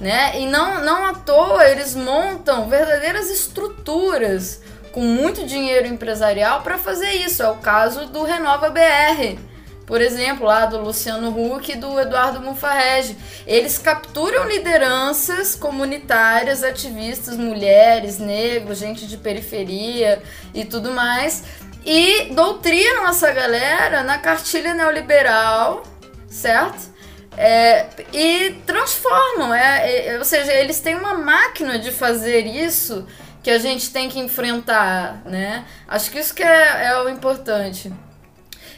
né? 0.00 0.40
E 0.40 0.46
não, 0.46 0.84
não 0.84 1.06
à 1.06 1.14
toa 1.14 1.68
eles 1.68 1.94
montam 1.94 2.68
verdadeiras 2.68 3.30
estruturas 3.30 4.60
com 4.92 5.00
muito 5.00 5.44
dinheiro 5.46 5.86
empresarial 5.86 6.62
para 6.62 6.78
fazer 6.78 7.10
isso. 7.12 7.42
É 7.42 7.48
o 7.50 7.56
caso 7.56 8.06
do 8.06 8.22
Renova 8.22 8.70
BR. 8.70 9.38
Por 9.86 10.00
exemplo, 10.00 10.46
lá 10.46 10.66
do 10.66 10.80
Luciano 10.80 11.28
Huck 11.30 11.70
e 11.70 11.76
do 11.76 12.00
Eduardo 12.00 12.40
Mufarrege. 12.40 13.16
Eles 13.46 13.78
capturam 13.78 14.48
lideranças 14.48 15.54
comunitárias, 15.54 16.64
ativistas, 16.64 17.36
mulheres, 17.36 18.18
negros, 18.18 18.78
gente 18.78 19.06
de 19.06 19.16
periferia 19.16 20.20
e 20.52 20.64
tudo 20.64 20.90
mais, 20.90 21.44
e 21.84 22.34
doutrinam 22.34 23.06
essa 23.06 23.30
galera 23.30 24.02
na 24.02 24.18
cartilha 24.18 24.74
neoliberal, 24.74 25.84
certo? 26.28 26.95
É, 27.36 27.86
e 28.12 28.62
transformam, 28.66 29.52
é, 29.52 30.06
é, 30.06 30.18
ou 30.18 30.24
seja, 30.24 30.52
eles 30.52 30.80
têm 30.80 30.94
uma 30.94 31.14
máquina 31.14 31.78
de 31.78 31.90
fazer 31.92 32.46
isso 32.46 33.06
que 33.42 33.50
a 33.50 33.58
gente 33.58 33.90
tem 33.90 34.08
que 34.08 34.18
enfrentar, 34.18 35.22
né? 35.24 35.64
Acho 35.86 36.10
que 36.10 36.18
isso 36.18 36.34
que 36.34 36.42
é, 36.42 36.86
é 36.86 37.02
o 37.02 37.08
importante. 37.08 37.92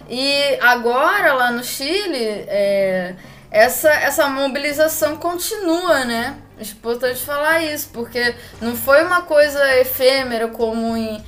E 0.09 0.59
agora 0.61 1.33
lá 1.35 1.51
no 1.51 1.63
Chile, 1.63 2.17
é, 2.49 3.15
essa, 3.51 3.91
essa 3.91 4.29
mobilização 4.29 5.17
continua, 5.17 6.05
né? 6.05 6.37
É 6.59 6.63
importante 6.63 7.21
falar 7.21 7.63
isso, 7.63 7.91
porque 7.93 8.35
não 8.61 8.75
foi 8.75 9.05
uma 9.05 9.23
coisa 9.23 9.79
efêmera 9.79 10.49
como 10.49 10.97
em. 10.97 11.23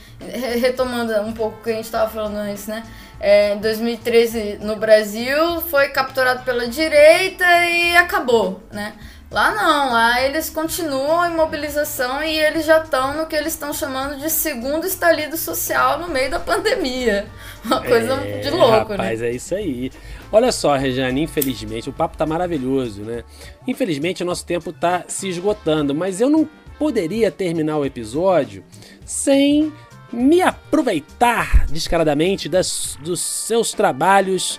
Retomando 0.61 1.15
um 1.23 1.33
pouco 1.33 1.61
o 1.61 1.63
que 1.63 1.71
a 1.71 1.75
gente 1.75 1.85
estava 1.85 2.11
falando 2.11 2.37
antes, 2.37 2.67
né? 2.67 2.83
É, 3.21 3.53
em 3.55 3.59
2013 3.59 4.59
no 4.63 4.77
Brasil 4.77 5.61
foi 5.69 5.89
capturado 5.89 6.43
pela 6.45 6.67
direita 6.67 7.45
e 7.67 7.97
acabou, 7.97 8.63
né? 8.73 8.95
Lá 9.31 9.53
não, 9.55 9.93
lá 9.93 10.21
eles 10.23 10.51
continuam 10.51 11.25
em 11.31 11.37
mobilização 11.37 12.21
e 12.25 12.37
eles 12.37 12.67
já 12.67 12.79
estão 12.83 13.17
no 13.17 13.27
que 13.27 13.37
eles 13.37 13.53
estão 13.53 13.73
chamando 13.73 14.19
de 14.19 14.29
segundo 14.29 14.85
estalido 14.85 15.37
social 15.37 16.01
no 16.01 16.09
meio 16.09 16.29
da 16.31 16.41
pandemia. 16.41 17.27
Uma 17.65 17.81
coisa 17.81 18.15
É, 18.15 18.41
de 18.41 18.51
louco, 18.51 18.91
rapaz, 18.93 19.21
né? 19.21 19.29
é 19.29 19.33
isso 19.33 19.55
aí. 19.55 19.93
Olha 20.33 20.51
só, 20.51 20.75
Regiane, 20.77 21.23
infelizmente, 21.23 21.89
o 21.89 21.93
papo 21.93 22.17
tá 22.17 22.27
maravilhoso, 22.27 23.03
né? 23.03 23.23
Infelizmente, 23.69 24.23
o 24.25 24.27
nosso 24.27 24.45
tempo 24.45 24.73
tá 24.73 25.05
se 25.07 25.29
esgotando, 25.29 25.95
mas 25.95 26.21
eu 26.21 26.29
não 26.29 26.49
poderia 26.77 27.31
terminar 27.31 27.77
o 27.79 27.85
episódio 27.85 28.65
sem 29.05 29.73
me 30.13 30.41
aproveitar 30.41 31.67
descaradamente 31.67 32.49
das, 32.49 32.99
dos 33.03 33.21
seus 33.21 33.73
trabalhos 33.73 34.59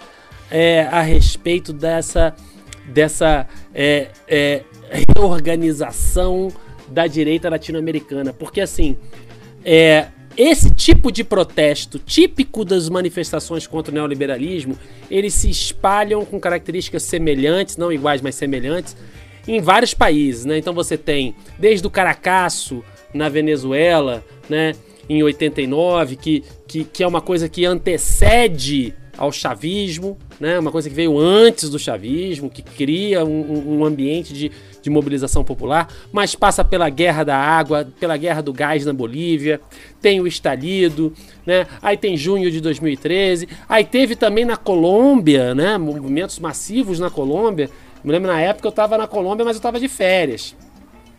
é, 0.49 0.83
a 0.91 1.01
respeito 1.01 1.73
dessa, 1.73 2.35
dessa 2.85 3.47
é, 3.73 4.09
é, 4.27 4.63
reorganização 5.15 6.51
da 6.87 7.07
direita 7.07 7.49
latino-americana. 7.49 8.33
Porque, 8.33 8.61
assim, 8.61 8.97
é, 9.63 10.07
esse 10.35 10.73
tipo 10.73 11.11
de 11.11 11.23
protesto 11.23 11.99
típico 11.99 12.63
das 12.63 12.89
manifestações 12.89 13.67
contra 13.67 13.91
o 13.91 13.95
neoliberalismo, 13.95 14.77
eles 15.09 15.33
se 15.33 15.49
espalham 15.49 16.25
com 16.25 16.39
características 16.39 17.03
semelhantes, 17.03 17.77
não 17.77 17.91
iguais, 17.91 18.21
mas 18.21 18.35
semelhantes, 18.35 18.95
em 19.47 19.59
vários 19.59 19.93
países, 19.93 20.45
né? 20.45 20.57
Então 20.57 20.73
você 20.73 20.97
tem 20.97 21.35
desde 21.57 21.85
o 21.85 21.89
Caracaço 21.89 22.83
na 23.13 23.27
Venezuela, 23.27 24.23
né? 24.49 24.73
Em 25.11 25.21
89, 25.23 26.15
que, 26.15 26.43
que, 26.65 26.85
que 26.85 27.03
é 27.03 27.07
uma 27.07 27.19
coisa 27.19 27.49
que 27.49 27.65
antecede 27.65 28.93
ao 29.17 29.29
chavismo, 29.29 30.17
né? 30.39 30.57
Uma 30.57 30.71
coisa 30.71 30.89
que 30.89 30.95
veio 30.95 31.19
antes 31.19 31.69
do 31.69 31.77
chavismo, 31.77 32.49
que 32.49 32.61
cria 32.61 33.25
um, 33.25 33.79
um 33.79 33.85
ambiente 33.85 34.33
de, 34.33 34.49
de 34.81 34.89
mobilização 34.89 35.43
popular, 35.43 35.89
mas 36.13 36.33
passa 36.33 36.63
pela 36.63 36.89
guerra 36.89 37.25
da 37.25 37.37
água, 37.37 37.85
pela 37.99 38.15
guerra 38.15 38.41
do 38.41 38.53
gás 38.53 38.85
na 38.85 38.93
Bolívia, 38.93 39.59
tem 40.01 40.21
o 40.21 40.27
estalido, 40.27 41.13
né? 41.45 41.67
Aí 41.81 41.97
tem 41.97 42.15
junho 42.15 42.49
de 42.49 42.61
2013, 42.61 43.49
aí 43.67 43.83
teve 43.83 44.15
também 44.15 44.45
na 44.45 44.55
Colômbia, 44.55 45.53
né? 45.53 45.77
Movimentos 45.77 46.39
massivos 46.39 47.01
na 47.01 47.09
Colômbia. 47.09 47.69
Me 48.03 48.13
lembro 48.13 48.31
na 48.31 48.39
época 48.39 48.65
eu 48.65 48.71
estava 48.71 48.97
na 48.97 49.07
Colômbia, 49.07 49.43
mas 49.43 49.57
eu 49.57 49.59
estava 49.59 49.77
de 49.77 49.89
férias, 49.89 50.55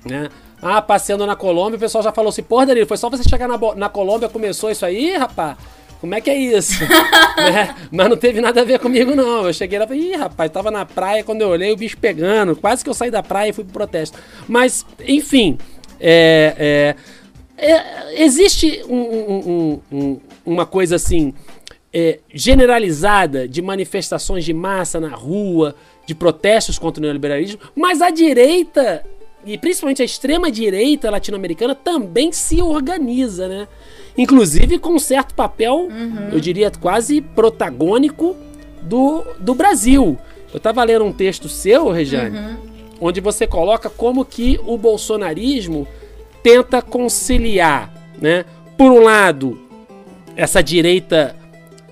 né? 0.02 0.30
Ah, 0.64 0.80
passeando 0.80 1.26
na 1.26 1.34
Colômbia, 1.34 1.76
o 1.76 1.80
pessoal 1.80 2.04
já 2.04 2.12
falou 2.12 2.28
assim, 2.28 2.42
porra, 2.42 2.66
Danilo, 2.66 2.86
foi 2.86 2.96
só 2.96 3.10
você 3.10 3.28
chegar 3.28 3.48
na, 3.48 3.58
na 3.74 3.88
Colômbia, 3.88 4.28
começou 4.28 4.70
isso 4.70 4.86
aí, 4.86 5.16
rapaz? 5.16 5.56
Como 6.00 6.14
é 6.14 6.20
que 6.20 6.30
é 6.30 6.36
isso? 6.38 6.74
Né? 7.36 7.74
Mas 7.90 8.08
não 8.08 8.16
teve 8.16 8.40
nada 8.40 8.60
a 8.60 8.64
ver 8.64 8.78
comigo, 8.78 9.14
não. 9.14 9.46
Eu 9.46 9.52
cheguei 9.52 9.78
lá 9.78 9.84
e 9.84 9.88
falei, 9.88 10.12
ih, 10.12 10.16
rapaz, 10.16 10.50
tava 10.52 10.70
na 10.70 10.84
praia, 10.84 11.24
quando 11.24 11.40
eu 11.40 11.48
olhei, 11.48 11.72
o 11.72 11.76
bicho 11.76 11.96
pegando. 11.98 12.54
Quase 12.54 12.84
que 12.84 12.90
eu 12.90 12.94
saí 12.94 13.10
da 13.10 13.22
praia 13.22 13.50
e 13.50 13.52
fui 13.52 13.64
pro 13.64 13.72
protesto. 13.72 14.16
Mas, 14.46 14.86
enfim, 15.06 15.58
é, 15.98 16.94
é, 17.58 17.72
é, 17.72 18.22
existe 18.22 18.84
um- 18.88 18.94
um- 18.96 19.80
um- 19.90 19.96
um- 19.98 20.20
uma 20.44 20.66
coisa 20.66 20.96
assim, 20.96 21.32
é, 21.92 22.20
generalizada 22.32 23.48
de 23.48 23.60
manifestações 23.62 24.44
de 24.44 24.52
massa 24.52 25.00
na 25.00 25.08
rua, 25.10 25.74
de 26.06 26.14
protestos 26.14 26.78
contra 26.78 27.00
o 27.00 27.02
neoliberalismo, 27.02 27.58
mas 27.74 28.02
a 28.02 28.10
direita, 28.10 29.04
e 29.44 29.58
principalmente 29.58 30.02
a 30.02 30.04
extrema-direita 30.04 31.10
latino-americana, 31.10 31.74
também 31.74 32.32
se 32.32 32.62
organiza, 32.62 33.48
né? 33.48 33.68
Inclusive 34.16 34.78
com 34.78 34.94
um 34.94 34.98
certo 34.98 35.34
papel, 35.34 35.88
eu 36.32 36.38
diria 36.38 36.70
quase 36.70 37.20
protagônico 37.20 38.36
do, 38.82 39.24
do 39.38 39.54
Brasil. 39.54 40.18
Eu 40.52 40.60
tava 40.60 40.84
lendo 40.84 41.04
um 41.04 41.12
texto 41.12 41.48
seu, 41.48 41.90
Regiane, 41.90 42.58
onde 43.00 43.20
você 43.20 43.46
coloca 43.46 43.88
como 43.88 44.24
que 44.24 44.60
o 44.66 44.76
bolsonarismo 44.76 45.88
tenta 46.42 46.82
conciliar, 46.82 47.92
né? 48.20 48.44
Por 48.76 48.92
um 48.92 49.02
lado, 49.02 49.58
essa 50.36 50.62
direita 50.62 51.34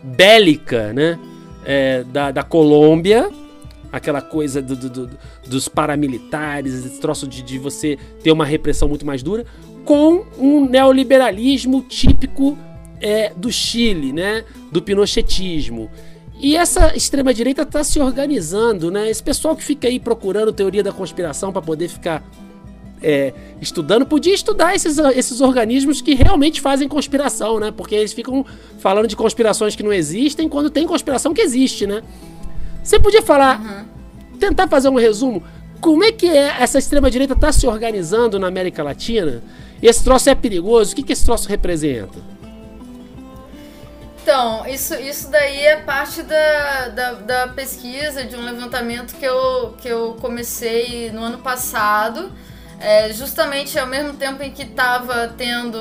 bélica, 0.02 0.92
né? 0.92 1.18
é, 1.64 2.04
da, 2.04 2.30
da 2.30 2.42
Colômbia, 2.42 3.30
aquela 3.92 4.20
coisa 4.22 4.60
do- 4.62 4.76
do- 4.76 4.88
do- 4.88 5.18
dos 5.46 5.68
paramilitares, 5.68 6.74
esse 6.84 7.00
troço 7.00 7.26
de, 7.26 7.42
de 7.42 7.58
você 7.58 7.98
ter 8.22 8.32
uma 8.32 8.44
repressão 8.44 8.88
muito 8.88 9.04
mais 9.06 9.22
dura, 9.22 9.44
com 9.84 10.24
um 10.38 10.68
neoliberalismo 10.68 11.82
típico 11.82 12.56
é, 13.00 13.32
do 13.34 13.50
Chile, 13.50 14.12
né? 14.12 14.44
Do 14.70 14.82
pinochetismo. 14.82 15.90
E 16.38 16.56
essa 16.56 16.94
extrema-direita 16.96 17.62
está 17.62 17.82
se 17.84 17.98
organizando, 18.00 18.90
né? 18.90 19.10
Esse 19.10 19.22
pessoal 19.22 19.56
que 19.56 19.62
fica 19.64 19.88
aí 19.88 19.98
procurando 19.98 20.52
teoria 20.52 20.82
da 20.82 20.92
conspiração 20.92 21.52
para 21.52 21.60
poder 21.62 21.88
ficar 21.88 22.22
é, 23.02 23.32
estudando, 23.60 24.04
podia 24.04 24.34
estudar 24.34 24.74
esses, 24.74 24.98
esses 24.98 25.40
organismos 25.40 26.02
que 26.02 26.14
realmente 26.14 26.60
fazem 26.60 26.86
conspiração, 26.88 27.58
né? 27.58 27.70
Porque 27.70 27.94
eles 27.94 28.12
ficam 28.12 28.44
falando 28.78 29.06
de 29.08 29.16
conspirações 29.16 29.74
que 29.74 29.82
não 29.82 29.92
existem 29.92 30.48
quando 30.48 30.68
tem 30.70 30.86
conspiração 30.86 31.32
que 31.32 31.40
existe, 31.40 31.86
né? 31.86 32.02
Você 32.82 32.98
podia 32.98 33.22
falar, 33.22 33.86
tentar 34.38 34.68
fazer 34.68 34.88
um 34.88 34.96
resumo, 34.96 35.42
como 35.80 36.04
é 36.04 36.12
que 36.12 36.26
é 36.26 36.56
essa 36.60 36.78
extrema-direita 36.78 37.34
está 37.34 37.52
se 37.52 37.66
organizando 37.66 38.38
na 38.38 38.46
América 38.46 38.82
Latina? 38.82 39.42
E 39.82 39.86
esse 39.86 40.04
troço 40.04 40.28
é 40.28 40.34
perigoso? 40.34 40.92
O 40.92 40.96
que, 40.96 41.02
que 41.02 41.12
esse 41.12 41.24
troço 41.24 41.48
representa? 41.48 42.18
Então, 44.22 44.66
isso, 44.66 44.94
isso 44.94 45.30
daí 45.30 45.64
é 45.64 45.76
parte 45.76 46.22
da, 46.22 46.88
da, 46.88 47.12
da 47.14 47.48
pesquisa, 47.48 48.24
de 48.24 48.36
um 48.36 48.44
levantamento 48.44 49.14
que 49.16 49.24
eu, 49.24 49.74
que 49.80 49.88
eu 49.88 50.16
comecei 50.20 51.10
no 51.10 51.22
ano 51.22 51.38
passado. 51.38 52.30
É, 52.78 53.12
justamente 53.12 53.78
ao 53.78 53.86
mesmo 53.86 54.14
tempo 54.14 54.42
em 54.42 54.50
que 54.50 54.62
estava 54.62 55.28
tendo 55.36 55.78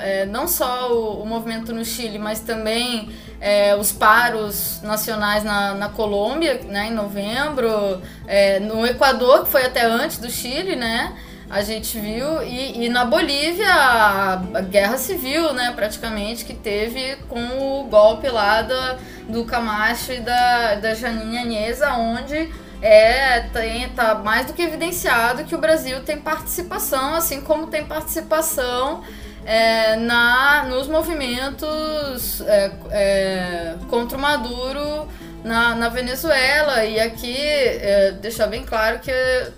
é, 0.00 0.26
não 0.26 0.46
só 0.46 0.92
o, 0.92 1.22
o 1.22 1.26
movimento 1.26 1.72
no 1.72 1.82
Chile, 1.82 2.18
mas 2.18 2.40
também 2.40 3.10
é, 3.42 3.74
os 3.74 3.90
paros 3.90 4.80
nacionais 4.82 5.42
na, 5.42 5.74
na 5.74 5.88
Colômbia, 5.88 6.60
né, 6.68 6.86
em 6.86 6.92
novembro, 6.92 8.00
é, 8.28 8.60
no 8.60 8.86
Equador, 8.86 9.42
que 9.42 9.50
foi 9.50 9.64
até 9.64 9.84
antes 9.84 10.18
do 10.18 10.30
Chile, 10.30 10.76
né? 10.76 11.12
A 11.50 11.60
gente 11.60 11.98
viu, 11.98 12.40
e, 12.42 12.84
e 12.84 12.88
na 12.88 13.04
Bolívia 13.04 13.68
a, 13.68 14.34
a 14.34 14.60
guerra 14.60 14.96
civil, 14.96 15.52
né, 15.52 15.72
praticamente, 15.74 16.44
que 16.44 16.54
teve 16.54 17.16
com 17.28 17.80
o 17.80 17.84
golpe 17.90 18.28
lá 18.28 18.62
da, 18.62 18.96
do 19.28 19.44
Camacho 19.44 20.12
e 20.12 20.20
da, 20.20 20.76
da 20.76 20.94
Janine 20.94 21.36
Anhesa, 21.36 21.94
onde 21.94 22.48
é, 22.80 23.40
tem, 23.52 23.88
tá 23.88 24.14
mais 24.14 24.46
do 24.46 24.52
que 24.52 24.62
evidenciado 24.62 25.44
que 25.44 25.54
o 25.54 25.58
Brasil 25.58 26.00
tem 26.04 26.16
participação, 26.16 27.16
assim 27.16 27.40
como 27.40 27.66
tem 27.66 27.84
participação 27.84 29.02
é, 29.44 29.96
na, 29.96 30.64
nos 30.68 30.86
movimentos 30.88 32.40
é, 32.42 32.72
é, 32.90 33.74
contra 33.88 34.16
o 34.16 34.20
Maduro 34.20 35.08
na, 35.44 35.74
na 35.74 35.88
Venezuela. 35.88 36.84
E 36.84 37.00
aqui, 37.00 37.36
é, 37.36 38.12
deixar 38.12 38.46
bem 38.46 38.64
claro 38.64 38.98
que 39.00 39.12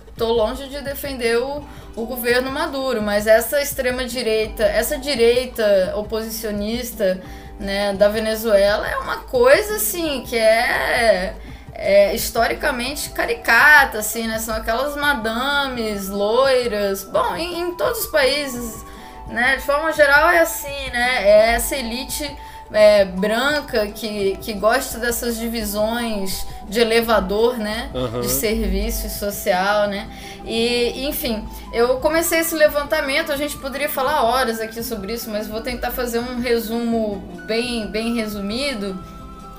estou 0.09 0.31
longe 0.31 0.67
de 0.67 0.81
defender 0.81 1.37
o, 1.37 1.63
o 1.95 2.05
governo 2.05 2.51
Maduro, 2.51 3.01
mas 3.01 3.27
essa 3.27 3.61
extrema-direita, 3.61 4.63
essa 4.63 4.97
direita 4.97 5.93
oposicionista 5.95 7.21
né, 7.59 7.93
da 7.93 8.09
Venezuela 8.09 8.87
é 8.87 8.97
uma 8.97 9.17
coisa 9.17 9.75
assim 9.75 10.23
que 10.27 10.37
é 10.37 11.35
é, 11.75 12.15
historicamente 12.15 13.09
caricata, 13.09 13.99
assim, 13.99 14.27
né? 14.27 14.39
São 14.39 14.55
aquelas 14.55 14.95
madames 14.95 16.07
loiras. 16.07 17.03
Bom, 17.03 17.35
em, 17.35 17.59
em 17.59 17.75
todos 17.75 18.05
os 18.05 18.07
países, 18.07 18.85
né? 19.27 19.57
De 19.57 19.63
forma 19.63 19.91
geral 19.91 20.29
é 20.29 20.39
assim, 20.39 20.89
né? 20.91 21.23
É 21.23 21.53
essa 21.53 21.75
elite 21.75 22.35
é, 22.71 23.05
branca 23.05 23.87
que, 23.87 24.37
que 24.41 24.53
gosta 24.53 24.97
dessas 24.97 25.37
divisões 25.37 26.45
de 26.67 26.79
elevador, 26.79 27.57
né? 27.57 27.89
Aham. 27.93 28.21
De 28.21 28.29
serviço 28.29 29.09
social, 29.09 29.87
né? 29.87 30.09
E, 30.45 31.07
enfim, 31.07 31.47
eu 31.73 31.97
comecei 31.97 32.39
esse 32.39 32.55
levantamento, 32.55 33.31
a 33.31 33.37
gente 33.37 33.57
poderia 33.57 33.89
falar 33.89 34.23
horas 34.23 34.59
aqui 34.59 34.83
sobre 34.83 35.13
isso, 35.13 35.29
mas 35.29 35.47
vou 35.47 35.61
tentar 35.61 35.91
fazer 35.91 36.19
um 36.19 36.39
resumo 36.39 37.17
bem, 37.45 37.87
bem 37.87 38.15
resumido. 38.15 38.97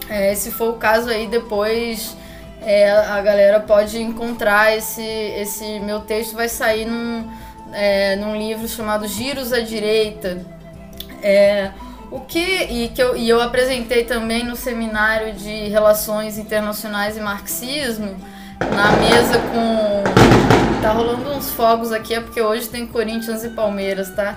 É, 0.09 0.35
se 0.35 0.53
for 0.53 0.71
o 0.71 0.75
caso 0.75 1.11
aí, 1.11 1.27
depois 1.27 2.17
é, 2.63 2.91
a 2.91 3.21
galera 3.21 3.61
pode 3.61 4.01
encontrar 4.01 4.77
esse, 4.77 5.03
esse 5.03 5.81
meu 5.81 6.01
texto, 6.01 6.35
vai 6.35 6.49
sair 6.49 6.85
num, 6.85 7.29
é, 7.73 8.17
num 8.17 8.37
livro 8.37 8.69
chamado 8.69 9.07
Giros 9.07 9.53
à 9.53 9.61
Direita. 9.61 10.45
É, 11.23 11.71
o 12.11 12.21
que, 12.21 12.39
e, 12.39 12.89
que 12.89 13.03
eu, 13.03 13.17
e 13.17 13.29
eu 13.29 13.41
apresentei 13.41 14.05
também 14.05 14.45
no 14.45 14.55
seminário 14.55 15.35
de 15.35 15.69
Relações 15.69 16.39
Internacionais 16.39 17.17
e 17.17 17.21
Marxismo, 17.21 18.17
na 18.61 18.93
mesa 18.93 19.39
com. 19.53 20.05
Tá 20.83 20.93
rolando 20.93 21.31
uns 21.31 21.51
fogos 21.51 21.91
aqui, 21.91 22.15
é 22.15 22.21
porque 22.21 22.41
hoje 22.41 22.69
tem 22.69 22.87
Corinthians 22.87 23.43
e 23.43 23.49
Palmeiras, 23.49 24.11
tá? 24.11 24.37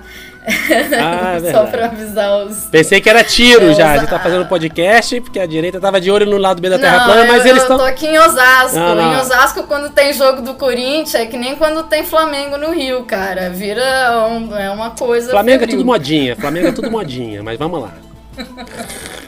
Ah, 1.00 1.36
é 1.36 1.40
Só 1.52 1.66
pra 1.66 1.86
avisar 1.86 2.44
os. 2.46 2.66
Pensei 2.72 3.00
que 3.00 3.08
era 3.10 3.24
tiro 3.24 3.66
É, 3.70 3.74
já. 3.76 3.92
A 3.92 3.94
os- 3.96 4.00
gente 4.02 4.10
tá 4.10 4.18
fazendo 4.20 4.46
podcast, 4.48 5.22
porque 5.22 5.40
a 5.40 5.46
direita 5.46 5.80
tava 5.80 6.02
de 6.02 6.10
olho 6.10 6.26
no 6.26 6.38
lado 6.38 6.60
B 6.60 6.70
da 6.70 6.80
Terra 6.80 6.98
Não, 7.00 7.06
plana, 7.06 7.26
mas 7.26 7.42
eu, 7.46 7.52
eles 7.52 7.58
eu 7.58 7.62
estão. 7.64 7.78
tô 7.78 7.84
aqui 7.84 8.08
em 8.08 8.18
Osasco. 8.18 8.80
Não. 8.80 9.14
Em 9.14 9.18
Osasco, 9.18 9.64
quando 9.64 9.92
tem 9.92 10.12
jogo 10.14 10.42
do 10.42 10.56
Corinthians, 10.56 11.14
é 11.14 11.26
que 11.28 11.38
nem 11.38 11.56
quando 11.56 11.84
tem 11.84 12.04
Flamengo 12.04 12.58
no 12.58 12.72
Rio, 12.72 13.04
cara. 13.04 13.50
Vira 13.52 14.28
um- 14.32 14.56
é 14.58 14.72
uma 14.72 14.92
coisa. 14.92 15.30
Flamengo 15.30 15.58
é 15.58 15.60
febril. 15.60 15.78
tudo 15.78 15.86
modinha, 15.86 16.36
Flamengo 16.36 16.68
é 16.70 16.72
tudo 16.72 16.90
modinha, 16.90 17.44
mas 17.44 17.60
vamos 17.60 17.80
lá. 17.82 17.92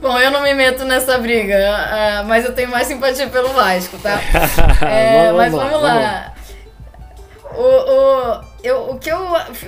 Bom, 0.00 0.18
eu 0.18 0.30
não 0.30 0.42
me 0.42 0.54
meto 0.54 0.84
nessa 0.84 1.18
briga, 1.18 1.56
ah, 1.58 2.24
mas 2.24 2.46
eu 2.46 2.54
tenho 2.54 2.70
mais 2.70 2.86
simpatia 2.86 3.28
pelo 3.28 3.50
Vasco, 3.50 3.98
tá? 3.98 4.18
É, 4.86 5.26
Vamos 5.26 5.36
mas 5.36 5.52
vamos 5.52 5.70
vamos 5.72 5.82
lá. 5.82 6.34
O, 7.52 7.62
o, 7.62 8.44
eu, 8.62 8.90
o, 8.90 8.98
que 8.98 9.10
eu, 9.10 9.20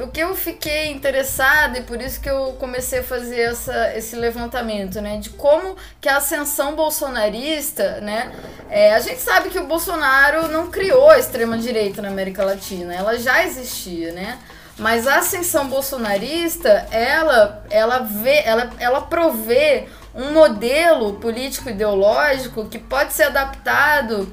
o 0.05 0.09
que 0.09 0.21
eu 0.21 0.35
fiquei 0.35 0.91
interessada, 0.91 1.79
e 1.79 1.83
por 1.83 2.01
isso 2.01 2.19
que 2.19 2.31
eu 2.31 2.57
comecei 2.59 3.01
a 3.01 3.03
fazer 3.03 3.41
essa, 3.41 3.95
esse 3.95 4.17
levantamento, 4.17 5.03
né? 5.03 5.19
De 5.19 5.29
como 5.31 5.77
que 6.01 6.09
a 6.09 6.17
ascensão 6.17 6.75
bolsonarista, 6.75 8.01
né? 8.01 8.33
é, 8.71 8.95
a 8.95 9.01
gente 9.01 9.21
sabe 9.21 9.51
que 9.51 9.59
o 9.59 9.67
Bolsonaro 9.67 10.49
não 10.49 10.71
criou 10.71 11.11
a 11.11 11.19
extrema-direita 11.19 12.01
na 12.01 12.09
América 12.09 12.43
Latina, 12.43 12.95
ela 12.95 13.19
já 13.19 13.45
existia, 13.45 14.13
né? 14.13 14.39
Mas 14.79 15.07
a 15.07 15.19
ascensão 15.19 15.69
bolsonarista, 15.69 16.87
ela, 16.91 17.63
ela 17.69 17.99
vê, 17.99 18.43
ela, 18.47 18.71
ela 18.79 19.03
provê 19.03 19.89
um 20.15 20.33
modelo 20.33 21.15
político 21.15 21.71
ideológico 21.71 22.67
que 22.67 22.79
pode 22.79 23.13
ser 23.13 23.25
adaptado 23.25 24.33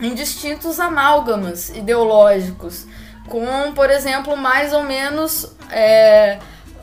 em 0.00 0.14
distintos 0.14 0.80
amálgamas 0.80 1.70
ideológicos, 1.70 2.86
com, 3.28 3.72
por 3.72 3.88
exemplo, 3.88 4.36
mais 4.36 4.72
ou 4.72 4.82
menos 4.82 5.46
é, 5.70 6.38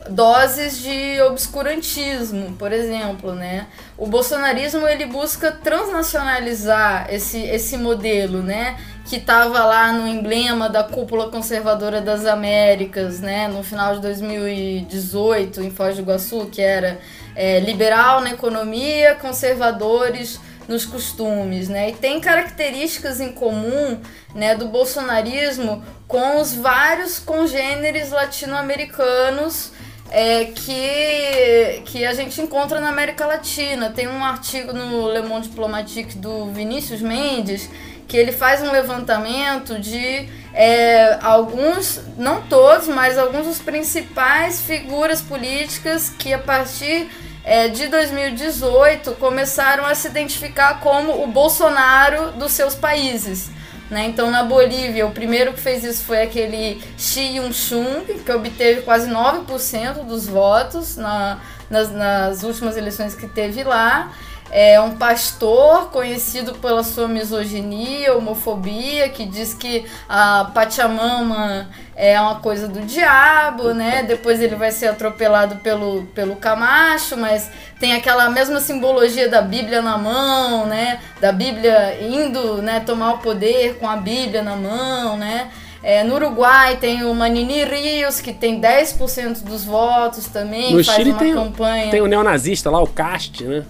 doses 0.08 0.78
de 0.78 1.20
obscurantismo, 1.22 2.52
por 2.56 2.72
exemplo, 2.72 3.34
né? 3.34 3.66
O 3.98 4.06
bolsonarismo 4.06 4.88
ele 4.88 5.04
busca 5.04 5.52
transnacionalizar 5.52 7.08
esse, 7.12 7.42
esse 7.42 7.76
modelo, 7.76 8.42
né? 8.42 8.78
Que 9.04 9.16
estava 9.16 9.64
lá 9.64 9.92
no 9.92 10.08
emblema 10.08 10.68
da 10.68 10.82
cúpula 10.82 11.28
conservadora 11.28 12.00
das 12.00 12.24
Américas, 12.24 13.20
né? 13.20 13.48
No 13.48 13.62
final 13.62 13.96
de 13.96 14.00
2018, 14.00 15.62
em 15.62 15.70
Foz 15.70 15.96
do 15.96 16.02
Iguaçu, 16.02 16.46
que 16.46 16.62
era 16.62 16.98
é, 17.34 17.60
liberal 17.60 18.20
na 18.20 18.30
economia, 18.30 19.14
conservadores 19.14 20.40
nos 20.68 20.86
costumes, 20.86 21.68
né? 21.68 21.90
E 21.90 21.92
tem 21.94 22.20
características 22.20 23.20
em 23.20 23.32
comum, 23.32 24.00
né, 24.34 24.54
do 24.54 24.68
bolsonarismo 24.68 25.84
com 26.06 26.40
os 26.40 26.54
vários 26.54 27.18
congêneres 27.18 28.10
latino-americanos 28.10 29.72
é, 30.10 30.46
que, 30.46 31.82
que 31.86 32.04
a 32.04 32.12
gente 32.12 32.40
encontra 32.40 32.80
na 32.80 32.88
América 32.88 33.26
Latina. 33.26 33.90
Tem 33.90 34.08
um 34.08 34.24
artigo 34.24 34.72
no 34.72 35.10
Le 35.12 35.22
Monde 35.22 35.48
Diplomatique 35.48 36.16
do 36.16 36.46
Vinícius 36.46 37.00
Mendes 37.00 37.68
que 38.10 38.16
ele 38.16 38.32
faz 38.32 38.60
um 38.60 38.72
levantamento 38.72 39.78
de 39.78 40.28
é, 40.52 41.18
alguns, 41.22 42.00
não 42.16 42.42
todos, 42.42 42.88
mas 42.88 43.16
alguns 43.16 43.46
dos 43.46 43.58
principais 43.58 44.60
figuras 44.60 45.22
políticas 45.22 46.10
que 46.10 46.32
a 46.32 46.38
partir 46.38 47.08
é, 47.44 47.68
de 47.68 47.86
2018 47.88 49.12
começaram 49.12 49.86
a 49.86 49.94
se 49.94 50.08
identificar 50.08 50.80
como 50.80 51.22
o 51.22 51.26
Bolsonaro 51.26 52.32
dos 52.32 52.52
seus 52.52 52.74
países. 52.74 53.50
Né? 53.90 54.06
Então, 54.06 54.30
na 54.30 54.44
Bolívia, 54.44 55.06
o 55.06 55.10
primeiro 55.10 55.52
que 55.52 55.60
fez 55.60 55.82
isso 55.82 56.04
foi 56.04 56.22
aquele 56.22 56.80
Xi 56.96 57.36
Yun-chung, 57.36 58.04
que 58.24 58.30
obteve 58.30 58.82
quase 58.82 59.10
9% 59.10 60.04
dos 60.04 60.28
votos 60.28 60.96
na, 60.96 61.40
nas, 61.68 61.90
nas 61.90 62.42
últimas 62.44 62.76
eleições 62.76 63.14
que 63.16 63.26
teve 63.26 63.64
lá. 63.64 64.12
É 64.52 64.80
um 64.80 64.96
pastor 64.96 65.90
conhecido 65.90 66.54
pela 66.54 66.82
sua 66.82 67.06
misoginia, 67.06 68.16
homofobia, 68.16 69.08
que 69.08 69.24
diz 69.24 69.54
que 69.54 69.84
a 70.08 70.50
Pachamama 70.52 71.68
é 71.94 72.20
uma 72.20 72.36
coisa 72.36 72.66
do 72.66 72.80
diabo, 72.80 73.72
né? 73.74 74.02
Depois 74.02 74.40
ele 74.40 74.56
vai 74.56 74.72
ser 74.72 74.88
atropelado 74.88 75.56
pelo, 75.56 76.02
pelo 76.14 76.34
Camacho, 76.36 77.16
mas 77.16 77.48
tem 77.78 77.94
aquela 77.94 78.28
mesma 78.30 78.58
simbologia 78.60 79.28
da 79.28 79.40
Bíblia 79.40 79.80
na 79.82 79.96
mão, 79.96 80.66
né? 80.66 80.98
Da 81.20 81.30
Bíblia 81.30 81.98
indo 82.02 82.60
né, 82.60 82.80
tomar 82.80 83.14
o 83.14 83.18
poder 83.18 83.76
com 83.78 83.88
a 83.88 83.96
Bíblia 83.96 84.42
na 84.42 84.56
mão, 84.56 85.16
né? 85.16 85.48
É, 85.82 86.02
no 86.04 86.14
Uruguai 86.16 86.76
tem 86.76 87.04
o 87.04 87.14
Manini 87.14 87.64
Rios, 87.64 88.20
que 88.20 88.32
tem 88.34 88.60
10% 88.60 89.42
dos 89.44 89.64
votos 89.64 90.26
também, 90.26 90.74
No 90.74 90.84
faz 90.84 90.96
Chile 90.98 91.10
uma 91.12 91.18
tem, 91.18 91.32
o- 91.32 91.36
campanha. 91.36 91.90
tem 91.90 92.00
o 92.02 92.06
neonazista 92.06 92.68
lá, 92.70 92.82
o 92.82 92.86
Cast, 92.86 93.44
né? 93.44 93.64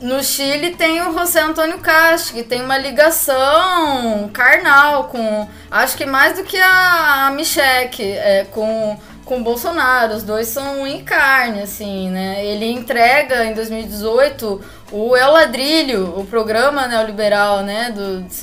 No 0.00 0.22
Chile 0.22 0.76
tem 0.76 1.02
o 1.02 1.12
José 1.12 1.40
Antônio 1.40 1.78
Castro, 1.80 2.34
que 2.34 2.44
tem 2.44 2.62
uma 2.62 2.78
ligação 2.78 4.28
carnal 4.32 5.04
com. 5.04 5.48
Acho 5.68 5.96
que 5.96 6.06
mais 6.06 6.36
do 6.36 6.44
que 6.44 6.56
a, 6.56 7.26
a 7.26 7.30
Michelle, 7.32 7.90
é, 8.00 8.46
com, 8.52 8.96
com 9.24 9.38
o 9.38 9.42
Bolsonaro. 9.42 10.14
Os 10.14 10.22
dois 10.22 10.46
são 10.46 10.86
em 10.86 11.02
carne, 11.02 11.62
assim, 11.62 12.10
né? 12.10 12.44
Ele 12.44 12.70
entrega 12.70 13.44
em 13.44 13.54
2018 13.54 14.60
o 14.92 15.16
El 15.16 15.32
Ladrilho, 15.32 16.16
o 16.16 16.24
programa 16.24 16.86
neoliberal, 16.86 17.62
né? 17.64 17.90
Do 17.90 18.22
de 18.22 18.34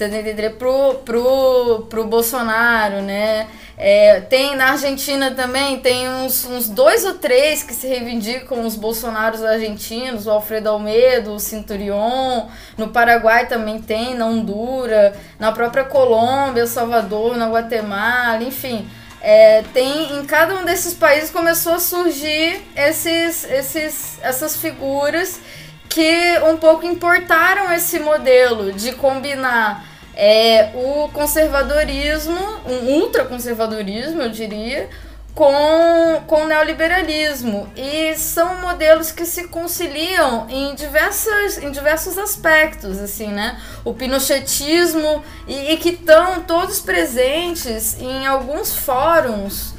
73 0.00 0.54
pro, 0.54 0.96
pro, 1.04 1.86
pro 1.88 2.04
Bolsonaro, 2.04 3.00
né? 3.00 3.48
É, 3.82 4.20
tem 4.20 4.56
na 4.56 4.72
Argentina 4.72 5.30
também, 5.30 5.80
tem 5.80 6.06
uns, 6.06 6.44
uns 6.44 6.68
dois 6.68 7.02
ou 7.06 7.14
três 7.14 7.62
que 7.62 7.72
se 7.72 7.86
reivindicam 7.86 8.66
os 8.66 8.76
Bolsonaros 8.76 9.42
argentinos, 9.42 10.26
o 10.26 10.30
Alfredo 10.30 10.68
Almeida, 10.68 11.30
o 11.30 11.40
Cinturion. 11.40 12.46
No 12.76 12.88
Paraguai 12.88 13.46
também 13.46 13.80
tem, 13.80 14.14
na 14.14 14.26
Honduras, 14.26 15.16
na 15.38 15.50
própria 15.50 15.82
Colômbia, 15.82 16.66
Salvador, 16.66 17.38
na 17.38 17.48
Guatemala, 17.48 18.42
enfim. 18.42 18.86
É, 19.22 19.62
tem 19.72 20.14
em 20.14 20.26
cada 20.26 20.56
um 20.56 20.64
desses 20.66 20.92
países 20.92 21.30
começou 21.30 21.72
a 21.72 21.78
surgir 21.78 22.60
esses, 22.76 23.44
esses, 23.44 24.18
essas 24.20 24.56
figuras 24.56 25.40
que 25.88 26.38
um 26.50 26.58
pouco 26.58 26.84
importaram 26.84 27.72
esse 27.72 27.98
modelo 27.98 28.72
de 28.72 28.92
combinar 28.92 29.89
é, 30.22 30.70
o 30.74 31.08
conservadorismo, 31.08 32.38
um 32.66 33.00
ultraconservadorismo, 33.00 34.20
eu 34.20 34.28
diria, 34.28 34.86
com, 35.34 36.22
com 36.26 36.42
o 36.42 36.46
neoliberalismo. 36.46 37.66
E 37.74 38.14
são 38.16 38.60
modelos 38.60 39.10
que 39.10 39.24
se 39.24 39.48
conciliam 39.48 40.46
em, 40.50 40.74
diversas, 40.74 41.56
em 41.56 41.70
diversos 41.70 42.18
aspectos, 42.18 42.98
assim, 42.98 43.28
né? 43.28 43.58
O 43.82 43.94
pinochetismo, 43.94 45.24
e, 45.48 45.72
e 45.72 45.76
que 45.78 45.90
estão 45.90 46.42
todos 46.42 46.80
presentes 46.80 47.98
em 47.98 48.26
alguns 48.26 48.74
fóruns 48.76 49.72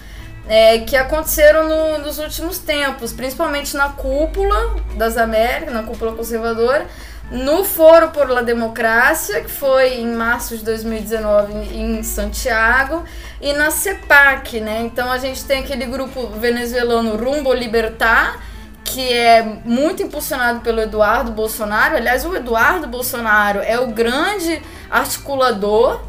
é, 0.50 0.80
que 0.80 0.98
aconteceram 0.98 1.70
no- 1.70 2.00
nos 2.00 2.18
últimos 2.18 2.58
tempos, 2.58 3.14
principalmente 3.14 3.78
na 3.78 3.90
cúpula 3.90 4.76
das 4.96 5.16
Américas, 5.18 5.74
na 5.74 5.84
cúpula 5.84 6.14
conservadora, 6.14 6.88
no 7.32 7.64
Foro 7.64 8.10
por 8.10 8.30
la 8.30 8.42
Democracia, 8.42 9.42
que 9.42 9.50
foi 9.50 10.00
em 10.00 10.14
março 10.14 10.58
de 10.58 10.66
2019 10.66 11.54
em 11.74 12.04
Santiago, 12.04 13.06
e 13.40 13.54
na 13.54 13.72
CEPAC, 13.72 14.60
né? 14.60 14.82
Então 14.82 15.10
a 15.10 15.18
gente 15.18 15.46
tem 15.46 15.60
aquele 15.60 15.86
grupo 15.86 16.28
venezuelano 16.28 17.16
Rumbo 17.16 17.54
Libertar, 17.54 18.40
que 18.84 19.14
é 19.14 19.42
muito 19.64 20.04
impulsionado 20.04 20.60
pelo 20.60 20.82
Eduardo 20.82 21.32
Bolsonaro. 21.32 21.96
Aliás, 21.96 22.26
o 22.26 22.36
Eduardo 22.36 22.88
Bolsonaro 22.88 23.60
é 23.60 23.80
o 23.80 23.88
grande 23.88 24.62
articulador 24.90 26.02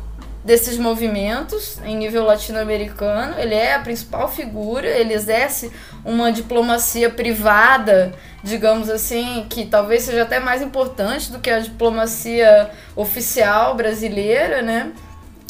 desses 0.45 0.77
movimentos 0.77 1.79
em 1.85 1.97
nível 1.97 2.25
latino-americano. 2.25 3.39
Ele 3.39 3.55
é 3.55 3.75
a 3.75 3.79
principal 3.79 4.29
figura, 4.29 4.89
ele 4.89 5.15
exerce 5.15 5.71
uma 6.05 6.33
diplomacia 6.33 7.09
privada, 7.11 8.13
digamos 8.43 8.89
assim, 8.91 9.47
que 9.49 9.65
talvez 9.67 10.03
seja 10.03 10.23
até 10.23 10.41
mais 10.41 10.61
importante 10.63 11.31
do 11.31 11.39
que 11.39 11.51
a 11.51 11.59
diplomacia 11.61 12.71
oficial 12.97 13.75
brasileira, 13.75 14.63
né? 14.63 14.91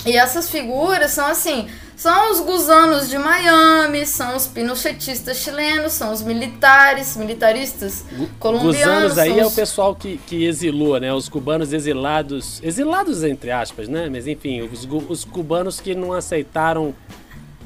E 0.05 0.17
essas 0.17 0.51
figuras 0.51 1.13
são 1.13 1.27
assim, 1.27 1.69
são 1.97 2.33
os 2.33 2.41
gusanos 2.41 3.09
de 3.09 3.17
Miami, 3.17 4.05
são 4.05 4.35
os 4.37 4.49
pinochetistas 4.49 5.37
chilenos, 5.37 5.93
são 5.93 6.13
os 6.13 6.21
militares, 6.23 7.17
militaristas 7.17 8.05
colombianos. 8.41 9.13
Gusanos 9.13 9.19
aí 9.19 9.31
são 9.31 9.39
é 9.39 9.45
o 9.45 9.47
os- 9.47 9.55
pessoal 9.55 9.95
que, 9.95 10.19
que 10.27 10.45
exilou, 10.45 10.99
né? 10.99 11.15
Os 11.15 11.29
cubanos 11.29 11.73
exilados. 11.73 12.61
Exilados, 12.65 13.23
entre 13.23 13.53
aspas, 13.53 13.89
né? 13.89 14.09
Mas 14.11 14.27
enfim, 14.27 14.61
os, 14.63 14.87
os 15.09 15.25
cubanos 15.25 15.81
que 15.81 15.95
não 15.95 16.13
aceitaram 16.13 16.93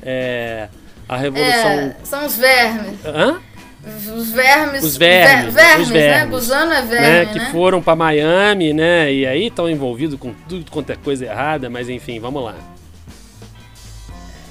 é, 0.03 0.69
a 1.09 1.17
revolução. 1.17 1.71
É, 1.71 1.97
são 2.05 2.27
os 2.27 2.37
vermes. 2.37 2.99
Hã? 3.05 3.41
os 3.87 4.31
vermes. 4.31 4.83
Os 4.83 4.97
vermes, 4.97 5.55
ver- 5.55 5.63
vermes, 5.63 5.87
os 5.87 5.93
né? 5.93 6.01
vermes, 6.01 6.31
Gusano 6.31 6.73
é 6.73 6.83
né, 6.83 6.89
verme, 6.89 7.33
que 7.33 7.39
né? 7.39 7.49
foram 7.53 7.81
pra 7.81 7.95
Miami, 7.95 8.73
né? 8.73 9.13
E 9.13 9.25
aí 9.27 9.47
estão 9.47 9.71
envolvidos 9.71 10.19
com 10.19 10.35
tudo 10.49 10.69
quanto 10.71 10.91
é 10.91 10.97
coisa 10.97 11.25
errada, 11.25 11.71
mas 11.71 11.89
enfim, 11.89 12.19
vamos 12.19 12.43
lá. 12.43 12.55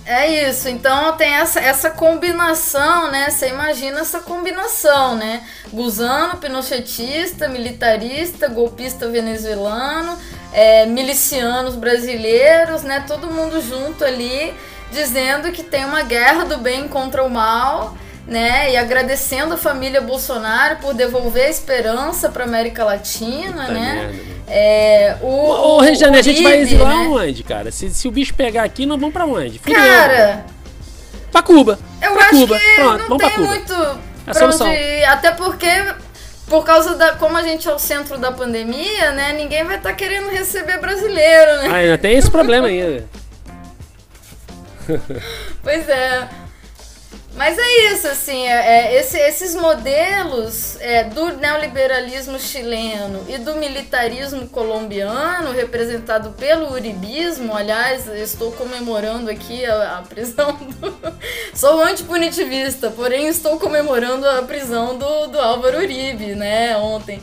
É 0.07 0.48
isso, 0.48 0.69
então 0.69 1.18
tem 1.18 1.34
essa, 1.34 1.60
essa 1.60 1.90
combinação, 1.90 3.10
né? 3.10 3.27
Você 3.27 3.49
imagina 3.49 4.02
essa 4.02 4.19
combinação, 4.19 5.15
né? 5.15 5.41
Gusano, 5.73 6.38
pinochetista, 6.38 7.48
militarista, 7.48 8.48
golpista 8.48 9.07
venezuelano, 9.07 10.15
é, 10.53 10.86
milicianos 10.86 11.73
brasileiros, 11.76 12.84
né? 12.84 13.03
Todo 13.07 13.32
mundo 13.32 13.60
junto 13.60 14.06
ali, 14.06 14.53
dizendo 14.95 15.51
que 15.51 15.61
tem 15.61 15.85
uma 15.85 16.01
guerra 16.01 16.45
do 16.45 16.57
bem 16.57 16.88
contra 16.88 17.23
o 17.23 17.30
mal, 17.30 17.95
né? 18.26 18.72
E 18.72 18.77
agradecendo 18.77 19.53
a 19.53 19.57
família 19.57 20.01
Bolsonaro 20.01 20.77
por 20.77 20.93
devolver 20.95 21.45
a 21.45 21.49
esperança 21.49 22.30
para 22.30 22.43
América 22.45 22.84
Latina, 22.84 23.61
Puta 23.65 23.72
né? 23.73 23.93
merda. 23.95 24.35
É, 24.47 25.17
o, 25.22 25.27
Ô, 25.27 25.80
Regiane, 25.80 26.17
a 26.17 26.22
gente 26.22 26.41
vai 26.41 26.57
exilar 26.59 26.97
né? 26.99 27.07
onde, 27.07 27.43
cara? 27.43 27.72
Se, 27.72 27.89
se 27.89 28.07
o 28.07 28.11
bicho 28.11 28.34
pegar 28.34 28.63
aqui, 28.63 28.85
nós 28.85 28.99
vamos 28.99 29.13
pra 29.13 29.26
onde? 29.26 29.59
Fudeu. 29.59 29.76
Cara, 29.76 30.45
Pra 31.31 31.41
Cuba. 31.41 31.77
Eu 32.01 32.13
pra 32.13 32.26
acho 32.27 32.31
Cuba. 32.39 32.57
que 32.59 32.76
Pronto, 32.76 32.97
não 32.99 33.17
vamos 33.17 33.23
tem 33.23 33.31
Cuba. 33.31 33.47
muito 33.47 33.73
É 33.73 34.31
a 34.31 34.34
pra 34.34 34.45
onde 34.45 34.55
solução. 34.55 34.72
ir. 34.72 35.03
Até 35.05 35.31
porque, 35.31 35.67
por 36.47 36.63
causa 36.63 36.95
da. 36.95 37.11
Como 37.13 37.35
a 37.35 37.41
gente 37.43 37.67
é 37.67 37.73
o 37.73 37.77
centro 37.80 38.17
da 38.17 38.31
pandemia, 38.31 39.11
né? 39.11 39.34
Ninguém 39.34 39.63
vai 39.65 39.76
estar 39.77 39.91
querendo 39.93 40.30
receber 40.30 40.80
brasileiro, 40.80 41.57
né? 41.63 41.67
Ah, 41.69 41.76
ainda 41.76 41.97
tem 41.97 42.17
esse 42.17 42.31
problema 42.31 42.67
ainda. 42.67 43.03
Pois 45.63 45.87
é. 45.89 46.29
Mas 47.35 47.57
é 47.59 47.91
isso, 47.91 48.07
assim, 48.07 48.47
é, 48.47 48.93
é, 48.95 48.99
esse- 49.01 49.19
esses 49.19 49.55
modelos 49.55 50.77
é, 50.79 51.03
do 51.03 51.35
neoliberalismo 51.35 52.39
chileno 52.39 53.25
e 53.27 53.37
do 53.37 53.55
militarismo 53.55 54.47
colombiano, 54.47 55.51
representado 55.51 56.29
pelo 56.31 56.71
uribismo, 56.71 57.53
aliás, 57.53 58.07
estou 58.07 58.53
comemorando 58.53 59.29
aqui 59.29 59.65
a, 59.65 59.97
a 59.97 60.01
prisão 60.03 60.53
do... 60.79 60.95
Sou 61.53 61.81
antipunitivista, 61.83 62.89
porém 62.89 63.27
estou 63.27 63.59
comemorando 63.59 64.25
a 64.29 64.41
prisão 64.43 64.97
do, 64.97 65.27
do 65.27 65.37
Álvaro 65.37 65.79
Uribe, 65.79 66.35
né, 66.35 66.77
ontem. 66.77 67.21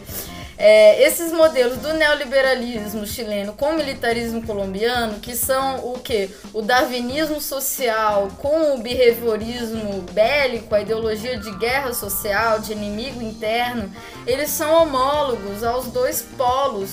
É, 0.64 1.02
esses 1.02 1.32
modelos 1.32 1.78
do 1.78 1.93
neoliberalismo 1.93 3.05
chileno 3.05 3.52
com 3.52 3.70
o 3.70 3.76
militarismo 3.76 4.47
colombiano, 4.47 5.18
que 5.18 5.34
são 5.34 5.93
o 5.93 5.98
que? 5.98 6.30
O 6.55 6.62
darwinismo 6.62 7.40
social 7.40 8.28
com 8.39 8.76
o 8.76 8.78
behaviorismo 8.78 10.02
bélico, 10.12 10.72
a 10.72 10.80
ideologia 10.80 11.36
de 11.36 11.51
guerra 11.56 11.93
social, 11.93 12.60
de 12.60 12.70
inimigo 12.74 13.20
interno, 13.20 13.93
eles 14.24 14.51
são 14.51 14.72
homólogos 14.82 15.64
aos 15.64 15.86
dois 15.86 16.22
polos 16.39 16.90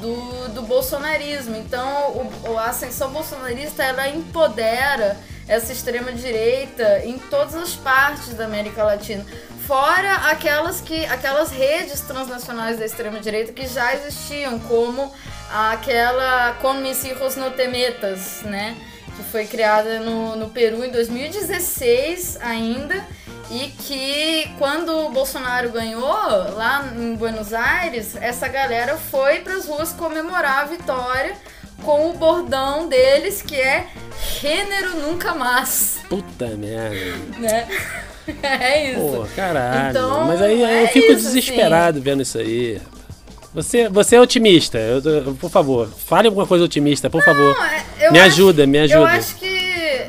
do, 0.00 0.48
do 0.48 0.62
bolsonarismo. 0.62 1.54
Então, 1.54 2.28
o- 2.48 2.58
a 2.58 2.64
ascensão 2.70 3.10
bolsonarista 3.10 3.84
ela 3.84 4.08
empodera 4.08 5.16
essa 5.46 5.72
extrema 5.72 6.10
direita 6.10 7.02
em 7.04 7.16
todas 7.18 7.54
as 7.54 7.74
partes 7.74 8.34
da 8.34 8.44
América 8.46 8.82
Latina. 8.82 9.24
Fora 9.66 10.28
aquelas 10.30 10.80
que 10.80 11.06
aquelas 11.06 11.50
redes 11.50 12.00
transnacionais 12.00 12.78
da 12.78 12.84
extrema 12.84 13.18
direita 13.18 13.52
que 13.52 13.66
já 13.66 13.94
existiam, 13.94 14.58
como 14.58 15.12
aquela 15.50 16.54
Con 16.60 16.74
mis 16.74 17.02
hijos 17.04 17.36
no 17.36 17.50
temetas, 17.50 18.42
né? 18.42 18.76
Que 19.16 19.22
foi 19.22 19.46
criada 19.46 20.00
no, 20.00 20.36
no 20.36 20.50
Peru 20.50 20.84
em 20.84 20.90
2016 20.90 22.38
ainda. 22.42 23.06
E 23.50 23.68
que 23.68 24.50
quando 24.58 24.88
o 25.06 25.10
Bolsonaro 25.10 25.70
ganhou 25.70 26.10
lá 26.54 26.84
em 26.96 27.14
Buenos 27.14 27.52
Aires, 27.52 28.16
essa 28.16 28.48
galera 28.48 28.96
foi 28.96 29.40
para 29.40 29.54
as 29.54 29.66
ruas 29.66 29.92
comemorar 29.92 30.60
a 30.60 30.64
vitória 30.64 31.36
com 31.84 32.08
o 32.08 32.14
bordão 32.14 32.88
deles 32.88 33.42
que 33.42 33.60
é 33.60 33.86
gênero 34.40 34.96
nunca 34.96 35.34
mais, 35.34 35.98
Puta 36.08 36.46
merda. 36.56 37.16
né? 37.38 37.68
É 38.42 38.92
isso. 38.92 39.00
Pô, 39.00 39.26
caralho. 39.36 39.90
Então, 39.90 40.24
Mas 40.26 40.40
aí 40.40 40.62
é 40.62 40.82
eu 40.84 40.88
fico 40.88 41.12
isso, 41.12 41.22
desesperado 41.26 42.00
vendo 42.00 42.22
isso 42.22 42.38
aí. 42.38 42.80
Você, 43.52 43.88
você 43.88 44.16
é 44.16 44.20
otimista, 44.20 44.78
eu- 44.78 45.00
eu- 45.02 45.34
por 45.34 45.48
favor, 45.50 45.88
fale 45.88 46.26
alguma 46.26 46.46
coisa 46.46 46.64
otimista, 46.64 47.08
por 47.08 47.22
favor. 47.22 47.54
Não, 47.54 47.64
é- 47.64 47.84
eu 48.00 48.12
me 48.12 48.18
acho- 48.18 48.28
ajuda, 48.32 48.66
me 48.66 48.78
ajuda. 48.78 48.98
Eu 49.00 49.06
acho 49.06 49.34
que. 49.36 50.06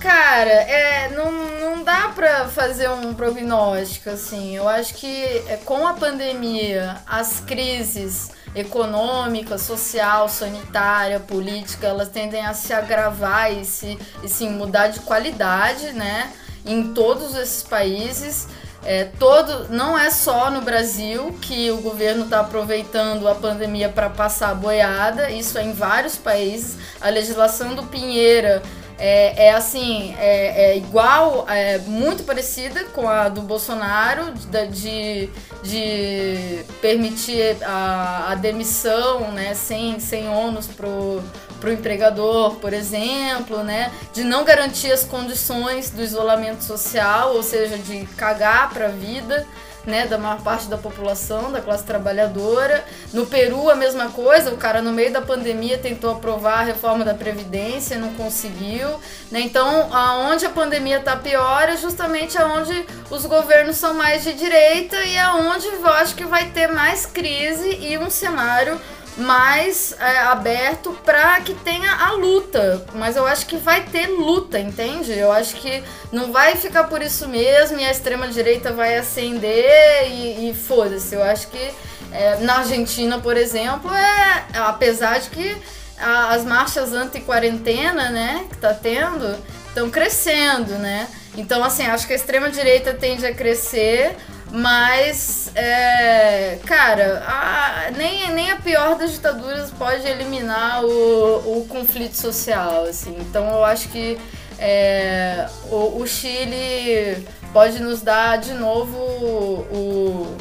Cara, 0.00 0.50
é, 0.50 1.08
não, 1.16 1.32
não 1.32 1.82
dá 1.84 2.08
pra 2.14 2.46
fazer 2.48 2.90
um 2.90 3.14
prognóstico, 3.14 4.10
assim. 4.10 4.54
Eu 4.56 4.68
acho 4.68 4.94
que 4.94 5.24
é, 5.48 5.58
com 5.64 5.86
a 5.86 5.94
pandemia, 5.94 6.96
as 7.06 7.40
crises 7.40 8.30
econômica, 8.54 9.56
social, 9.56 10.28
sanitária, 10.28 11.18
política, 11.20 11.86
elas 11.86 12.08
tendem 12.08 12.44
a 12.44 12.52
se 12.52 12.72
agravar 12.72 13.50
e 13.52 13.64
se, 13.64 13.98
e 14.22 14.28
sim 14.28 14.50
mudar 14.50 14.88
de 14.88 15.00
qualidade, 15.00 15.92
né? 15.92 16.30
Em 16.64 16.92
todos 16.92 17.34
esses 17.36 17.62
países. 17.62 18.48
É, 18.86 19.04
todo, 19.18 19.70
não 19.70 19.98
é 19.98 20.10
só 20.10 20.50
no 20.50 20.60
Brasil 20.60 21.34
que 21.40 21.70
o 21.70 21.78
governo 21.78 22.24
está 22.24 22.40
aproveitando 22.40 23.26
a 23.26 23.34
pandemia 23.34 23.88
para 23.88 24.10
passar 24.10 24.50
a 24.50 24.54
boiada, 24.54 25.30
isso 25.30 25.56
é 25.56 25.64
em 25.64 25.72
vários 25.72 26.16
países. 26.16 26.76
A 27.00 27.08
legislação 27.08 27.74
do 27.74 27.84
Pinheira 27.84 28.62
é, 28.98 29.46
é 29.46 29.54
assim, 29.54 30.14
é, 30.18 30.72
é 30.72 30.76
igual, 30.76 31.46
é 31.48 31.78
muito 31.78 32.22
parecida 32.22 32.84
com 32.84 33.08
a 33.08 33.28
do 33.28 33.42
Bolsonaro, 33.42 34.32
de, 34.32 34.66
de, 34.68 35.30
de 35.62 36.64
permitir 36.80 37.56
a, 37.64 38.32
a 38.32 38.34
demissão 38.34 39.32
né, 39.32 39.54
sem, 39.54 39.98
sem 39.98 40.28
ônus 40.28 40.66
pro 40.68 41.22
para 41.64 41.70
o 41.70 41.72
empregador, 41.72 42.56
por 42.56 42.74
exemplo, 42.74 43.62
né? 43.64 43.90
De 44.12 44.22
não 44.22 44.44
garantir 44.44 44.92
as 44.92 45.02
condições 45.02 45.88
do 45.88 46.02
isolamento 46.02 46.62
social, 46.62 47.34
ou 47.34 47.42
seja, 47.42 47.78
de 47.78 48.04
cagar 48.18 48.68
para 48.68 48.86
a 48.86 48.90
vida. 48.90 49.46
Né, 49.86 50.06
da 50.06 50.16
maior 50.16 50.40
parte 50.40 50.66
da 50.66 50.78
população, 50.78 51.52
da 51.52 51.60
classe 51.60 51.84
trabalhadora. 51.84 52.82
No 53.12 53.26
Peru, 53.26 53.68
a 53.68 53.74
mesma 53.74 54.08
coisa, 54.08 54.50
o 54.50 54.56
cara 54.56 54.80
no 54.80 54.90
meio 54.94 55.12
da 55.12 55.20
pandemia 55.20 55.76
tentou 55.76 56.12
aprovar 56.12 56.60
a 56.60 56.62
reforma 56.62 57.04
da 57.04 57.12
Previdência, 57.12 57.98
não 57.98 58.14
conseguiu. 58.14 58.88
Né? 59.30 59.40
Então, 59.40 59.94
aonde 59.94 60.46
a 60.46 60.48
pandemia 60.48 61.00
está 61.00 61.16
pior 61.16 61.68
é 61.68 61.76
justamente 61.76 62.38
aonde 62.38 62.86
os 63.10 63.26
governos 63.26 63.76
são 63.76 63.92
mais 63.92 64.24
de 64.24 64.32
direita 64.32 64.96
e 65.04 65.18
aonde 65.18 65.66
eu 65.66 65.86
acho 65.86 66.14
que 66.14 66.24
vai 66.24 66.46
ter 66.46 66.68
mais 66.68 67.04
crise 67.04 67.76
e 67.82 67.98
um 67.98 68.08
cenário 68.08 68.80
mais 69.16 69.94
é, 70.00 70.18
aberto 70.20 70.92
para 71.04 71.40
que 71.40 71.54
tenha 71.54 71.92
a 71.92 72.12
luta. 72.12 72.84
Mas 72.94 73.16
eu 73.16 73.26
acho 73.26 73.46
que 73.46 73.56
vai 73.56 73.82
ter 73.82 74.06
luta, 74.08 74.58
entende? 74.58 75.12
Eu 75.12 75.30
acho 75.32 75.54
que 75.56 75.82
não 76.12 76.32
vai 76.32 76.56
ficar 76.56 76.84
por 76.84 77.00
isso 77.02 77.28
mesmo 77.28 77.78
e 77.78 77.84
a 77.84 77.90
extrema-direita 77.90 78.72
vai 78.72 78.96
acender 78.96 80.08
e, 80.10 80.50
e 80.50 80.54
foda-se. 80.54 81.14
Eu 81.14 81.22
acho 81.22 81.48
que 81.48 81.70
é, 82.12 82.36
na 82.40 82.58
Argentina, 82.58 83.18
por 83.18 83.36
exemplo, 83.36 83.92
é 83.94 84.44
apesar 84.54 85.18
de 85.20 85.30
que 85.30 85.56
a- 85.98 86.34
as 86.34 86.44
marchas 86.44 86.92
anti-quarentena, 86.92 88.10
né, 88.10 88.44
que 88.50 88.56
tá 88.58 88.74
tendo, 88.74 89.36
estão 89.68 89.90
crescendo, 89.90 90.72
né? 90.74 91.08
Então, 91.36 91.64
assim, 91.64 91.84
acho 91.86 92.06
que 92.06 92.12
a 92.12 92.16
extrema-direita 92.16 92.94
tende 92.94 93.26
a 93.26 93.34
crescer, 93.34 94.16
mas, 94.54 95.50
é, 95.56 96.58
cara, 96.64 97.24
a- 97.26 97.90
nem, 97.96 98.30
nem 98.32 98.52
a 98.52 98.56
pior 98.56 98.96
das 98.96 99.10
ditaduras 99.10 99.72
pode 99.72 100.06
eliminar 100.06 100.84
o, 100.84 101.58
o 101.58 101.66
conflito 101.68 102.16
social, 102.16 102.84
assim. 102.84 103.16
Então, 103.18 103.48
eu 103.50 103.64
acho 103.64 103.88
que 103.88 104.16
é, 104.56 105.48
o, 105.72 106.00
o 106.00 106.06
Chile 106.06 107.26
pode 107.52 107.82
nos 107.82 108.00
dar 108.00 108.38
de 108.38 108.52
novo 108.54 108.96
o, 108.96 110.36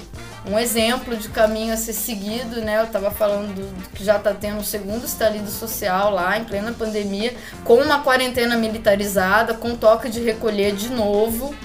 um 0.47 0.59
exemplo 0.59 1.17
de 1.17 1.29
caminho 1.29 1.73
a 1.73 1.77
ser 1.77 1.93
seguido, 1.93 2.61
né? 2.61 2.81
Eu 2.81 2.87
tava 2.87 3.09
falando 3.09 3.55
do, 3.55 3.89
que 3.95 4.03
já 4.05 4.19
tá 4.19 4.31
tendo 4.31 4.59
o 4.59 4.63
segundo 4.63 5.05
estalido 5.07 5.49
social 5.49 6.11
lá, 6.11 6.37
em 6.37 6.43
plena 6.43 6.71
pandemia, 6.71 7.33
com 7.63 7.75
uma 7.75 8.01
quarentena 8.03 8.55
militarizada, 8.57 9.55
com 9.55 9.75
toque 9.75 10.07
de 10.07 10.21
recolher 10.21 10.75
de 10.75 10.89
novo, 10.89 11.55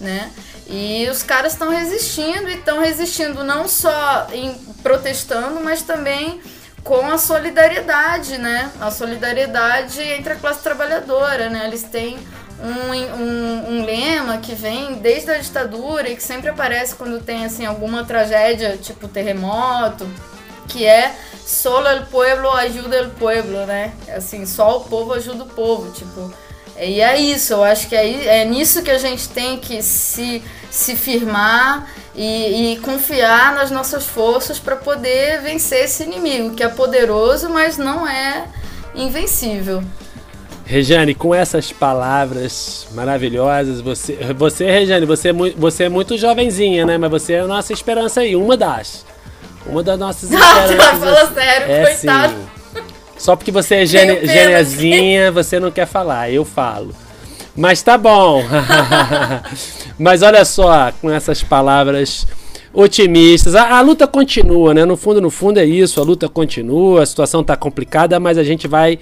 né? 0.00 0.30
E 0.68 1.08
os 1.08 1.22
caras 1.22 1.52
estão 1.52 1.70
resistindo 1.70 2.48
e 2.48 2.54
estão 2.54 2.80
resistindo 2.80 3.44
não 3.44 3.68
só 3.68 4.26
em 4.32 4.52
protestando, 4.82 5.60
mas 5.60 5.82
também 5.82 6.40
com 6.82 7.08
a 7.08 7.18
solidariedade, 7.18 8.38
né? 8.38 8.70
A 8.80 8.90
solidariedade 8.90 10.02
entre 10.02 10.32
a 10.32 10.36
classe 10.36 10.62
trabalhadora, 10.62 11.48
né? 11.48 11.66
Eles 11.66 11.84
têm 11.84 12.18
um, 12.60 12.92
um, 12.92 13.70
um 13.70 13.84
lema 13.84 14.38
que 14.38 14.54
vem 14.54 14.94
desde 14.94 15.30
a 15.30 15.38
ditadura 15.38 16.08
e 16.08 16.16
que 16.16 16.22
sempre 16.22 16.48
aparece 16.48 16.94
quando 16.94 17.22
tem 17.22 17.44
assim 17.44 17.66
alguma 17.66 18.04
tragédia, 18.04 18.76
tipo 18.76 19.08
terremoto, 19.08 20.08
que 20.68 20.86
é 20.86 21.14
solo 21.44 21.88
el 21.88 22.06
pueblo 22.06 22.50
ajuda 22.50 22.96
el 22.96 23.10
pueblo, 23.10 23.66
né? 23.66 23.92
Assim, 24.16 24.46
só 24.46 24.78
o 24.78 24.84
povo 24.84 25.12
ajuda 25.12 25.44
o 25.44 25.46
povo, 25.46 25.92
tipo, 25.92 26.32
E 26.78 27.00
é 27.00 27.18
isso, 27.18 27.54
eu 27.54 27.64
acho 27.64 27.88
que 27.88 27.94
é, 27.94 28.40
é 28.40 28.44
nisso 28.44 28.82
que 28.82 28.90
a 28.90 28.98
gente 28.98 29.28
tem 29.28 29.58
que 29.58 29.82
se, 29.82 30.42
se 30.70 30.94
firmar 30.94 31.88
e, 32.14 32.72
e 32.72 32.76
confiar 32.78 33.54
nas 33.54 33.70
nossas 33.70 34.06
forças 34.06 34.58
para 34.58 34.76
poder 34.76 35.40
vencer 35.40 35.84
esse 35.84 36.02
inimigo, 36.02 36.54
que 36.54 36.62
é 36.62 36.68
poderoso, 36.68 37.48
mas 37.48 37.78
não 37.78 38.06
é 38.06 38.44
invencível. 38.94 39.82
Rejane, 40.66 41.14
com 41.14 41.32
essas 41.32 41.70
palavras 41.70 42.88
maravilhosas, 42.92 43.80
você, 43.80 44.14
você 44.36 44.68
Rejane, 44.68 45.06
você 45.06 45.28
é, 45.28 45.32
muito, 45.32 45.58
você 45.58 45.84
é 45.84 45.88
muito 45.88 46.18
jovenzinha, 46.18 46.84
né? 46.84 46.98
Mas 46.98 47.10
você 47.10 47.34
é 47.34 47.40
a 47.40 47.46
nossa 47.46 47.72
esperança 47.72 48.20
aí, 48.20 48.34
uma 48.34 48.56
das. 48.56 49.06
Uma 49.64 49.82
das 49.82 49.96
nossas 49.96 50.24
esperanças. 50.32 50.80
Ah, 50.80 50.96
fala 50.98 51.34
sério, 51.34 51.72
é, 51.72 51.84
coitado. 51.84 52.34
Sim. 52.34 52.46
Só 53.18 53.34
porque 53.34 53.50
você 53.50 53.76
é 53.76 53.86
gene, 53.86 54.26
genezinha, 54.26 55.32
você 55.32 55.58
não 55.58 55.70
quer 55.70 55.86
falar, 55.86 56.30
eu 56.30 56.44
falo. 56.44 56.94
Mas 57.56 57.82
tá 57.82 57.96
bom. 57.96 58.42
Mas 59.98 60.22
olha 60.22 60.44
só, 60.44 60.92
com 61.00 61.10
essas 61.10 61.42
palavras 61.42 62.26
otimistas. 62.76 63.54
A, 63.54 63.78
a, 63.78 63.80
luta 63.80 64.06
continua, 64.06 64.74
né? 64.74 64.84
No 64.84 64.96
fundo, 64.96 65.20
no 65.20 65.30
fundo 65.30 65.58
é 65.58 65.64
isso. 65.64 65.98
A 66.00 66.04
luta 66.04 66.28
continua, 66.28 67.02
a 67.02 67.06
situação 67.06 67.42
tá 67.42 67.56
complicada, 67.56 68.20
mas 68.20 68.36
a 68.36 68.44
gente 68.44 68.68
vai 68.68 68.98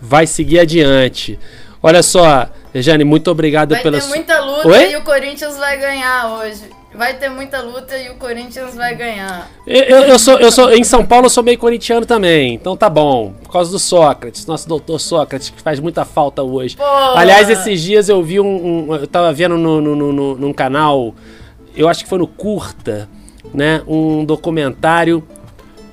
vai 0.00 0.26
seguir 0.26 0.58
adiante. 0.58 1.38
Olha 1.82 2.02
só, 2.02 2.48
Rejane, 2.74 3.04
muito 3.04 3.30
obrigado 3.30 3.70
vai 3.70 3.82
pela 3.82 4.00
ter 4.00 4.06
muita 4.08 4.40
luta 4.40 4.68
Oi? 4.68 4.92
e 4.92 4.96
o 4.96 5.02
Corinthians 5.02 5.56
vai 5.56 5.78
ganhar 5.78 6.38
hoje. 6.38 6.62
Vai 6.96 7.14
ter 7.14 7.28
muita 7.28 7.60
luta 7.60 7.96
e 7.98 8.08
o 8.08 8.14
Corinthians 8.14 8.74
vai 8.74 8.94
ganhar. 8.94 9.50
Eu, 9.66 9.82
eu, 9.82 10.02
eu, 10.04 10.18
sou, 10.18 10.38
eu 10.38 10.50
sou 10.50 10.72
em 10.72 10.82
São 10.82 11.04
Paulo 11.04 11.26
eu 11.26 11.30
sou 11.30 11.42
meio 11.42 11.58
corintiano 11.58 12.06
também, 12.06 12.54
então 12.54 12.76
tá 12.76 12.88
bom. 12.88 13.34
Por 13.42 13.52
causa 13.52 13.70
do 13.70 13.78
Sócrates, 13.78 14.46
nosso 14.46 14.66
doutor 14.66 14.98
Sócrates, 14.98 15.50
que 15.50 15.60
faz 15.60 15.78
muita 15.78 16.04
falta 16.04 16.42
hoje. 16.42 16.76
Pô. 16.76 16.84
Aliás, 16.84 17.50
esses 17.50 17.82
dias 17.82 18.08
eu 18.08 18.22
vi 18.22 18.40
um, 18.40 18.88
um 18.88 18.94
eu 18.94 19.06
tava 19.06 19.32
vendo 19.32 19.58
no, 19.58 19.80
no, 19.80 20.12
no, 20.12 20.34
num 20.36 20.52
canal, 20.52 21.14
eu 21.76 21.86
acho 21.88 22.02
que 22.02 22.08
foi 22.08 22.18
no 22.18 22.26
Curta, 22.26 23.08
né, 23.52 23.82
um 23.86 24.24
documentário 24.24 25.22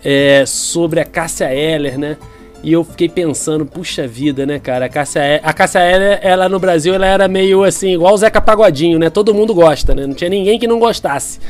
é, 0.04 0.46
sobre 0.46 1.00
a 1.00 1.06
Cássia 1.06 1.54
Eller, 1.54 1.98
né? 1.98 2.18
E 2.64 2.72
eu 2.72 2.84
fiquei 2.86 3.10
pensando, 3.10 3.66
puxa 3.66 4.08
vida, 4.08 4.46
né, 4.46 4.58
cara? 4.58 4.86
A 4.86 4.90
Cássia, 4.90 5.42
a 5.44 5.52
Cássia 5.52 5.80
Eller, 5.80 6.20
ela 6.22 6.48
no 6.48 6.60
Brasil, 6.60 6.94
ela 6.94 7.06
era 7.06 7.28
meio 7.28 7.62
assim, 7.62 7.94
igual 7.94 8.14
o 8.14 8.18
Zeca 8.18 8.40
Pagodinho, 8.40 8.98
né? 8.98 9.10
Todo 9.10 9.34
mundo 9.34 9.54
gosta, 9.54 9.94
né? 9.94 10.08
Não 10.08 10.14
tinha 10.14 10.30
ninguém 10.30 10.58
que 10.58 10.66
não 10.66 10.80
gostasse. 10.80 11.42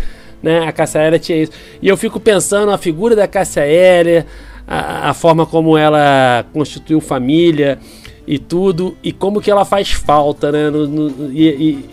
Né? 0.41 0.67
A 0.67 0.71
Cássia 0.71 1.05
Eller 1.05 1.19
tinha 1.19 1.43
isso. 1.43 1.51
E 1.79 1.87
eu 1.87 1.95
fico 1.95 2.19
pensando 2.19 2.71
a 2.71 2.79
figura 2.79 3.15
da 3.15 3.27
Cássia 3.27 3.63
Eller, 3.63 4.25
a, 4.67 5.11
a 5.11 5.13
forma 5.13 5.45
como 5.45 5.77
ela 5.77 6.45
constituiu 6.51 6.99
família 6.99 7.77
e 8.25 8.39
tudo, 8.39 8.97
e 9.03 9.11
como 9.11 9.39
que 9.39 9.51
ela 9.51 9.65
faz 9.65 9.91
falta, 9.91 10.51
né, 10.51 10.69
no, 10.69 10.87
no, 10.87 11.09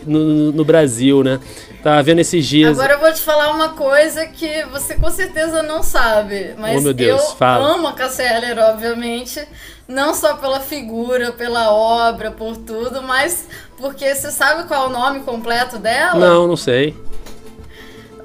no, 0.07 0.53
no 0.53 0.65
Brasil, 0.65 1.23
né? 1.23 1.39
Tava 1.83 2.03
vendo 2.03 2.19
esses 2.19 2.47
dias. 2.47 2.79
Agora 2.79 2.95
eu 2.95 3.01
vou 3.01 3.13
te 3.13 3.21
falar 3.21 3.51
uma 3.51 3.71
coisa 3.71 4.27
que 4.27 4.65
você 4.67 4.95
com 4.95 5.11
certeza 5.11 5.63
não 5.63 5.83
sabe. 5.83 6.55
Mas 6.59 6.79
oh, 6.79 6.83
meu 6.83 6.93
Deus, 6.93 7.23
eu 7.23 7.37
fala. 7.37 7.75
amo 7.75 7.89
a 7.89 7.93
Cassia 7.93 8.37
Eller, 8.37 8.59
obviamente. 8.59 9.43
Não 9.89 10.15
só 10.15 10.35
pela 10.35 10.61
figura, 10.61 11.33
pela 11.33 11.73
obra, 11.73 12.31
por 12.31 12.57
tudo, 12.57 13.03
mas 13.03 13.49
porque 13.77 14.15
você 14.15 14.31
sabe 14.31 14.69
qual 14.69 14.85
é 14.85 14.87
o 14.87 14.91
nome 14.91 15.21
completo 15.21 15.79
dela? 15.79 16.15
Não, 16.15 16.47
não 16.47 16.57
sei. 16.57 16.95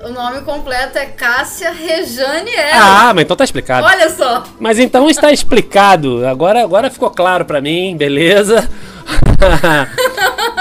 O 0.03 0.09
nome 0.09 0.41
completo 0.41 0.99
é 0.99 1.05
Cássia 1.07 1.71
Rejane 1.71 2.51
Eller. 2.51 2.75
Ah, 2.75 3.11
mas 3.13 3.23
então 3.23 3.35
tá 3.35 3.43
explicado. 3.43 3.87
Olha 3.87 4.09
só. 4.11 4.43
Mas 4.59 4.77
então 4.77 5.09
está 5.09 5.31
explicado. 5.31 6.27
Agora, 6.27 6.61
agora 6.61 6.91
ficou 6.91 7.09
claro 7.09 7.45
para 7.45 7.59
mim, 7.59 7.95
beleza? 7.97 8.69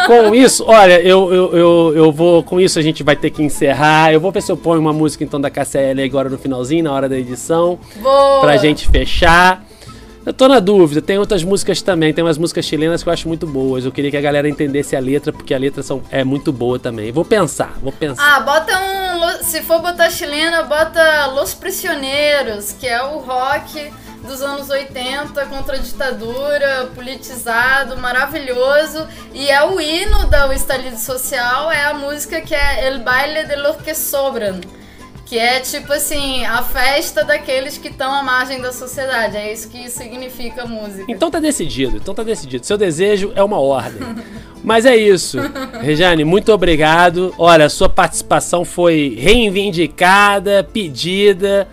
com 0.07 0.35
isso, 0.35 0.65
olha, 0.67 1.01
eu, 1.01 1.33
eu, 1.33 1.57
eu, 1.57 1.93
eu, 1.97 2.13
vou. 2.13 2.43
Com 2.43 2.61
isso 2.61 2.79
a 2.79 2.83
gente 2.83 3.03
vai 3.03 3.17
ter 3.17 3.31
que 3.31 3.43
encerrar. 3.43 4.13
Eu 4.13 4.21
vou 4.21 4.31
ver 4.31 4.43
se 4.43 4.51
eu 4.51 4.57
ponho 4.57 4.81
uma 4.81 4.93
música 4.93 5.25
então 5.25 5.41
da 5.41 5.51
KCL 5.51 6.03
agora 6.05 6.29
no 6.29 6.39
finalzinho, 6.39 6.85
na 6.85 6.93
hora 6.93 7.09
da 7.09 7.19
edição. 7.19 7.79
Boa. 7.97 8.41
Pra 8.41 8.57
gente 8.57 8.89
fechar. 8.89 9.65
Eu 10.27 10.33
tô 10.33 10.49
na 10.49 10.59
dúvida, 10.59 11.03
tem 11.03 11.19
outras 11.19 11.45
músicas 11.45 11.83
também, 11.83 12.15
tem 12.15 12.25
umas 12.25 12.39
músicas 12.39 12.65
chilenas 12.65 13.03
que 13.03 13.09
eu 13.11 13.13
acho 13.13 13.29
muito 13.29 13.47
boas. 13.47 13.85
Eu 13.85 13.93
queria 13.93 14.11
que 14.11 14.17
a 14.17 14.23
galera 14.23 14.49
entendesse 14.49 14.97
a 14.97 15.01
letra, 15.01 15.31
porque 15.31 15.53
a 15.53 15.59
letra 15.59 15.83
são, 15.83 16.01
é 16.11 16.25
muito 16.25 16.51
boa 16.51 16.79
também. 16.79 17.13
Vou 17.13 17.27
pensar, 17.27 17.75
vou 17.83 17.93
pensar. 17.93 18.37
Ah, 18.37 18.41
bota 18.41 18.73
um. 18.73 19.45
Se 19.45 19.61
for 19.61 19.83
botar 19.83 20.09
chilena, 20.09 20.63
bota 20.63 21.27
Los 21.27 21.53
Prisioneiros, 21.53 22.73
que 22.73 22.87
é 22.87 23.03
o 23.03 23.19
rock 23.19 23.93
dos 24.25 24.43
anos 24.43 24.71
80 24.71 25.47
contra 25.47 25.77
a 25.77 25.79
ditadura, 25.79 26.91
politizado, 26.95 27.97
maravilhoso. 27.99 29.07
E 29.33 29.49
é 29.49 29.65
o 29.65 29.81
hino 29.81 30.27
da 30.29 30.53
Estalido 30.55 30.99
Social, 30.99 31.71
é 31.71 31.85
a 31.85 31.95
música 31.95 32.41
que 32.41 32.55
é 32.55 32.87
El 32.87 33.01
Baile 33.01 33.45
de 33.45 33.57
los 33.57 33.77
que 33.77 33.95
Sobran. 33.95 34.61
Que 35.27 35.39
é 35.39 35.61
tipo 35.61 35.91
assim, 35.93 36.45
a 36.45 36.63
festa 36.63 37.25
daqueles 37.25 37.79
que 37.79 37.89
estão 37.89 38.13
à 38.13 38.23
margem 38.23 38.61
da 38.61 38.73
sociedade. 38.73 39.37
É 39.37 39.53
isso 39.53 39.69
que 39.71 39.89
significa 39.89 40.63
a 40.63 40.67
música. 40.67 41.05
Então 41.09 41.31
tá 41.31 41.41
decidido, 41.41 41.97
então 41.97 42.15
tá 42.15 42.23
decidido. 42.23 42.67
Seu 42.67 42.77
desejo 42.77 43.33
é 43.35 43.43
uma 43.43 43.59
ordem. 43.59 44.03
Mas 44.63 44.87
é 44.87 44.97
isso. 44.97 45.39
Rejane, 45.81 46.25
muito 46.25 46.53
obrigado. 46.53 47.35
Olha, 47.39 47.69
sua 47.69 47.89
participação 47.89 48.65
foi 48.65 49.17
reivindicada, 49.19 50.65
pedida. 50.65 51.69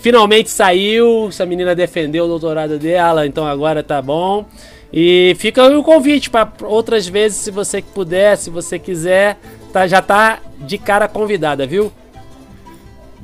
Finalmente 0.00 0.50
saiu, 0.50 1.28
essa 1.28 1.44
menina 1.46 1.74
defendeu 1.74 2.24
o 2.24 2.28
doutorado 2.28 2.78
dela, 2.78 3.26
então 3.26 3.46
agora 3.46 3.82
tá 3.82 4.00
bom. 4.00 4.46
E 4.92 5.34
fica 5.38 5.66
o 5.76 5.82
convite 5.82 6.30
para 6.30 6.48
outras 6.62 7.06
vezes, 7.06 7.38
se 7.38 7.50
você 7.50 7.82
puder, 7.82 8.36
se 8.36 8.50
você 8.50 8.78
quiser, 8.78 9.36
tá, 9.72 9.86
já 9.86 10.00
tá 10.00 10.40
de 10.60 10.78
cara 10.78 11.08
convidada, 11.08 11.66
viu? 11.66 11.92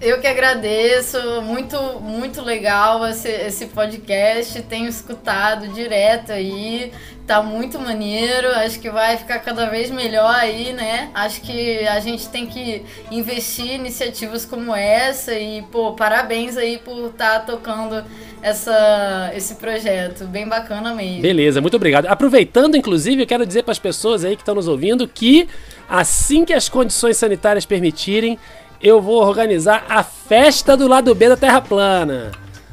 Eu 0.02 0.18
que 0.18 0.26
agradeço, 0.26 1.16
muito, 1.42 1.76
muito 2.00 2.42
legal 2.42 3.06
esse, 3.06 3.28
esse 3.28 3.66
podcast. 3.66 4.60
Tenho 4.62 4.88
escutado 4.88 5.68
direto 5.68 6.32
aí, 6.32 6.90
tá 7.24 7.40
muito 7.40 7.78
maneiro. 7.78 8.48
Acho 8.48 8.80
que 8.80 8.90
vai 8.90 9.16
ficar 9.16 9.38
cada 9.38 9.70
vez 9.70 9.92
melhor 9.92 10.34
aí, 10.34 10.72
né? 10.72 11.08
Acho 11.14 11.40
que 11.42 11.86
a 11.86 12.00
gente 12.00 12.28
tem 12.30 12.46
que 12.46 12.82
investir 13.12 13.70
em 13.70 13.74
iniciativas 13.76 14.44
como 14.44 14.74
essa 14.74 15.34
e, 15.34 15.62
pô, 15.70 15.92
parabéns 15.92 16.56
aí 16.56 16.78
por 16.78 17.10
estar 17.10 17.38
tá 17.38 17.40
tocando 17.52 18.04
essa, 18.42 19.30
esse 19.36 19.54
projeto. 19.54 20.24
Bem 20.24 20.48
bacana 20.48 20.92
mesmo. 20.96 21.22
Beleza, 21.22 21.60
muito 21.60 21.76
obrigado. 21.76 22.06
Aproveitando, 22.06 22.76
inclusive, 22.76 23.22
eu 23.22 23.26
quero 23.26 23.46
dizer 23.46 23.62
para 23.62 23.70
as 23.70 23.78
pessoas 23.78 24.24
aí 24.24 24.34
que 24.34 24.42
estão 24.42 24.56
nos 24.56 24.66
ouvindo 24.66 25.06
que 25.06 25.48
assim 25.88 26.44
que 26.44 26.52
as 26.52 26.68
condições 26.68 27.16
sanitárias 27.16 27.64
permitirem, 27.64 28.36
eu 28.82 29.00
vou 29.00 29.22
organizar 29.22 29.84
a 29.88 30.02
festa 30.02 30.76
do 30.76 30.88
lado 30.88 31.14
B 31.14 31.28
da 31.28 31.36
Terra 31.36 31.60
Plana. 31.60 32.32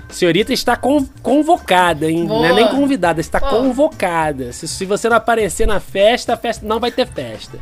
Senhorita 0.10 0.52
está 0.52 0.76
convocada, 0.76 2.10
hein? 2.10 2.26
Boa. 2.26 2.40
Não 2.42 2.46
é 2.50 2.54
nem 2.54 2.68
convidada, 2.70 3.22
está 3.22 3.40
convocada. 3.40 4.52
Se, 4.52 4.68
se 4.68 4.86
você 4.86 5.08
não 5.08 5.18
aparecer 5.18 5.68
na 5.68 5.80
festa, 5.80 6.34
a 6.34 6.38
festa 6.38 6.66
não 6.66 6.80
vai 6.80 6.92
ter 6.92 7.08
festa. 7.08 7.60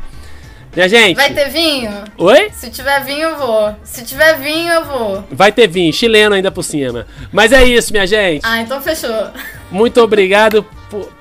Minha 0.74 0.88
gente. 0.88 1.16
Vai 1.16 1.32
ter 1.32 1.50
vinho? 1.50 1.90
Oi? 2.16 2.50
Se 2.52 2.70
tiver 2.70 3.04
vinho, 3.04 3.28
eu 3.28 3.36
vou. 3.36 3.74
Se 3.82 4.02
tiver 4.02 4.38
vinho, 4.38 4.72
eu 4.72 4.84
vou. 4.84 5.24
Vai 5.30 5.52
ter 5.52 5.66
vinho, 5.66 5.92
chileno 5.92 6.34
ainda 6.34 6.50
por 6.50 6.62
cima. 6.62 7.06
Mas 7.32 7.52
é 7.52 7.64
isso, 7.64 7.92
minha 7.92 8.06
gente. 8.06 8.42
Ah, 8.44 8.60
então 8.60 8.80
fechou. 8.80 9.28
Muito 9.70 10.00
obrigado 10.00 10.64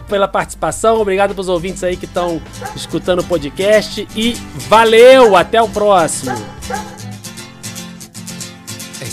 pela 0.07 0.27
participação, 0.27 1.01
obrigado 1.01 1.33
pros 1.33 1.49
ouvintes 1.49 1.83
aí 1.83 1.97
que 1.97 2.05
estão 2.05 2.41
escutando 2.75 3.19
o 3.19 3.23
podcast 3.23 4.07
e 4.15 4.33
valeu, 4.69 5.35
até 5.35 5.61
o 5.61 5.67
próximo. 5.67 6.35